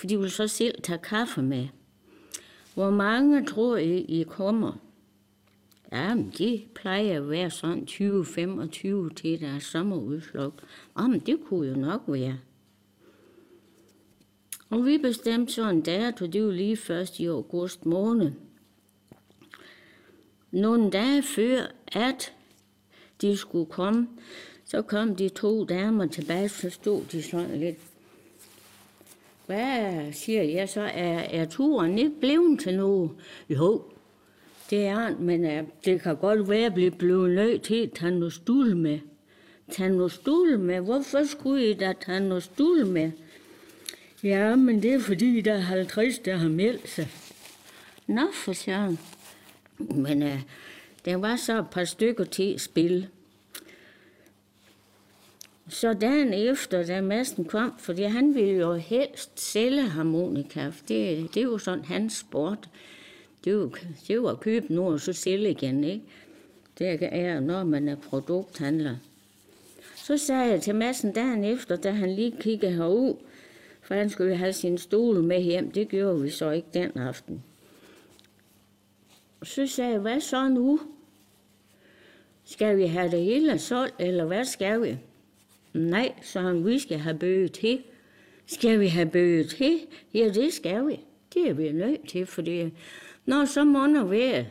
for 0.00 0.06
de 0.06 0.20
vil 0.20 0.30
så 0.30 0.48
selv 0.48 0.82
tage 0.82 0.98
kaffe 0.98 1.42
med. 1.42 1.68
Hvor 2.74 2.90
mange 2.90 3.46
tror 3.46 3.76
I, 3.76 3.98
I 3.98 4.22
kommer? 4.22 4.72
Jamen, 5.92 6.32
de 6.38 6.62
plejer 6.74 7.16
at 7.16 7.30
være 7.30 7.50
sådan 7.50 7.86
20-25 7.90 9.14
til 9.14 9.40
deres 9.40 9.62
sommerudflugt. 9.62 10.64
Jamen, 10.98 11.20
det 11.20 11.38
kunne 11.44 11.68
jo 11.68 11.76
nok 11.76 12.02
være. 12.06 12.38
Og 14.70 14.86
vi 14.86 14.98
bestemte 14.98 15.52
så 15.52 15.70
en 15.70 15.80
dato, 15.80 16.26
det 16.26 16.44
var 16.44 16.52
lige 16.52 16.76
først 16.76 17.20
i 17.20 17.26
august 17.26 17.86
måned. 17.86 18.32
Nogle 20.50 20.90
dage 20.90 21.22
før, 21.22 21.62
at 21.92 22.32
de 23.20 23.36
skulle 23.36 23.70
komme, 23.70 24.08
så 24.64 24.82
kom 24.82 25.16
de 25.16 25.28
to 25.28 25.64
damer 25.64 26.06
tilbage, 26.06 26.48
så 26.48 26.70
stod 26.70 27.04
de 27.12 27.22
sådan 27.22 27.60
lidt. 27.60 27.89
Hvad 29.50 30.12
siger 30.12 30.42
jeg 30.42 30.68
så? 30.68 30.80
Er, 30.80 31.18
er 31.18 31.44
turen 31.44 31.98
ikke 31.98 32.20
blevet 32.20 32.60
til 32.60 32.76
noget? 32.76 33.10
Jo, 33.48 33.82
det 34.70 34.86
er 34.86 34.94
han, 34.94 35.16
men 35.18 35.44
uh, 35.44 35.68
det 35.84 36.02
kan 36.02 36.16
godt 36.16 36.48
være, 36.48 36.66
at 36.66 36.74
blive 36.74 36.90
blevet 36.90 37.30
nødt 37.30 37.62
til 37.62 37.74
at 37.74 37.92
tage 37.92 38.18
noget 38.18 38.32
stul 38.32 38.76
med. 38.76 38.98
Tage 39.70 39.90
noget 39.90 40.12
stul 40.12 40.58
med? 40.58 40.80
Hvorfor 40.80 41.24
skulle 41.24 41.70
I 41.70 41.74
da 41.74 41.94
tage 42.06 42.20
noget 42.20 42.42
stul 42.42 42.86
med? 42.86 43.10
Ja, 44.22 44.56
men 44.56 44.82
det 44.82 44.94
er 44.94 45.00
fordi, 45.00 45.40
der 45.40 45.52
er 45.52 45.58
50, 45.58 46.18
der 46.18 46.36
har 46.36 46.48
meldt 46.48 46.88
sig. 46.88 47.08
Nå, 48.06 48.26
for 48.32 48.52
søren. 48.52 48.98
Men 49.78 50.22
uh, 50.22 50.40
der 51.04 51.16
var 51.16 51.36
så 51.36 51.58
et 51.58 51.70
par 51.70 51.84
stykker 51.84 52.24
til 52.24 52.54
at 52.54 52.60
spille. 52.60 53.08
Så 55.70 55.92
dagen 55.92 56.32
efter, 56.32 56.86
da 56.86 57.00
Madsen 57.00 57.44
kom, 57.44 57.74
fordi 57.78 58.02
han 58.02 58.34
ville 58.34 58.54
jo 58.54 58.74
helst 58.74 59.40
sælge 59.40 59.82
harmonika, 59.82 60.64
det, 60.64 61.34
det 61.34 61.36
er 61.36 61.42
jo 61.42 61.58
sådan 61.58 61.84
hans 61.84 62.12
sport. 62.12 62.68
Det 63.44 63.50
er 63.50 63.54
jo, 63.54 63.68
det 64.00 64.10
er 64.10 64.14
jo 64.14 64.26
at 64.26 64.40
købe 64.40 64.74
nu 64.74 64.92
og 64.92 65.00
så 65.00 65.12
sælge 65.12 65.50
igen, 65.50 65.84
ikke? 65.84 66.04
Det 66.78 66.98
er, 67.02 67.40
når 67.40 67.64
man 67.64 67.88
er 67.88 67.96
produkthandler. 67.96 68.96
Så 69.96 70.16
sagde 70.16 70.50
jeg 70.50 70.62
til 70.62 70.74
massen 70.74 71.12
dagen 71.12 71.44
efter, 71.44 71.76
da 71.76 71.90
han 71.90 72.14
lige 72.14 72.36
kiggede 72.40 72.72
herud, 72.72 73.14
for 73.82 73.94
han 73.94 74.10
skulle 74.10 74.36
have 74.36 74.52
sin 74.52 74.78
stol 74.78 75.22
med 75.22 75.40
hjem. 75.40 75.70
Det 75.70 75.88
gjorde 75.88 76.22
vi 76.22 76.30
så 76.30 76.50
ikke 76.50 76.68
den 76.74 76.98
aften. 76.98 77.42
Så 79.42 79.66
sagde 79.66 79.90
jeg, 79.90 80.00
hvad 80.00 80.20
så 80.20 80.48
nu? 80.48 80.80
Skal 82.44 82.76
vi 82.76 82.86
have 82.86 83.10
det 83.10 83.24
hele 83.24 83.58
solgt, 83.58 83.94
eller 83.98 84.24
hvad 84.24 84.44
skal 84.44 84.82
vi? 84.82 84.98
Nej, 85.72 86.12
så 86.22 86.52
vi 86.52 86.78
skal 86.78 86.98
have 86.98 87.18
bøget 87.18 87.52
til. 87.52 87.82
Skal 88.46 88.80
vi 88.80 88.86
have 88.86 89.10
bøget 89.10 89.50
til? 89.50 89.80
Ja, 90.14 90.28
det 90.28 90.52
skal 90.52 90.86
vi. 90.86 91.00
Det 91.34 91.48
er 91.48 91.52
vi 91.52 91.72
nødt 91.72 92.08
til, 92.08 92.26
fordi 92.26 92.70
når 93.26 93.44
så 93.44 93.64
måneder 93.64 94.04
ved, 94.04 94.44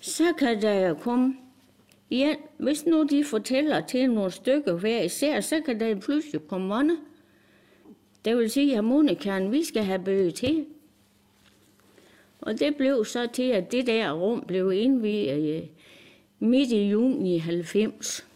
så 0.00 0.32
kan 0.38 0.62
der 0.62 0.94
komme 0.94 1.34
Ja, 2.10 2.34
hvis 2.58 2.86
nu 2.86 3.02
de 3.02 3.24
fortæller 3.24 3.80
til 3.80 4.10
nogle 4.10 4.30
stykker 4.30 4.74
hver 4.74 5.02
især, 5.02 5.40
så 5.40 5.60
kan 5.60 5.80
der 5.80 6.00
pludselig 6.00 6.40
komme 6.48 6.68
mange. 6.68 6.96
Det 8.24 8.36
vil 8.36 8.50
sige, 8.50 8.70
at 8.70 8.74
harmonikaen, 8.74 9.52
vi 9.52 9.64
skal 9.64 9.84
have 9.84 10.04
bøget 10.04 10.34
til. 10.34 10.66
Og 12.40 12.60
det 12.60 12.76
blev 12.76 13.04
så 13.04 13.28
til, 13.32 13.42
at 13.42 13.72
det 13.72 13.86
der 13.86 14.12
rum 14.12 14.44
blev 14.46 14.72
indviet 14.72 15.56
øh, 15.56 15.62
midt 16.38 16.72
i 16.72 16.88
juni 16.88 17.38
90 17.38 18.26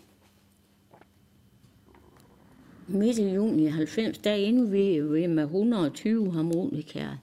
midt 2.91 3.18
i 3.18 3.34
juni 3.34 3.66
90, 3.66 4.18
der 4.18 4.34
indviede 4.34 5.11
vi 5.11 5.26
med 5.26 5.43
120 5.45 6.32
harmonikaer. 6.32 7.16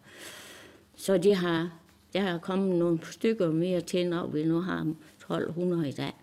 Så 0.95 1.17
de 1.17 1.35
har, 1.35 1.79
der 2.13 2.19
har 2.21 2.37
kommet 2.37 2.75
nogle 2.79 2.99
stykker 3.03 3.51
mere 3.51 3.81
til, 3.81 4.09
når 4.09 4.27
vi 4.27 4.45
nu 4.45 4.59
har 4.59 4.93
1200 5.15 5.89
i 5.89 5.91
dag. 5.91 6.13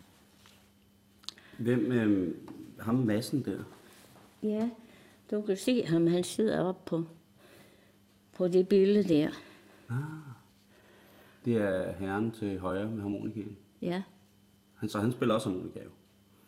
Hvem, 1.59 1.93
øh, 1.93 2.35
ham 2.79 2.95
massen 2.95 3.45
der? 3.45 3.59
Ja, 4.43 4.71
du 5.31 5.43
kan 5.43 5.57
se 5.57 5.83
ham, 5.87 6.07
han 6.07 6.25
sidder 6.25 6.61
op 6.61 6.85
på, 6.85 7.05
på 8.37 8.49
det 8.49 8.69
billede 8.69 9.09
der. 9.09 9.29
Ah, 9.89 9.97
det 11.45 11.57
er 11.57 11.93
herren 11.93 12.31
til 12.31 12.59
højre 12.59 12.91
med 12.91 13.03
harmonikaen. 13.03 13.57
Ja, 13.83 14.03
Han, 14.75 14.89
så 14.89 14.99
han 15.01 15.13
spiller 15.13 15.35
også 15.35 15.49
harmonika 15.49 15.79
jo. 15.85 15.91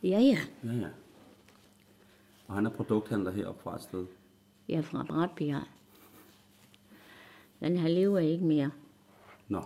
ja, 0.02 0.18
ja. 0.20 0.38
Ja, 0.64 0.72
ja. 0.72 0.86
Og 2.48 2.54
han 2.54 2.66
er 2.66 2.70
produkthandler 2.70 3.30
heroppe 3.30 3.62
fra 3.62 3.74
et 3.76 3.82
sted. 3.82 4.06
Er 4.68 4.82
fra 4.82 5.04
Bratbjerg. 5.08 5.62
Den 7.60 7.76
her 7.76 7.88
lever 7.88 8.18
ikke 8.18 8.44
mere. 8.44 8.70
Nå. 9.48 9.62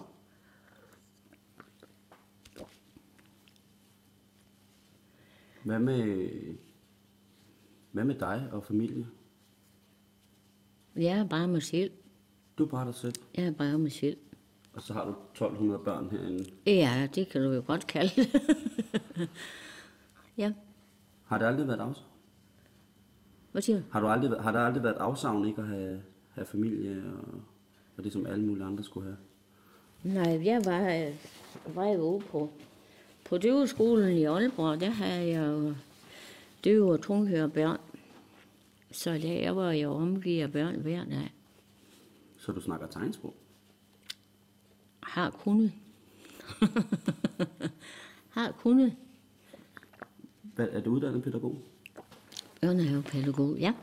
Hvad 5.65 5.79
med, 5.79 6.29
hvad 7.93 8.05
med 8.05 8.15
dig 8.15 8.49
og 8.53 8.65
familie? 8.65 9.07
Jeg 10.97 11.19
er 11.19 11.25
bare 11.29 11.49
mig 11.49 11.63
selv. 11.63 11.91
Du 12.59 12.65
er 12.65 12.69
bare 12.69 12.87
dig 12.87 12.95
selv, 12.95 13.15
Jeg 13.37 13.45
er 13.47 13.51
bare 13.53 13.79
mig 13.79 13.93
selv. 13.93 14.17
og 14.73 14.83
så 14.83 14.93
har 14.93 15.05
du 15.05 15.11
1200 15.11 15.81
børn 15.85 16.11
herinde. 16.11 16.45
Ja, 16.67 17.09
det 17.15 17.29
kan 17.29 17.43
du 17.43 17.53
jo 17.53 17.63
godt 17.67 17.87
kalde 17.87 18.13
det. 18.17 18.31
ja, 20.39 20.53
Har 21.25 21.39
det 21.39 21.47
aldrig 21.47 21.67
været 21.69 21.81
afsavn? 21.81 22.07
Hvad 23.53 23.63
siger 23.63 23.79
du? 23.79 23.85
Har, 23.91 24.01
du 24.01 24.07
aldrig, 24.07 24.41
har 24.41 24.53
der 24.53 24.61
aldrig 24.61 24.83
været 24.83 24.95
afsavn 24.95 25.49
ikke 25.49 25.63
at 25.63 25.69
have, 25.69 26.03
have 26.31 26.47
familie 26.47 27.03
og, 27.19 27.41
og 27.97 28.05
det, 28.05 28.13
som 28.13 28.27
alle 28.27 28.45
mulige 28.45 28.65
andre 28.65 28.85
skulle 28.85 29.07
have? 29.07 29.17
Nej, 30.03 30.45
jeg 30.45 30.65
var, 30.65 31.11
var 31.75 31.89
jo 31.89 32.23
på, 32.31 32.51
på 33.29 33.39
døveskolen 33.39 34.13
i 34.17 34.25
Aalborg. 34.25 34.81
Der 34.81 34.91
havde 34.91 35.29
jeg 35.29 35.47
jo 35.47 35.75
døve 36.65 36.93
og 36.93 37.01
tunghøre 37.01 37.49
børn. 37.49 37.79
Så 38.91 39.11
der, 39.11 39.33
jeg 39.33 39.57
var 39.57 39.73
jo 39.73 39.93
omgivet 39.93 40.43
af 40.43 40.53
børn 40.53 40.75
hver 40.75 41.05
dag. 41.05 41.35
Så 42.39 42.53
du 42.53 42.61
snakker 42.61 42.87
tegnsprog? 42.87 43.35
Har 45.03 45.31
kunnet. 45.31 45.73
har 48.37 48.53
kunnet. 48.53 48.97
Hvad, 50.43 50.69
er 50.71 50.81
du 50.81 50.91
uddannet 50.91 51.23
pædagog? 51.23 51.63
Børnehavepædagog, 52.61 53.59
ja. 53.59 53.75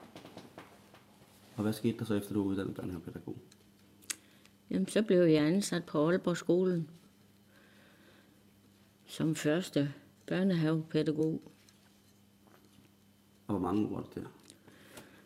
Og 1.55 1.63
hvad 1.63 1.73
skete 1.73 1.99
der 1.99 2.05
så 2.05 2.13
efter 2.13 2.33
du 2.33 2.43
var 2.43 2.49
uddannet 2.49 2.75
børnehavepædagog? 2.75 3.37
Jamen, 4.69 4.87
så 4.87 5.01
blev 5.01 5.17
jeg 5.17 5.45
ansat 5.45 5.85
på 5.85 6.07
Aalborg 6.07 6.37
skolen. 6.37 6.89
Som 9.05 9.35
første 9.35 9.93
børnehavepædagog. 10.25 11.41
Og 13.47 13.57
hvor 13.57 13.59
mange 13.59 13.87
år 13.87 13.95
var 13.95 14.01
det 14.01 14.15
der? 14.15 14.29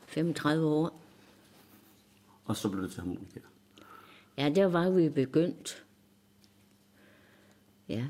35 0.05 0.65
år. 0.65 1.01
Og 2.45 2.55
så 2.55 2.69
blev 2.69 2.83
det 2.83 2.91
til 2.91 3.01
harmonika. 3.01 3.39
Ja, 4.37 4.49
der 4.49 4.65
var 4.65 4.89
vi 4.89 5.09
begyndt. 5.09 5.85
Ja. 7.89 8.05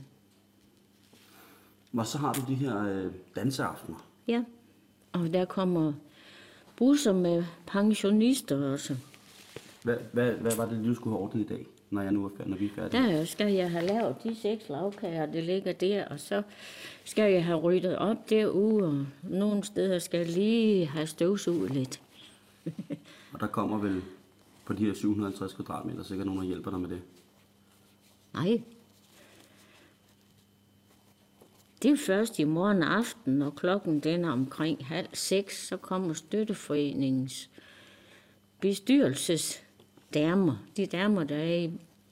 Og 1.93 2.07
så 2.07 2.17
har 2.17 2.33
du 2.33 2.41
de 2.47 2.55
her 2.55 2.83
øh, 2.83 3.13
danseaftener. 3.35 4.07
Ja. 4.27 4.43
Og 5.11 5.33
der 5.33 5.45
kommer 5.45 5.93
busser 6.75 7.13
med 7.13 7.43
pensionister 7.67 8.71
også. 8.71 8.95
Hvad, 9.83 9.97
hvad, 10.11 10.33
hvad 10.33 10.55
var 10.55 10.65
det, 10.65 10.85
du 10.85 10.95
skulle 10.95 11.13
have 11.13 11.23
ordnet 11.23 11.43
i 11.43 11.47
dag, 11.47 11.65
når, 11.89 12.01
jeg 12.01 12.11
nu 12.11 12.25
er 12.25 12.29
færdig, 12.29 12.49
når 12.49 12.57
vi 12.57 12.65
er 12.65 12.69
færdige? 12.75 13.03
Der 13.03 13.25
skal 13.25 13.53
jeg 13.53 13.71
have 13.71 13.85
lavet 13.85 14.15
de 14.23 14.35
seks 14.35 14.69
lavkager, 14.69 15.25
der 15.25 15.41
ligger 15.41 15.73
der, 15.73 16.05
og 16.05 16.19
så 16.19 16.41
skal 17.05 17.33
jeg 17.33 17.45
have 17.45 17.59
ryddet 17.59 17.97
op 17.97 18.29
derude, 18.29 18.87
og 18.87 19.05
nogle 19.23 19.63
steder 19.63 19.99
skal 19.99 20.17
jeg 20.17 20.29
lige 20.29 20.85
have 20.85 21.07
støvsuget 21.07 21.71
lidt. 21.71 22.01
Og 23.33 23.39
der 23.39 23.47
kommer 23.47 23.77
vel 23.77 24.01
på 24.65 24.73
de 24.73 24.85
her 24.85 24.93
750 24.93 25.53
kvadratmeter 25.53 26.03
sikkert 26.03 26.25
nogen, 26.25 26.41
der 26.41 26.47
hjælper 26.47 26.71
dig 26.71 26.79
med 26.79 26.89
det. 26.89 27.01
Nej. 28.33 28.61
Det 31.81 31.91
er 31.91 31.97
først 31.97 32.39
i 32.39 32.43
morgen 32.43 32.83
aften, 32.83 33.33
når 33.33 33.49
klokken 33.49 33.99
den 33.99 34.25
er 34.25 34.31
omkring 34.31 34.87
halv 34.87 35.07
seks, 35.13 35.67
så 35.67 35.77
kommer 35.77 36.13
støtteforeningens 36.13 37.49
bestyrelsesdamer, 38.59 40.57
de 40.77 40.85
damer, 40.85 41.23
der 41.23 41.35
er 41.35 41.55
i 41.55 41.71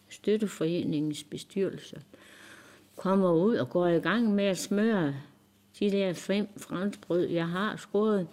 støtteforeningens 0.10 1.24
bestyrelse, 1.24 2.02
kommer 2.96 3.32
ud 3.32 3.56
og 3.56 3.70
går 3.70 3.88
i 3.88 4.00
gang 4.00 4.36
med 4.36 4.44
at 4.44 4.58
smøre 4.58 5.16
de 5.80 5.92
der 5.92 6.14
fem 6.14 6.48
franskbrød, 6.58 7.28
jeg 7.28 7.48
har 7.48 7.76
skåret, 7.76 8.28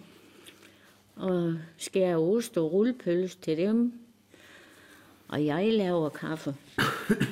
og 1.15 1.55
skærer 1.77 2.17
ost 2.17 2.57
og 2.57 2.71
rullepølse 2.73 3.37
til 3.41 3.57
dem. 3.57 3.93
Og 5.27 5.45
jeg 5.45 5.73
laver 5.73 6.09
kaffe. 6.09 6.55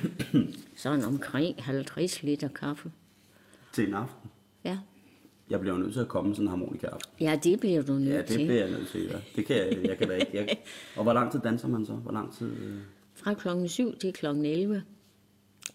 Sådan 0.75 1.05
omkring 1.05 1.63
50 1.63 2.23
liter 2.23 2.47
kaffe. 2.47 2.91
Til 3.75 3.87
en 3.87 3.93
aften. 3.93 4.29
Ja. 4.63 4.77
Jeg 5.49 5.59
bliver 5.59 5.75
jo 5.75 5.81
nødt 5.81 5.93
til 5.93 5.99
at 5.99 6.07
komme 6.07 6.35
sådan 6.35 6.45
en 6.45 6.49
harmonikaaften. 6.49 7.11
Ja, 7.19 7.39
det 7.43 7.59
bliver 7.59 7.81
du 7.81 7.93
nødt 7.93 8.09
Ja, 8.13 8.17
det 8.17 8.25
til. 8.27 8.45
bliver 8.45 8.61
jeg 8.65 8.71
nødt 8.71 8.87
til, 8.87 9.01
ja. 9.03 9.17
Det 9.35 9.45
kan 9.45 9.55
jeg, 9.55 9.83
jeg 9.83 9.97
kan 9.97 10.07
da 10.07 10.15
ikke. 10.15 10.31
Jeg... 10.33 10.57
Og 10.97 11.03
hvor 11.03 11.13
lang 11.13 11.31
tid 11.31 11.39
danser 11.39 11.67
man 11.67 11.85
så? 11.85 11.93
Hvor 11.93 12.11
lang 12.11 12.33
tid? 12.33 12.51
Øh... 12.51 12.77
Fra 13.13 13.33
klokken 13.33 13.67
7 13.67 13.97
til 13.97 14.13
klokken 14.13 14.45
11. 14.45 14.83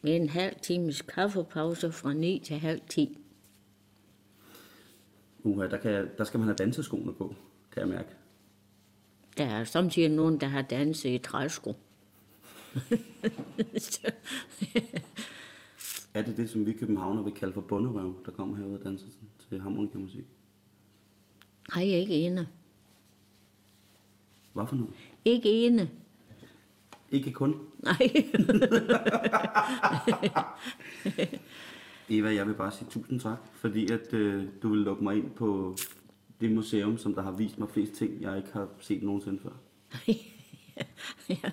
Med 0.02 0.16
en 0.16 0.28
halv 0.28 0.54
times 0.62 1.02
kaffepause 1.02 1.92
fra 1.92 2.12
9 2.12 2.42
til 2.44 2.58
halv 2.58 2.80
10. 2.88 3.18
Uha, 5.42 5.66
der, 5.66 5.76
kan 5.76 6.08
der 6.18 6.24
skal 6.24 6.38
man 6.40 6.48
have 6.48 6.56
danseskoene 6.56 7.12
på, 7.12 7.34
kan 7.72 7.80
jeg 7.80 7.88
mærke. 7.88 8.08
Der 9.38 9.44
er 9.44 9.64
samtidig 9.64 10.08
nogen, 10.08 10.40
der 10.40 10.46
har 10.46 10.62
danset 10.62 11.10
i 11.10 11.18
træsko. 11.18 11.74
Er 16.14 16.22
det 16.22 16.36
det, 16.36 16.50
som 16.50 16.66
vi 16.66 16.72
københavner 16.72 17.22
vil 17.22 17.32
kalde 17.32 17.52
for 17.52 17.60
bunderøv, 17.60 18.14
der 18.26 18.32
kommer 18.32 18.56
herud 18.56 18.78
og 18.78 18.84
danser 18.84 19.06
til 19.48 19.60
harmonikamusik? 19.60 20.24
Nej, 21.74 21.84
ikke 21.84 22.14
ene. 22.14 22.48
Hvad 24.52 24.66
for 24.66 24.76
noget? 24.76 24.92
Ikke 25.24 25.66
ene. 25.66 25.90
Ikke 27.10 27.32
kun. 27.32 27.54
Nej. 27.78 27.98
Eva, 32.08 32.34
jeg 32.34 32.46
vil 32.46 32.54
bare 32.54 32.72
sige 32.72 32.88
tusind 32.90 33.20
tak, 33.20 33.38
fordi 33.52 33.92
at 33.92 34.14
øh, 34.14 34.44
du 34.62 34.68
vil 34.68 34.78
lukke 34.78 35.04
mig 35.04 35.16
ind 35.16 35.30
på 35.30 35.76
det 36.40 36.52
museum, 36.52 36.98
som 36.98 37.14
der 37.14 37.22
har 37.22 37.32
vist 37.32 37.58
mig 37.58 37.68
flest 37.68 37.92
ting, 37.92 38.20
jeg 38.20 38.36
ikke 38.36 38.52
har 38.52 38.68
set 38.80 39.02
nogensinde 39.02 39.40
før. 39.42 39.50
ja. 41.42 41.50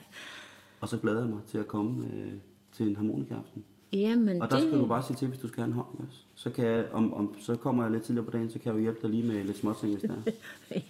Og 0.81 0.89
så 0.89 0.97
glæder 0.97 1.19
jeg 1.19 1.29
mig 1.29 1.41
til 1.47 1.57
at 1.57 1.67
komme 1.67 2.11
øh, 2.13 2.33
til 2.71 2.87
en 2.87 2.95
harmonikaaften. 2.95 3.63
Jamen, 3.93 4.41
Og 4.41 4.51
der 4.51 4.59
skal 4.59 4.71
du 4.71 4.79
det... 4.79 4.87
bare 4.87 5.03
sige 5.03 5.17
til, 5.17 5.27
hvis 5.27 5.39
du 5.39 5.47
skal 5.47 5.61
have 5.61 5.67
en 5.67 5.73
hånd 5.73 5.87
også. 6.07 6.19
Så, 6.35 6.49
kan 6.49 6.65
jeg, 6.65 6.85
om, 6.91 7.13
om, 7.13 7.35
så 7.41 7.55
kommer 7.55 7.83
jeg 7.83 7.91
lidt 7.91 8.03
tidligere 8.03 8.25
på 8.25 8.31
dagen, 8.31 8.51
så 8.51 8.59
kan 8.59 8.65
jeg 8.65 8.73
jo 8.73 8.81
hjælpe 8.81 8.99
dig 9.01 9.09
lige 9.09 9.23
med 9.23 9.43
lidt 9.43 9.57
småting, 9.57 9.91
hvis 9.91 10.03
er. 10.03 10.15
Kan 10.69 10.81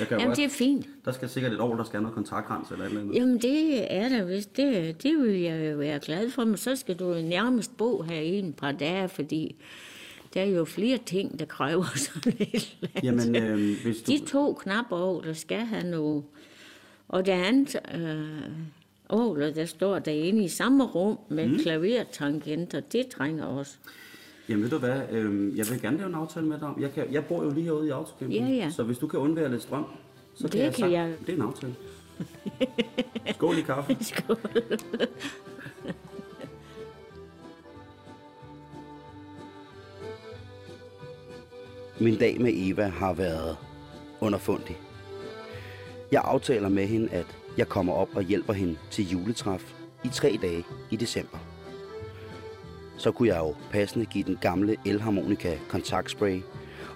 jo 0.00 0.06
Jamen, 0.10 0.26
godt, 0.26 0.36
det 0.36 0.44
er 0.44 0.48
fint. 0.48 0.86
Der 1.04 1.12
skal 1.12 1.28
sikkert 1.28 1.52
et 1.52 1.60
år, 1.60 1.76
der 1.76 1.84
skal 1.84 1.96
have 1.96 2.02
noget 2.02 2.14
kontaktrens 2.14 2.70
eller 2.70 2.84
et 2.84 2.88
eller 2.88 3.00
andet. 3.00 3.14
Jamen, 3.14 3.38
det 3.38 3.92
er 3.92 4.08
der 4.08 4.24
vist. 4.24 4.56
Det, 4.56 5.02
det 5.02 5.18
vil 5.18 5.40
jeg 5.40 5.72
jo 5.72 5.76
være 5.76 6.00
glad 6.00 6.30
for, 6.30 6.44
men 6.44 6.56
så 6.56 6.76
skal 6.76 6.96
du 6.96 7.14
nærmest 7.14 7.76
bo 7.76 8.02
her 8.02 8.20
i 8.20 8.38
en 8.38 8.52
par 8.52 8.72
dage, 8.72 9.08
fordi 9.08 9.56
der 10.34 10.40
er 10.40 10.46
jo 10.46 10.64
flere 10.64 10.98
ting, 10.98 11.38
der 11.38 11.44
kræver 11.44 11.84
sådan 12.12 12.32
et 12.38 12.76
eller 12.82 12.88
andet. 12.94 13.04
Jamen, 13.04 13.36
øh, 13.36 13.82
hvis 13.84 14.02
du... 14.02 14.12
De 14.12 14.18
to 14.26 14.54
knapper, 14.54 15.20
der 15.20 15.32
skal 15.32 15.60
have 15.60 15.90
noget. 15.90 16.22
Og 17.08 17.26
det 17.26 17.32
andet 17.32 17.76
øh, 17.94 18.50
åler, 19.10 19.50
der 19.54 19.64
står 19.64 19.98
derinde 19.98 20.44
i 20.44 20.48
samme 20.48 20.84
rum 20.84 21.18
med 21.28 21.46
mm. 21.48 21.58
klavertangenter, 21.58 22.80
det 22.80 23.06
trænger 23.06 23.44
også. 23.44 23.76
Jamen 24.48 24.62
ved 24.62 24.70
du 24.70 24.78
hvad, 24.78 25.00
øh, 25.10 25.58
jeg 25.58 25.66
vil 25.70 25.80
gerne 25.82 25.96
lave 25.96 26.08
en 26.08 26.14
aftale 26.14 26.46
med 26.46 26.58
dig 26.58 26.68
om. 26.68 26.80
Jeg, 26.80 26.92
kan, 26.92 27.12
jeg 27.12 27.24
bor 27.24 27.42
jo 27.44 27.50
lige 27.50 27.64
herude 27.64 27.86
i 27.86 27.90
autocampen, 27.90 28.32
Ja, 28.32 28.46
ja. 28.46 28.70
så 28.70 28.82
hvis 28.82 28.98
du 28.98 29.06
kan 29.06 29.20
undvære 29.20 29.50
lidt 29.50 29.62
strøm, 29.62 29.84
så 30.34 30.42
Det 30.42 30.50
kan 30.50 30.60
jeg, 30.60 30.72
kan 30.74 30.80
sagt, 30.80 30.92
jeg. 30.92 31.14
det 31.26 31.28
er 31.28 31.36
en 31.36 31.42
aftale. 31.42 31.74
Skål 33.34 33.58
i 33.58 33.60
kaffe. 33.60 33.96
Skål. 34.00 34.38
Min 42.00 42.18
dag 42.18 42.40
med 42.40 42.52
Eva 42.54 42.86
har 42.88 43.12
været 43.12 43.56
underfundig. 44.20 44.76
Jeg 46.12 46.22
aftaler 46.24 46.68
med 46.68 46.86
hende, 46.86 47.08
at 47.10 47.26
jeg 47.56 47.68
kommer 47.68 47.92
op 47.92 48.08
og 48.14 48.22
hjælper 48.22 48.52
hende 48.52 48.76
til 48.90 49.10
juletræf 49.10 49.72
i 50.04 50.08
tre 50.08 50.38
dage 50.42 50.64
i 50.90 50.96
december. 50.96 51.38
Så 52.96 53.12
kunne 53.12 53.28
jeg 53.28 53.38
jo 53.38 53.54
passende 53.70 54.06
give 54.06 54.24
den 54.24 54.38
gamle 54.40 54.76
elharmonika 54.86 55.56
kontaktspray 55.68 56.40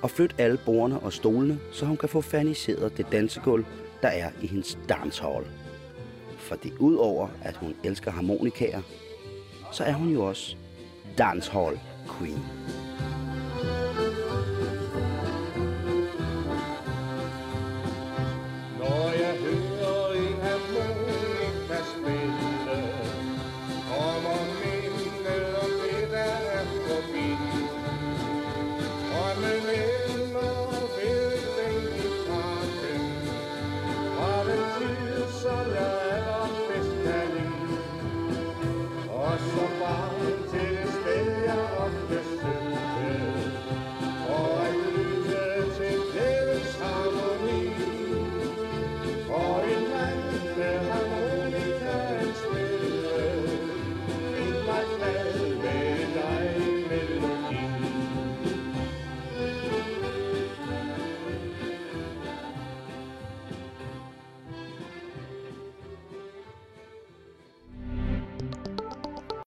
og 0.02 0.10
flytte 0.10 0.34
alle 0.38 0.58
bordene 0.64 1.00
og 1.00 1.12
stolene, 1.12 1.58
så 1.72 1.86
hun 1.86 1.96
kan 1.96 2.08
få 2.08 2.20
faniseret 2.20 2.96
det 2.96 3.12
dansegulv, 3.12 3.64
der 4.02 4.08
er 4.08 4.30
i 4.42 4.46
hendes 4.46 4.78
dancehall. 4.88 5.44
For 6.38 6.54
det 6.54 6.72
udover, 6.78 7.28
at 7.42 7.56
hun 7.56 7.74
elsker 7.84 8.10
harmonikaer, 8.10 8.82
så 9.72 9.84
er 9.84 9.92
hun 9.92 10.12
jo 10.12 10.24
også 10.24 10.56
dancehall 11.18 11.80
queen. 12.18 12.40